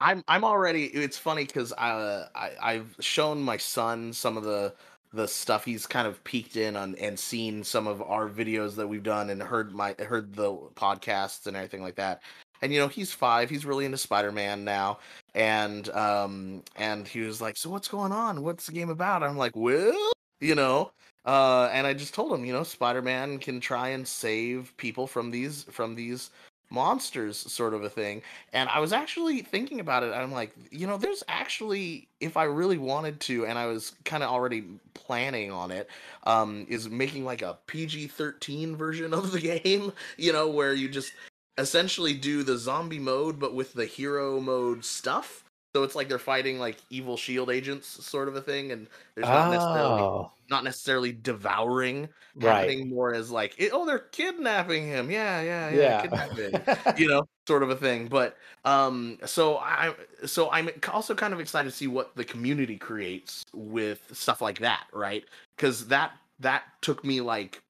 I'm 0.00 0.24
I'm 0.28 0.44
already. 0.44 0.86
It's 0.86 1.18
funny 1.18 1.44
because 1.44 1.72
uh, 1.72 2.28
I 2.34 2.52
I've 2.62 2.96
shown 3.00 3.42
my 3.42 3.58
son 3.58 4.14
some 4.14 4.38
of 4.38 4.44
the 4.44 4.72
the 5.12 5.26
stuff 5.26 5.64
he's 5.64 5.86
kind 5.86 6.06
of 6.06 6.22
peeked 6.24 6.56
in 6.56 6.76
on 6.76 6.94
and 6.96 7.18
seen 7.18 7.64
some 7.64 7.86
of 7.86 8.00
our 8.02 8.28
videos 8.28 8.76
that 8.76 8.86
we've 8.86 9.02
done 9.02 9.30
and 9.30 9.42
heard 9.42 9.72
my 9.72 9.94
heard 9.98 10.34
the 10.34 10.52
podcasts 10.74 11.46
and 11.46 11.56
everything 11.56 11.82
like 11.82 11.96
that. 11.96 12.22
And 12.62 12.72
you 12.72 12.78
know 12.78 12.88
he's 12.88 13.12
five. 13.12 13.50
He's 13.50 13.66
really 13.66 13.84
into 13.84 13.98
Spider 13.98 14.32
Man 14.32 14.64
now. 14.64 14.98
And 15.34 15.88
um 15.90 16.62
and 16.76 17.08
he 17.08 17.20
was 17.20 17.40
like, 17.40 17.56
so 17.56 17.70
what's 17.70 17.88
going 17.88 18.12
on? 18.12 18.42
What's 18.42 18.66
the 18.66 18.72
game 18.72 18.90
about? 18.90 19.22
I'm 19.22 19.36
like, 19.36 19.56
well, 19.56 20.12
you 20.40 20.54
know. 20.54 20.92
Uh, 21.26 21.68
and 21.72 21.86
I 21.86 21.92
just 21.92 22.14
told 22.14 22.32
him, 22.32 22.46
you 22.46 22.52
know, 22.52 22.62
Spider 22.62 23.02
Man 23.02 23.38
can 23.38 23.60
try 23.60 23.88
and 23.88 24.08
save 24.08 24.74
people 24.78 25.06
from 25.06 25.30
these 25.30 25.64
from 25.64 25.94
these 25.94 26.30
monsters 26.70 27.36
sort 27.36 27.74
of 27.74 27.84
a 27.84 27.90
thing. 27.90 28.22
And 28.52 28.68
i 28.68 28.78
was 28.80 28.92
actually 28.92 29.42
thinking 29.42 29.80
about 29.80 30.02
it 30.02 30.12
i'm 30.12 30.32
like 30.32 30.54
you 30.70 30.86
know 30.86 30.96
there's 30.96 31.22
actually 31.28 32.08
if 32.20 32.36
i 32.36 32.44
really 32.44 32.78
wanted 32.78 33.20
to 33.20 33.46
and 33.46 33.58
i 33.58 33.66
was 33.66 33.94
kind 34.04 34.22
of 34.22 34.30
already 34.30 34.64
planning 34.94 35.50
on 35.50 35.70
it 35.70 35.88
um 36.24 36.66
is 36.68 36.88
making 36.88 37.24
like 37.24 37.42
a 37.42 37.58
pg-13 37.66 38.76
version 38.76 39.14
of 39.14 39.32
the 39.32 39.40
game 39.62 39.92
you 40.16 40.32
know 40.32 40.48
where 40.48 40.72
you 40.74 40.88
just 40.88 41.12
essentially 41.58 42.14
do 42.14 42.42
the 42.42 42.56
zombie 42.56 42.98
mode 42.98 43.38
but 43.38 43.54
with 43.54 43.72
the 43.74 43.86
hero 43.86 44.40
mode 44.40 44.84
stuff 44.84 45.44
so 45.74 45.82
it's 45.84 45.94
like 45.94 46.08
they're 46.08 46.18
fighting 46.18 46.58
like 46.58 46.78
evil 46.90 47.16
shield 47.16 47.50
agents 47.50 47.86
sort 48.04 48.28
of 48.28 48.36
a 48.36 48.40
thing 48.40 48.72
and 48.72 48.86
there's 49.14 49.26
not 49.28 49.50
necessarily 49.50 50.02
Oh, 50.02 50.32
not 50.50 50.64
necessarily 50.64 51.12
devouring 51.12 52.08
right. 52.34 52.56
happening 52.68 52.88
more 52.88 53.14
as 53.14 53.30
like 53.30 53.54
it- 53.58 53.70
oh 53.72 53.86
they're 53.86 53.98
kidnapping 54.00 54.86
him 54.86 55.10
yeah 55.10 55.40
yeah 55.40 55.70
yeah, 55.70 56.02
kidnapping 56.02 56.52
Yeah. 56.66 56.94
you 56.96 57.08
know 57.08 57.22
sort 57.46 57.62
of 57.62 57.70
a 57.70 57.76
thing 57.76 58.08
but 58.08 58.36
um 58.64 59.18
so 59.24 59.58
i 59.58 59.94
so 60.26 60.50
i'm 60.50 60.68
also 60.92 61.14
kind 61.14 61.32
of 61.32 61.40
excited 61.40 61.70
to 61.70 61.76
see 61.76 61.86
what 61.86 62.14
the 62.16 62.24
community 62.24 62.76
creates 62.76 63.44
with 63.54 64.02
stuff 64.12 64.40
like 64.40 64.58
that 64.58 64.86
right 64.92 65.24
because 65.56 65.86
that 65.88 66.12
that 66.40 66.64
took 66.80 67.04
me 67.04 67.20
like 67.20 67.62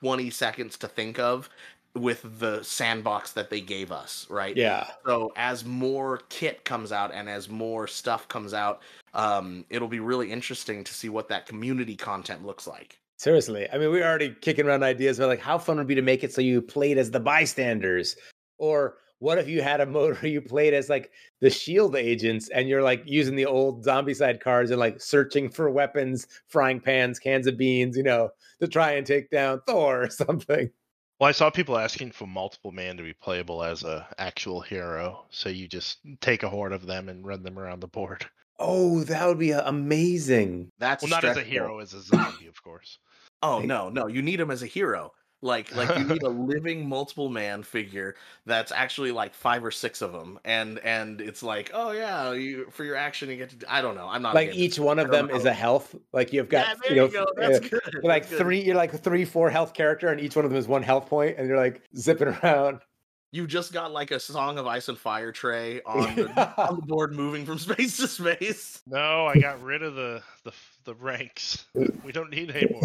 20 0.00 0.30
seconds 0.30 0.76
to 0.78 0.86
think 0.88 1.18
of 1.18 1.48
with 1.98 2.38
the 2.38 2.62
sandbox 2.62 3.32
that 3.32 3.50
they 3.50 3.60
gave 3.60 3.92
us 3.92 4.26
right 4.30 4.56
yeah. 4.56 4.86
so 5.04 5.32
as 5.36 5.64
more 5.64 6.20
kit 6.28 6.64
comes 6.64 6.92
out 6.92 7.12
and 7.12 7.28
as 7.28 7.48
more 7.48 7.86
stuff 7.86 8.26
comes 8.28 8.54
out 8.54 8.80
um 9.14 9.64
it'll 9.70 9.88
be 9.88 10.00
really 10.00 10.30
interesting 10.30 10.82
to 10.84 10.94
see 10.94 11.08
what 11.08 11.28
that 11.28 11.46
community 11.46 11.96
content 11.96 12.44
looks 12.44 12.66
like 12.66 12.98
Seriously. 13.18 13.66
I 13.72 13.78
mean, 13.78 13.90
we're 13.90 14.06
already 14.06 14.36
kicking 14.40 14.64
around 14.64 14.84
ideas 14.84 15.18
about 15.18 15.28
like 15.28 15.40
how 15.40 15.58
fun 15.58 15.76
would 15.78 15.88
be 15.88 15.96
to 15.96 16.02
make 16.02 16.22
it 16.22 16.32
so 16.32 16.40
you 16.40 16.62
played 16.62 16.98
as 16.98 17.10
the 17.10 17.18
bystanders. 17.18 18.14
Or 18.58 18.98
what 19.18 19.38
if 19.38 19.48
you 19.48 19.60
had 19.60 19.80
a 19.80 19.86
mode 19.98 20.16
where 20.16 20.30
you 20.30 20.40
played 20.40 20.72
as 20.72 20.88
like 20.88 21.10
the 21.40 21.50
shield 21.50 21.96
agents 21.96 22.48
and 22.50 22.68
you're 22.68 22.82
like 22.82 23.02
using 23.04 23.34
the 23.34 23.44
old 23.46 23.84
Zombicide 23.84 24.40
cards 24.40 24.70
and 24.70 24.78
like 24.78 25.00
searching 25.00 25.50
for 25.50 25.68
weapons, 25.68 26.28
frying 26.46 26.78
pans, 26.78 27.18
cans 27.18 27.48
of 27.48 27.58
beans, 27.58 27.96
you 27.96 28.04
know, 28.04 28.30
to 28.60 28.68
try 28.68 28.92
and 28.92 29.04
take 29.04 29.30
down 29.30 29.60
Thor 29.66 30.04
or 30.04 30.10
something. 30.10 30.70
Well, 31.18 31.28
I 31.28 31.32
saw 31.32 31.50
people 31.50 31.76
asking 31.76 32.12
for 32.12 32.26
multiple 32.26 32.70
man 32.70 32.96
to 32.96 33.02
be 33.02 33.12
playable 33.12 33.64
as 33.64 33.82
a 33.82 34.06
actual 34.18 34.60
hero, 34.60 35.24
so 35.30 35.48
you 35.48 35.66
just 35.66 35.98
take 36.20 36.44
a 36.44 36.48
horde 36.48 36.72
of 36.72 36.86
them 36.86 37.08
and 37.08 37.26
run 37.26 37.42
them 37.42 37.58
around 37.58 37.80
the 37.80 37.88
board. 37.88 38.24
Oh, 38.60 39.02
that 39.04 39.26
would 39.26 39.38
be 39.38 39.52
uh, 39.52 39.68
amazing. 39.68 40.70
that's 40.78 41.02
Well, 41.02 41.10
not 41.10 41.24
as 41.24 41.36
a 41.36 41.42
hero, 41.42 41.80
as 41.80 41.92
a 41.92 42.02
zombie, 42.02 42.46
of 42.46 42.62
course. 42.62 42.98
Oh 43.40 43.60
no, 43.60 43.88
no, 43.88 44.08
you 44.08 44.20
need 44.20 44.40
him 44.40 44.50
as 44.50 44.64
a 44.64 44.66
hero. 44.66 45.12
Like, 45.40 45.74
like 45.76 45.96
you 45.96 46.04
need 46.04 46.22
a 46.24 46.28
living 46.28 46.88
multiple 46.88 47.28
man 47.28 47.62
figure 47.62 48.16
that's 48.44 48.72
actually 48.72 49.12
like 49.12 49.34
five 49.34 49.64
or 49.64 49.70
six 49.70 50.02
of 50.02 50.12
them, 50.12 50.40
and 50.44 50.80
and 50.80 51.20
it's 51.20 51.44
like, 51.44 51.70
oh 51.72 51.92
yeah, 51.92 52.32
you 52.32 52.66
for 52.72 52.84
your 52.84 52.96
action 52.96 53.30
you 53.30 53.36
get 53.36 53.50
to. 53.60 53.72
I 53.72 53.80
don't 53.80 53.94
know. 53.94 54.08
I'm 54.08 54.20
not 54.22 54.34
Like 54.34 54.52
each 54.54 54.78
it. 54.78 54.82
one 54.82 54.98
of 54.98 55.12
don't 55.12 55.28
them 55.28 55.36
is 55.36 55.44
a 55.44 55.52
health. 55.52 55.94
Like 56.12 56.32
you've 56.32 56.52
Yeah, 56.52 56.74
got, 56.74 56.82
there 56.82 56.96
you 56.96 57.02
you, 57.02 57.08
know, 57.12 57.24
go. 57.34 57.42
uh, 57.42 57.58
good. 57.60 57.80
like 58.02 58.22
that's 58.24 58.30
good. 58.30 58.38
three, 58.38 58.60
you're 58.62 58.74
like 58.74 58.92
three, 59.00 59.24
four 59.24 59.48
health 59.48 59.74
character, 59.74 60.08
and 60.08 60.20
each 60.20 60.34
one 60.34 60.44
of 60.44 60.50
them 60.50 60.58
is 60.58 60.66
one 60.66 60.82
health 60.82 61.06
point, 61.08 61.36
and 61.38 61.46
you're 61.46 61.56
like 61.56 61.82
zipping 61.96 62.28
around. 62.28 62.80
You 63.30 63.46
just 63.46 63.72
got 63.72 63.92
like 63.92 64.10
a 64.10 64.18
Song 64.18 64.58
of 64.58 64.66
Ice 64.66 64.88
and 64.88 64.98
Fire 64.98 65.30
tray 65.30 65.82
on 65.86 66.16
the, 66.16 66.54
on 66.68 66.80
the 66.80 66.86
board, 66.86 67.12
moving 67.12 67.46
from 67.46 67.58
space 67.60 67.98
to 67.98 68.08
space. 68.08 68.82
No, 68.88 69.26
I 69.26 69.38
got 69.38 69.62
rid 69.62 69.82
of 69.84 69.94
the 69.94 70.22
the, 70.42 70.52
the 70.84 70.94
ranks. 70.94 71.66
We 72.04 72.10
don't 72.10 72.30
need 72.30 72.50
any 72.50 72.72
more. 72.72 72.82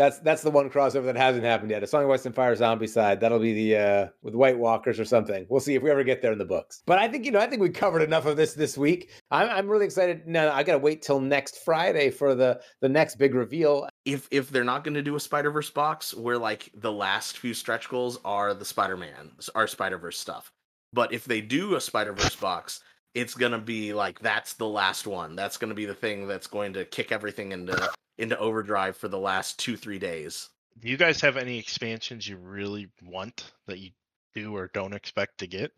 That's 0.00 0.18
that's 0.20 0.40
the 0.40 0.50
one 0.50 0.70
crossover 0.70 1.04
that 1.04 1.16
hasn't 1.16 1.44
happened 1.44 1.70
yet. 1.70 1.82
A 1.82 1.86
Song 1.86 2.04
of 2.04 2.10
Ice 2.10 2.24
and 2.24 2.34
Fire 2.34 2.56
Zombicide. 2.56 3.20
That'll 3.20 3.38
be 3.38 3.52
the 3.52 3.76
uh 3.76 4.08
with 4.22 4.34
White 4.34 4.58
Walkers 4.58 4.98
or 4.98 5.04
something. 5.04 5.44
We'll 5.50 5.60
see 5.60 5.74
if 5.74 5.82
we 5.82 5.90
ever 5.90 6.02
get 6.02 6.22
there 6.22 6.32
in 6.32 6.38
the 6.38 6.46
books. 6.46 6.82
But 6.86 6.98
I 6.98 7.06
think 7.06 7.26
you 7.26 7.30
know 7.30 7.38
I 7.38 7.46
think 7.46 7.60
we 7.60 7.68
covered 7.68 8.00
enough 8.00 8.24
of 8.24 8.38
this 8.38 8.54
this 8.54 8.78
week. 8.78 9.10
I'm 9.30 9.50
I'm 9.50 9.68
really 9.68 9.84
excited. 9.84 10.26
No, 10.26 10.50
I 10.52 10.62
gotta 10.62 10.78
wait 10.78 11.02
till 11.02 11.20
next 11.20 11.58
Friday 11.58 12.08
for 12.08 12.34
the 12.34 12.62
the 12.80 12.88
next 12.88 13.16
big 13.16 13.34
reveal. 13.34 13.90
If 14.06 14.26
if 14.30 14.48
they're 14.48 14.64
not 14.64 14.84
going 14.84 14.94
to 14.94 15.02
do 15.02 15.16
a 15.16 15.20
Spider 15.20 15.50
Verse 15.50 15.68
box, 15.68 16.14
where 16.14 16.38
like 16.38 16.70
the 16.76 16.90
last 16.90 17.36
few 17.36 17.52
stretch 17.52 17.90
goals 17.90 18.18
are 18.24 18.54
the 18.54 18.64
Spider 18.64 18.96
Man, 18.96 19.32
our 19.54 19.66
Spider 19.66 19.98
Verse 19.98 20.18
stuff. 20.18 20.50
But 20.94 21.12
if 21.12 21.26
they 21.26 21.42
do 21.42 21.74
a 21.74 21.80
Spider 21.80 22.14
Verse 22.14 22.36
box, 22.36 22.80
it's 23.14 23.34
gonna 23.34 23.58
be 23.58 23.92
like 23.92 24.18
that's 24.20 24.54
the 24.54 24.66
last 24.66 25.06
one. 25.06 25.36
That's 25.36 25.58
gonna 25.58 25.74
be 25.74 25.84
the 25.84 25.94
thing 25.94 26.26
that's 26.26 26.46
going 26.46 26.72
to 26.72 26.86
kick 26.86 27.12
everything 27.12 27.52
into 27.52 27.90
into 28.20 28.38
overdrive 28.38 28.96
for 28.96 29.08
the 29.08 29.18
last 29.18 29.58
two 29.58 29.76
three 29.76 29.98
days. 29.98 30.50
Do 30.78 30.88
you 30.88 30.96
guys 30.96 31.20
have 31.20 31.36
any 31.36 31.58
expansions 31.58 32.28
you 32.28 32.36
really 32.36 32.88
want 33.02 33.52
that 33.66 33.78
you 33.78 33.90
do 34.34 34.54
or 34.54 34.70
don't 34.72 34.92
expect 34.92 35.38
to 35.38 35.46
get? 35.46 35.72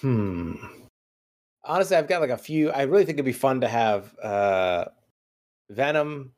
Hmm. 0.00 0.54
Honestly, 1.64 1.96
I've 1.96 2.08
got 2.08 2.20
like 2.20 2.30
a 2.30 2.36
few. 2.36 2.70
I 2.70 2.82
really 2.82 3.04
think 3.04 3.16
it'd 3.16 3.24
be 3.24 3.32
fun 3.32 3.60
to 3.60 3.68
have 3.68 4.16
uh 4.18 4.86
Venom, 5.70 6.32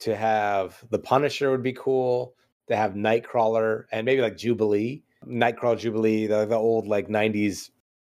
to 0.00 0.14
have 0.14 0.82
the 0.90 0.98
Punisher 0.98 1.50
would 1.50 1.62
be 1.62 1.72
cool, 1.72 2.34
to 2.68 2.76
have 2.76 2.92
Nightcrawler, 2.92 3.84
and 3.90 4.04
maybe 4.04 4.22
like 4.22 4.36
Jubilee, 4.36 5.02
Nightcrawler, 5.26 5.78
Jubilee, 5.78 6.26
the, 6.26 6.46
the 6.46 6.56
old 6.56 6.86
like 6.86 7.08
'90s 7.08 7.70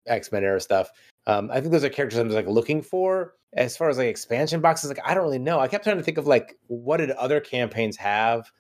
X 0.07 0.33
Men 0.33 0.45
era 0.45 0.61
stuff. 0.61 0.91
Um, 1.27 1.51
I 1.51 1.61
think 1.61 1.73
those 1.73 1.85
are 1.85 1.89
characters 1.89 2.19
I'm 2.19 2.29
like 2.31 2.47
looking 2.47 2.83
for. 2.83 3.35
As 3.55 3.77
far 3.77 3.91
as 3.91 3.99
like 3.99 4.09
expansion 4.09 4.61
boxes, 4.61 4.89
like 4.89 5.01
I 5.05 5.15
don't 5.15 5.25
really 5.25 5.39
know. 5.39 5.61
I 5.61 5.69
kept 5.69 5.85
trying 5.85 5.99
to 5.99 6.03
think 6.03 6.19
of 6.19 6.27
like 6.27 6.59
what 6.69 6.99
did 6.99 7.11
other 7.11 7.41
campaigns 7.41 7.97
have. 7.99 8.51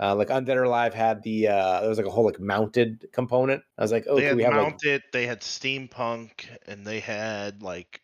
Uh, 0.00 0.14
like 0.14 0.28
Undead 0.28 0.54
or 0.54 0.62
Alive 0.62 0.94
had 0.94 1.22
the 1.24 1.48
uh, 1.48 1.80
there 1.80 1.88
was 1.88 1.98
like 1.98 2.06
a 2.06 2.10
whole 2.10 2.24
like 2.24 2.40
mounted 2.40 3.06
component. 3.12 3.62
I 3.76 3.82
was 3.82 3.92
like, 3.92 4.06
oh, 4.08 4.16
they 4.16 4.24
had 4.24 4.36
we 4.36 4.44
have 4.44 4.54
like 4.54 4.62
mounted, 4.62 5.02
they 5.12 5.26
had 5.26 5.40
steampunk, 5.40 6.46
and 6.66 6.86
they 6.86 7.00
had 7.00 7.62
like 7.62 8.00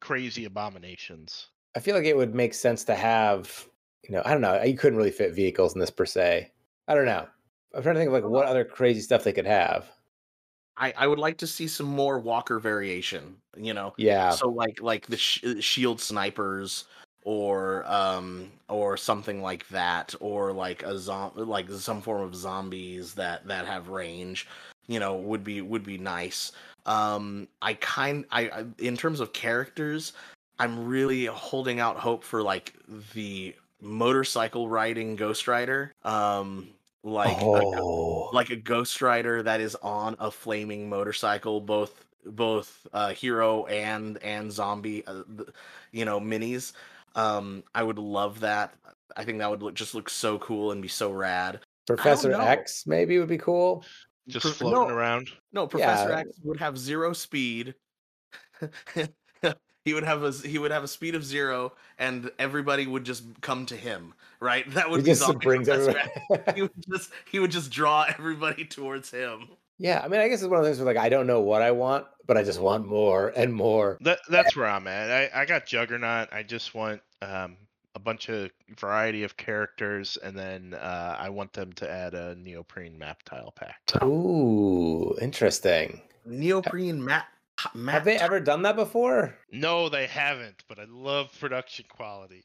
crazy 0.00 0.44
abominations. 0.44 1.48
I 1.74 1.80
feel 1.80 1.96
like 1.96 2.06
it 2.06 2.16
would 2.16 2.34
make 2.34 2.54
sense 2.54 2.84
to 2.84 2.94
have, 2.94 3.68
you 4.08 4.14
know, 4.14 4.22
I 4.24 4.30
don't 4.30 4.40
know. 4.40 4.62
You 4.62 4.78
couldn't 4.78 4.96
really 4.96 5.10
fit 5.10 5.34
vehicles 5.34 5.74
in 5.74 5.80
this 5.80 5.90
per 5.90 6.06
se. 6.06 6.52
I 6.88 6.94
don't 6.94 7.06
know. 7.06 7.26
I'm 7.74 7.82
trying 7.82 7.96
to 7.96 8.00
think 8.00 8.08
of 8.08 8.14
like 8.14 8.24
what 8.24 8.46
other 8.46 8.64
crazy 8.64 9.00
stuff 9.00 9.24
they 9.24 9.32
could 9.32 9.46
have. 9.46 9.90
I 10.76 10.92
I 10.96 11.06
would 11.06 11.18
like 11.18 11.38
to 11.38 11.46
see 11.46 11.68
some 11.68 11.86
more 11.86 12.18
Walker 12.18 12.58
variation. 12.58 13.36
You 13.56 13.74
know, 13.74 13.94
Yeah. 13.96 14.30
so 14.30 14.48
like 14.48 14.80
like 14.80 15.06
the 15.06 15.16
sh- 15.16 15.44
shield 15.60 16.00
snipers 16.00 16.84
or 17.24 17.84
um 17.86 18.52
or 18.68 18.96
something 18.96 19.42
like 19.42 19.66
that 19.68 20.14
or 20.20 20.52
like 20.52 20.82
a 20.84 20.98
zom- 20.98 21.32
like 21.34 21.68
some 21.70 22.00
form 22.00 22.22
of 22.22 22.34
zombies 22.34 23.14
that 23.14 23.46
that 23.46 23.66
have 23.66 23.88
range 23.88 24.46
you 24.86 25.00
know 25.00 25.16
would 25.16 25.42
be 25.42 25.60
would 25.60 25.82
be 25.82 25.98
nice 25.98 26.52
um 26.86 27.48
i 27.62 27.74
kind 27.74 28.24
I, 28.30 28.48
I 28.48 28.64
in 28.78 28.96
terms 28.96 29.18
of 29.18 29.32
characters 29.32 30.12
i'm 30.60 30.86
really 30.86 31.24
holding 31.26 31.80
out 31.80 31.96
hope 31.98 32.22
for 32.22 32.42
like 32.44 32.74
the 33.14 33.56
motorcycle 33.80 34.68
riding 34.68 35.16
ghost 35.16 35.48
rider 35.48 35.92
um 36.04 36.68
like 37.06 37.40
a, 37.40 37.44
oh, 37.44 38.30
like 38.32 38.50
a 38.50 38.56
ghost 38.56 39.00
rider 39.00 39.42
that 39.42 39.60
is 39.60 39.76
on 39.76 40.16
a 40.18 40.28
flaming 40.30 40.88
motorcycle 40.88 41.60
both 41.60 42.04
both 42.24 42.84
uh 42.92 43.10
hero 43.10 43.64
and 43.66 44.18
and 44.24 44.50
zombie 44.50 45.06
uh, 45.06 45.22
you 45.92 46.04
know 46.04 46.18
minis 46.18 46.72
um 47.14 47.62
i 47.76 47.82
would 47.82 47.98
love 47.98 48.40
that 48.40 48.74
i 49.16 49.24
think 49.24 49.38
that 49.38 49.48
would 49.48 49.62
look, 49.62 49.74
just 49.74 49.94
look 49.94 50.10
so 50.10 50.36
cool 50.40 50.72
and 50.72 50.82
be 50.82 50.88
so 50.88 51.12
rad 51.12 51.60
Professor. 51.86 52.32
X 52.32 52.84
maybe 52.88 53.16
would 53.20 53.28
be 53.28 53.38
cool. 53.38 53.84
Just 54.26 54.42
Pro- 54.42 54.52
floating 54.52 54.88
no. 54.88 54.94
around. 54.96 55.28
no 55.52 55.68
professor 55.68 56.08
Yeah. 56.08 56.18
x 56.18 56.40
would 56.42 56.58
have 56.58 56.76
zero 56.76 57.12
speed 57.12 57.74
he 59.86 59.94
would 59.94 60.04
have 60.04 60.22
a 60.22 60.32
he 60.32 60.58
would 60.58 60.72
have 60.72 60.84
a 60.84 60.88
speed 60.88 61.14
of 61.14 61.24
zero 61.24 61.72
and 61.98 62.30
everybody 62.38 62.86
would 62.86 63.04
just 63.04 63.24
come 63.40 63.64
to 63.64 63.76
him 63.76 64.12
right 64.40 64.68
that 64.74 64.90
would 64.90 64.98
He 64.98 65.04
be 65.04 65.10
just 65.12 65.38
brings 65.38 65.68
Professor 65.68 65.96
everyone. 66.28 66.54
He 66.54 66.62
would 66.62 66.72
just 66.90 67.10
he 67.30 67.38
would 67.38 67.50
just 67.52 67.70
draw 67.70 68.04
everybody 68.18 68.66
towards 68.66 69.10
him 69.10 69.48
yeah, 69.78 70.00
I 70.02 70.08
mean, 70.08 70.20
I 70.20 70.28
guess 70.28 70.40
it's 70.40 70.48
one 70.48 70.58
of 70.58 70.64
those 70.64 70.78
where 70.78 70.86
like 70.86 70.96
I 70.96 71.10
don't 71.10 71.26
know 71.26 71.40
what 71.40 71.60
I 71.60 71.70
want, 71.70 72.06
but 72.26 72.38
I 72.38 72.42
just 72.42 72.60
want 72.60 72.86
more 72.86 73.28
and 73.36 73.52
more. 73.52 73.98
That 74.00 74.20
that's 74.30 74.56
where 74.56 74.66
I'm 74.68 74.86
at. 74.86 75.10
I, 75.10 75.42
I 75.42 75.44
got 75.44 75.66
Juggernaut. 75.66 76.32
I 76.32 76.42
just 76.42 76.74
want 76.74 77.02
um 77.20 77.58
a 77.94 77.98
bunch 77.98 78.30
of 78.30 78.50
variety 78.78 79.22
of 79.22 79.36
characters, 79.36 80.16
and 80.22 80.34
then 80.34 80.74
uh, 80.74 81.16
I 81.18 81.28
want 81.28 81.52
them 81.52 81.74
to 81.74 81.90
add 81.90 82.14
a 82.14 82.34
neoprene 82.36 82.96
map 82.96 83.22
tile 83.24 83.52
pack. 83.54 83.80
So 83.88 84.06
Ooh, 84.06 85.16
interesting. 85.20 86.00
Neoprene 86.24 87.02
mat. 87.04 87.26
Mat 87.74 87.94
Have 87.94 88.04
they 88.04 88.18
ever 88.18 88.40
done 88.40 88.62
that 88.62 88.76
before? 88.76 89.36
no, 89.50 89.88
they 89.88 90.06
haven't, 90.06 90.62
but 90.68 90.78
I 90.78 90.84
love 90.88 91.30
production 91.40 91.86
quality. 91.88 92.44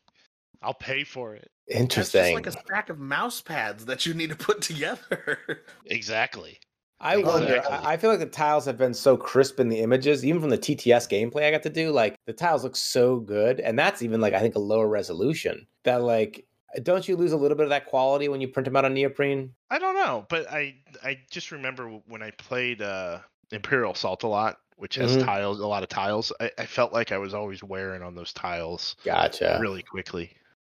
I'll 0.62 0.74
pay 0.76 1.04
for 1.04 1.36
it. 1.36 1.50
That's 1.68 1.80
Interesting. 1.82 2.22
just 2.22 2.34
like 2.34 2.48
a 2.48 2.52
stack 2.52 2.90
of 2.90 3.00
mouse 3.00 3.42
pads 3.42 3.86
that 3.86 4.06
you 4.06 4.14
need 4.14 4.30
to 4.30 4.36
put 4.36 4.62
together. 4.62 5.64
Exactly. 5.88 6.60
I 7.00 7.18
wonder. 7.18 7.56
Exactly. 7.56 7.78
I 7.78 7.94
I 7.94 7.98
feel 7.98 8.12
like 8.12 8.20
the 8.20 8.28
tiles 8.28 8.66
have 8.66 8.78
been 8.78 8.94
so 8.94 9.18
crisp 9.18 9.60
in 9.60 9.70
the 9.70 9.80
images, 9.80 10.24
even 10.24 10.40
from 10.40 10.52
the 10.52 10.58
TTS 10.58 11.10
gameplay 11.10 11.46
I 11.48 11.52
got 11.52 11.64
to 11.64 11.70
do. 11.70 11.90
Like 11.92 12.16
the 12.28 12.34
tiles 12.34 12.64
look 12.64 12.76
so 12.76 13.20
good, 13.20 13.60
and 13.60 13.78
that's 13.78 14.04
even 14.04 14.22
like 14.22 14.34
I 14.36 14.40
think 14.40 14.54
a 14.56 14.60
lower 14.60 14.88
resolution. 14.88 15.66
That 15.84 16.04
like, 16.04 16.46
don't 16.84 17.08
you 17.08 17.16
lose 17.18 17.32
a 17.32 17.38
little 17.38 17.58
bit 17.58 17.64
of 17.64 17.70
that 17.72 17.88
quality 17.88 18.30
when 18.30 18.40
you 18.40 18.48
print 18.48 18.66
them 18.66 18.76
out 18.76 18.86
on 18.86 18.94
neoprene? 18.94 19.52
I 19.72 19.80
don't 19.80 19.96
know, 19.96 20.28
but 20.30 20.52
I 20.52 20.76
I 21.04 21.18
just 21.32 21.52
remember 21.52 21.88
when 22.06 22.22
I 22.22 22.30
played 22.32 22.84
uh, 22.84 23.20
Imperial 23.52 23.94
Assault 23.94 24.22
a 24.22 24.28
lot, 24.28 24.58
which 24.82 24.96
has 24.96 25.16
Mhm. 25.16 25.26
tiles, 25.26 25.60
a 25.60 25.68
lot 25.68 25.84
of 25.84 25.90
tiles. 25.90 26.34
I, 26.40 26.50
I 26.58 26.66
felt 26.66 26.92
like 26.92 27.12
I 27.12 27.20
was 27.20 27.36
always 27.36 27.64
wearing 27.64 28.02
on 28.02 28.16
those 28.16 28.34
tiles 28.34 28.96
Gotcha. 29.06 29.60
really 29.62 29.84
quickly. 29.84 30.32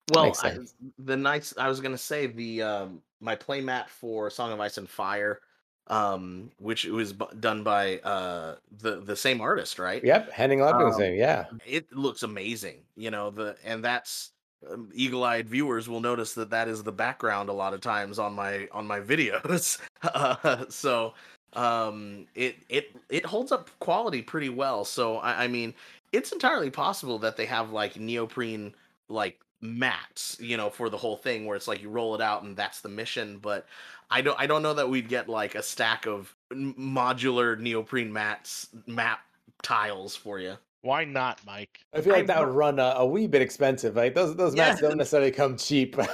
Well, 0.09 0.33
I, 0.41 0.57
the 0.97 1.17
nights 1.17 1.53
I 1.57 1.67
was 1.67 1.81
gonna 1.81 1.97
say 1.97 2.27
the 2.27 2.61
um, 2.61 3.01
my 3.19 3.35
playmat 3.35 3.89
for 3.89 4.29
Song 4.29 4.53
of 4.53 4.61
Ice 4.61 4.77
and 4.77 4.89
Fire, 4.89 5.41
um, 5.87 6.49
which 6.57 6.85
was 6.85 7.11
bu- 7.11 7.35
done 7.41 7.63
by 7.63 7.97
uh, 7.99 8.55
the 8.79 9.01
the 9.01 9.17
same 9.17 9.41
artist, 9.41 9.77
right? 9.77 10.01
Yep, 10.01 10.31
Henning 10.31 10.61
Ludwig 10.61 10.93
Um, 10.93 10.97
thing. 10.97 11.19
Yeah, 11.19 11.47
It 11.65 11.91
looks 11.91 12.23
amazing, 12.23 12.85
you 12.95 13.11
know. 13.11 13.29
The 13.29 13.57
and 13.65 13.83
that's 13.83 14.31
um, 14.71 14.89
eagle-eyed 14.93 15.49
viewers 15.49 15.89
will 15.89 15.99
notice 15.99 16.33
that 16.35 16.49
that 16.51 16.69
is 16.69 16.81
the 16.81 16.93
background 16.93 17.49
a 17.49 17.53
lot 17.53 17.73
of 17.73 17.81
times 17.81 18.19
on 18.19 18.33
my 18.33 18.69
on 18.71 18.87
my 18.87 19.01
videos. 19.01 19.81
uh, 20.03 20.63
so 20.69 21.13
um, 21.57 22.27
it 22.35 22.55
it 22.69 22.95
it 23.09 23.25
holds 23.25 23.51
up 23.51 23.69
quality 23.79 24.21
pretty 24.21 24.49
well. 24.49 24.85
So 24.85 25.17
I, 25.17 25.45
I 25.45 25.47
mean, 25.47 25.73
it's 26.13 26.31
entirely 26.31 26.69
possible 26.69 27.19
that 27.19 27.37
they 27.37 27.45
have 27.47 27.71
like 27.71 27.97
neoprene 27.99 28.75
like 29.09 29.39
mats, 29.61 30.37
you 30.39 30.55
know, 30.57 30.69
for 30.69 30.89
the 30.89 30.97
whole 30.97 31.17
thing 31.17 31.45
where 31.45 31.55
it's 31.57 31.67
like 31.67 31.81
you 31.81 31.89
roll 31.89 32.15
it 32.15 32.21
out 32.21 32.43
and 32.43 32.55
that's 32.55 32.81
the 32.81 32.89
mission. 32.89 33.39
But 33.39 33.65
I 34.11 34.21
don't 34.21 34.39
I 34.39 34.47
don't 34.47 34.61
know 34.63 34.75
that 34.75 34.89
we'd 34.89 35.09
get 35.09 35.27
like 35.29 35.55
a 35.55 35.63
stack 35.63 36.05
of 36.07 36.35
modular 36.53 37.59
neoprene 37.59 38.13
mats 38.13 38.69
map 38.85 39.21
tiles 39.63 40.15
for 40.15 40.39
you. 40.39 40.57
Why 40.83 41.03
not, 41.05 41.41
Mike? 41.45 41.79
I 41.93 42.01
feel 42.01 42.13
like 42.13 42.25
I 42.25 42.27
that 42.27 42.39
would 42.39 42.53
run 42.55 42.79
a, 42.79 42.93
a 42.97 43.05
wee 43.05 43.27
bit 43.27 43.41
expensive. 43.41 43.95
Like 43.95 44.13
those 44.15 44.35
those 44.35 44.55
mats 44.55 44.79
Yeah. 44.81 44.89
don't 44.89 44.97
necessarily 44.97 45.31
come 45.31 45.57
cheap. 45.57 45.97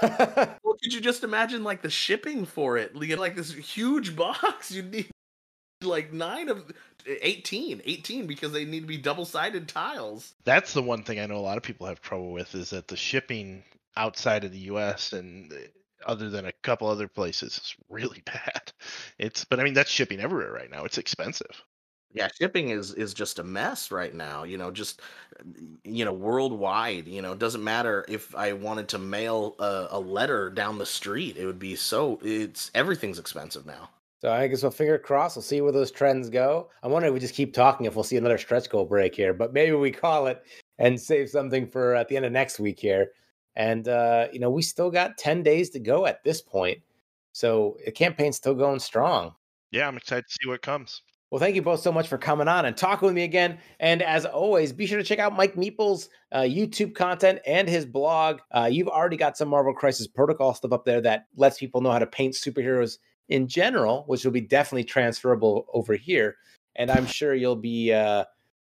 Well, 0.64 0.76
could 0.82 0.94
you 0.94 1.02
just 1.02 1.24
imagine 1.24 1.64
like 1.64 1.82
the 1.82 1.90
shipping 1.90 2.46
for 2.46 2.78
it? 2.78 2.92
You 2.96 3.06
get 3.08 3.20
like 3.20 3.36
this 3.36 3.52
huge 3.54 4.16
box. 4.18 4.72
You 4.72 4.84
need 4.84 5.10
like 5.84 6.14
nine 6.14 6.50
of 6.50 6.72
18, 7.06 7.82
18 7.86 8.28
because 8.28 8.52
they 8.52 8.66
need 8.66 8.82
to 8.82 8.88
be 8.88 8.98
double-sided 8.98 9.68
tiles. 9.68 10.34
That's 10.44 10.74
the 10.74 10.82
one 10.82 11.04
thing 11.04 11.20
I 11.20 11.26
know 11.26 11.38
a 11.38 11.40
lot 11.40 11.58
of 11.58 11.64
people 11.64 11.88
have 11.88 12.02
trouble 12.02 12.32
with 12.32 12.56
is 12.56 12.70
that 12.72 12.88
the 12.88 12.98
shipping 12.98 13.64
outside 13.96 14.44
of 14.44 14.52
the 14.52 14.60
U.S. 14.60 15.14
and 15.14 15.52
uh, 15.52 15.58
other 16.06 16.30
than 16.30 16.46
a 16.46 16.52
couple 16.64 16.88
other 16.88 17.08
places 17.08 17.58
is 17.58 17.76
really 17.90 18.22
bad. 18.26 18.72
It's 19.18 19.46
but 19.46 19.60
I 19.60 19.64
mean 19.64 19.74
that's 19.74 19.92
shipping 19.92 20.20
everywhere 20.20 20.52
right 20.52 20.72
now. 20.72 20.86
It's 20.86 20.98
expensive. 20.98 21.64
Yeah, 22.14 22.28
shipping 22.40 22.70
is 22.70 22.94
is 22.94 23.14
just 23.14 23.40
a 23.40 23.44
mess 23.44 23.92
right 23.92 24.14
now. 24.14 24.44
You 24.44 24.58
know, 24.58 24.70
just 24.70 25.02
you 25.84 26.06
know, 26.06 26.14
worldwide. 26.14 27.08
You 27.08 27.22
know, 27.22 27.34
it 27.34 27.40
doesn't 27.40 27.64
matter 27.64 28.06
if 28.08 28.36
I 28.36 28.54
wanted 28.54 28.90
to 28.90 29.00
mail 29.00 29.56
a, 29.60 29.88
a 29.92 30.00
letter 30.00 30.50
down 30.50 30.78
the 30.78 30.86
street. 30.86 31.38
It 31.38 31.46
would 31.46 31.60
be 31.60 31.76
so. 31.76 32.20
It's 32.24 32.70
everything's 32.76 33.20
expensive 33.20 33.66
now. 33.66 33.90
So 34.24 34.32
I 34.32 34.48
guess 34.48 34.62
we'll 34.62 34.72
finger 34.72 34.98
crossed. 34.98 35.36
We'll 35.36 35.44
see 35.44 35.60
where 35.60 35.74
those 35.74 35.92
trends 35.92 36.30
go. 36.30 36.70
I'm 36.82 36.92
wondering 36.94 37.12
if 37.12 37.14
we 37.14 37.20
just 37.20 37.36
keep 37.36 37.54
talking 37.54 37.86
if 37.86 37.96
we'll 37.96 38.06
see 38.06 38.16
another 38.16 38.38
stretch 38.38 38.70
goal 38.70 38.86
break 38.86 39.14
here, 39.14 39.34
but 39.34 39.52
maybe 39.52 39.74
we 39.74 39.92
call 39.92 40.28
it 40.28 40.42
and 40.80 40.98
save 40.98 41.30
something 41.30 41.68
for 41.68 41.94
at 41.94 42.08
the 42.08 42.16
end 42.16 42.26
of 42.26 42.32
next 42.32 42.58
week 42.58 42.80
here. 42.80 43.12
And 43.58 43.86
uh, 43.90 44.30
you 44.32 44.40
know, 44.40 44.50
we 44.50 44.62
still 44.62 44.90
got 44.90 45.18
10 45.18 45.44
days 45.44 45.72
to 45.72 45.80
go 45.82 46.06
at 46.06 46.24
this 46.24 46.42
point. 46.42 46.78
So 47.34 47.76
the 47.84 47.92
campaign's 47.92 48.38
still 48.38 48.54
going 48.56 48.80
strong. 48.80 49.36
Yeah, 49.72 49.90
I'm 49.90 49.98
excited 49.98 50.24
to 50.30 50.38
see 50.42 50.48
what 50.48 50.62
comes. 50.62 51.02
Well, 51.30 51.42
thank 51.42 51.56
you 51.56 51.62
both 51.62 51.82
so 51.82 51.92
much 51.92 52.08
for 52.08 52.18
coming 52.18 52.48
on 52.48 52.64
and 52.64 52.78
talking 52.78 53.08
with 53.08 53.16
me 53.16 53.26
again. 53.26 53.58
And 53.82 54.02
as 54.02 54.26
always, 54.26 54.72
be 54.72 54.86
sure 54.86 55.00
to 55.00 55.04
check 55.04 55.20
out 55.20 55.36
Mike 55.36 55.56
Meeple's 55.58 56.08
uh, 56.32 56.44
YouTube 56.44 56.96
content 56.96 57.40
and 57.46 57.68
his 57.68 57.86
blog. 57.86 58.40
Uh, 58.52 58.70
you've 58.72 58.88
already 58.88 59.18
got 59.18 59.36
some 59.36 59.50
Marvel 59.50 59.74
Crisis 59.74 60.08
Protocol 60.08 60.54
stuff 60.54 60.72
up 60.72 60.86
there 60.86 61.02
that 61.02 61.26
lets 61.36 61.58
people 61.58 61.82
know 61.82 61.92
how 61.92 62.00
to 62.00 62.08
paint 62.08 62.36
superheroes 62.36 63.00
in 63.30 63.48
general, 63.48 64.04
which 64.08 64.24
will 64.24 64.32
be 64.32 64.42
definitely 64.42 64.84
transferable 64.84 65.66
over 65.74 65.94
here. 65.96 66.36
And 66.76 66.90
I'm 66.90 67.06
sure 67.06 67.36
you'll 67.36 67.56
be 67.56 67.94
uh, 67.94 68.26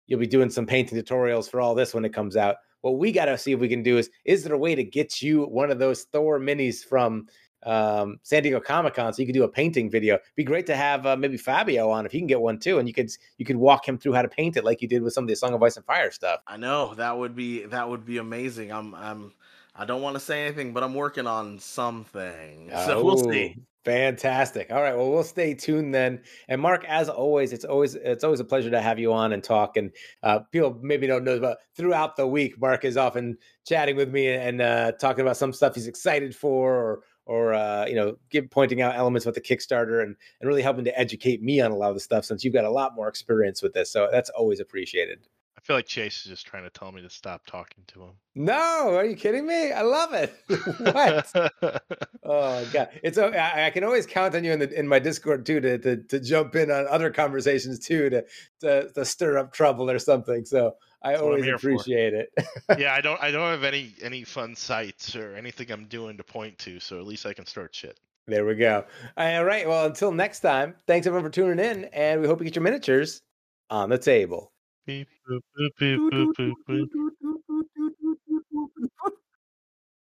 you'll 0.06 0.20
be 0.20 0.26
doing 0.26 0.50
some 0.50 0.66
painting 0.66 0.98
tutorials 0.98 1.50
for 1.50 1.60
all 1.60 1.74
this 1.74 1.94
when 1.94 2.04
it 2.04 2.12
comes 2.12 2.36
out. 2.36 2.56
What 2.80 2.98
we 2.98 3.12
got 3.12 3.26
to 3.26 3.38
see 3.38 3.52
if 3.52 3.60
we 3.60 3.68
can 3.68 3.82
do 3.82 3.98
is 3.98 4.10
is 4.24 4.42
there 4.42 4.54
a 4.54 4.58
way 4.58 4.74
to 4.74 4.84
get 4.84 5.22
you 5.22 5.44
one 5.44 5.70
of 5.70 5.78
those 5.78 6.04
Thor 6.04 6.40
minis 6.40 6.84
from 6.84 7.26
um, 7.64 8.18
San 8.24 8.42
Diego 8.42 8.60
Comic 8.60 8.94
Con, 8.94 9.12
so 9.12 9.22
you 9.22 9.26
could 9.26 9.34
do 9.34 9.44
a 9.44 9.48
painting 9.48 9.88
video. 9.88 10.18
Be 10.34 10.42
great 10.42 10.66
to 10.66 10.74
have 10.74 11.06
uh, 11.06 11.16
maybe 11.16 11.36
Fabio 11.36 11.90
on 11.90 12.04
if 12.04 12.10
he 12.10 12.18
can 12.18 12.26
get 12.26 12.40
one 12.40 12.58
too, 12.58 12.78
and 12.78 12.88
you 12.88 12.94
could 12.94 13.10
you 13.38 13.44
could 13.44 13.56
walk 13.56 13.86
him 13.86 13.98
through 13.98 14.14
how 14.14 14.22
to 14.22 14.28
paint 14.28 14.56
it 14.56 14.64
like 14.64 14.82
you 14.82 14.88
did 14.88 15.02
with 15.02 15.12
some 15.12 15.24
of 15.24 15.28
the 15.28 15.36
Song 15.36 15.54
of 15.54 15.62
Ice 15.62 15.76
and 15.76 15.86
Fire 15.86 16.10
stuff. 16.10 16.40
I 16.48 16.56
know 16.56 16.94
that 16.94 17.16
would 17.16 17.36
be 17.36 17.64
that 17.66 17.88
would 17.88 18.04
be 18.04 18.18
amazing. 18.18 18.72
I'm 18.72 18.94
I'm 18.96 19.32
I 19.76 19.84
don't 19.84 20.02
want 20.02 20.14
to 20.14 20.20
say 20.20 20.44
anything, 20.44 20.72
but 20.72 20.82
I'm 20.82 20.94
working 20.94 21.26
on 21.26 21.58
something. 21.60 22.70
So 22.84 23.02
we'll 23.04 23.16
see. 23.16 23.56
Fantastic. 23.84 24.70
All 24.70 24.80
right. 24.80 24.96
Well, 24.96 25.10
we'll 25.10 25.24
stay 25.24 25.54
tuned 25.54 25.92
then. 25.92 26.22
And 26.48 26.60
Mark, 26.60 26.84
as 26.84 27.08
always, 27.08 27.52
it's 27.52 27.64
always 27.64 27.96
it's 27.96 28.22
always 28.22 28.38
a 28.38 28.44
pleasure 28.44 28.70
to 28.70 28.80
have 28.80 29.00
you 29.00 29.12
on 29.12 29.32
and 29.32 29.42
talk. 29.42 29.76
And 29.76 29.90
uh, 30.22 30.40
people 30.52 30.78
maybe 30.80 31.08
don't 31.08 31.24
know, 31.24 31.40
but 31.40 31.58
throughout 31.76 32.16
the 32.16 32.26
week, 32.26 32.60
Mark 32.60 32.84
is 32.84 32.96
often 32.96 33.38
chatting 33.66 33.96
with 33.96 34.10
me 34.10 34.28
and 34.28 34.62
uh, 34.62 34.92
talking 34.92 35.22
about 35.22 35.36
some 35.36 35.52
stuff 35.52 35.74
he's 35.74 35.88
excited 35.88 36.34
for, 36.36 36.74
or 36.76 37.00
or 37.26 37.54
uh, 37.54 37.86
you 37.86 37.96
know, 37.96 38.16
give 38.30 38.48
pointing 38.50 38.82
out 38.82 38.94
elements 38.94 39.26
with 39.26 39.34
the 39.34 39.40
Kickstarter 39.40 40.00
and 40.00 40.14
and 40.40 40.48
really 40.48 40.62
helping 40.62 40.84
to 40.84 40.96
educate 40.96 41.42
me 41.42 41.60
on 41.60 41.72
a 41.72 41.76
lot 41.76 41.88
of 41.88 41.96
the 41.96 42.00
stuff 42.00 42.24
since 42.24 42.44
you've 42.44 42.54
got 42.54 42.64
a 42.64 42.70
lot 42.70 42.94
more 42.94 43.08
experience 43.08 43.62
with 43.62 43.72
this. 43.72 43.90
So 43.90 44.08
that's 44.12 44.30
always 44.30 44.60
appreciated. 44.60 45.26
I 45.62 45.64
feel 45.64 45.76
like 45.76 45.86
Chase 45.86 46.22
is 46.22 46.24
just 46.24 46.44
trying 46.44 46.64
to 46.64 46.70
tell 46.70 46.90
me 46.90 47.02
to 47.02 47.10
stop 47.10 47.46
talking 47.46 47.84
to 47.88 48.02
him. 48.02 48.10
No, 48.34 48.96
are 48.96 49.04
you 49.04 49.14
kidding 49.14 49.46
me? 49.46 49.70
I 49.70 49.82
love 49.82 50.12
it. 50.12 50.34
what? 50.78 51.82
Oh 52.24 52.64
god, 52.72 52.88
it's 53.02 53.18
I 53.18 53.70
can 53.70 53.82
always 53.82 54.06
count 54.06 54.36
on 54.36 54.44
you 54.44 54.52
in 54.52 54.60
the 54.60 54.78
in 54.78 54.86
my 54.86 55.00
Discord 55.00 55.44
too 55.44 55.60
to, 55.60 55.76
to 55.78 55.96
to 56.04 56.20
jump 56.20 56.54
in 56.54 56.70
on 56.70 56.86
other 56.86 57.10
conversations 57.10 57.80
too 57.80 58.08
to 58.10 58.24
to, 58.60 58.88
to 58.92 59.04
stir 59.04 59.38
up 59.38 59.52
trouble 59.52 59.90
or 59.90 59.98
something. 59.98 60.44
So 60.44 60.76
I 61.02 61.16
That's 61.18 61.22
always 61.22 61.44
here 61.44 61.58
for. 61.58 61.82
appreciate 61.82 62.14
it. 62.14 62.28
yeah, 62.78 62.94
I 62.94 63.00
don't 63.00 63.20
I 63.20 63.32
don't 63.32 63.50
have 63.50 63.64
any 63.64 63.92
any 64.00 64.22
fun 64.22 64.54
sites 64.54 65.16
or 65.16 65.34
anything 65.34 65.70
I'm 65.72 65.86
doing 65.86 66.16
to 66.16 66.24
point 66.24 66.58
to, 66.60 66.78
so 66.78 66.98
at 67.00 67.06
least 67.06 67.26
I 67.26 67.34
can 67.34 67.44
start 67.44 67.74
shit. 67.74 67.98
there 68.28 68.46
we 68.46 68.54
go. 68.54 68.84
All 69.16 69.44
right. 69.44 69.68
Well, 69.68 69.86
until 69.86 70.12
next 70.12 70.40
time, 70.40 70.76
thanks 70.86 71.06
everyone 71.08 71.28
for 71.28 71.34
tuning 71.34 71.58
in, 71.64 71.84
and 71.86 72.20
we 72.20 72.28
hope 72.28 72.38
you 72.38 72.44
get 72.44 72.54
your 72.54 72.62
miniatures 72.62 73.20
on 73.68 73.90
the 73.90 73.98
table. 73.98 74.52
Beep, 74.86 75.08
boop, 75.26 75.44
boop, 75.56 75.72
boop, 75.78 76.02
boop, 76.10 76.30
boop, 76.36 76.58
boop. 76.66 76.90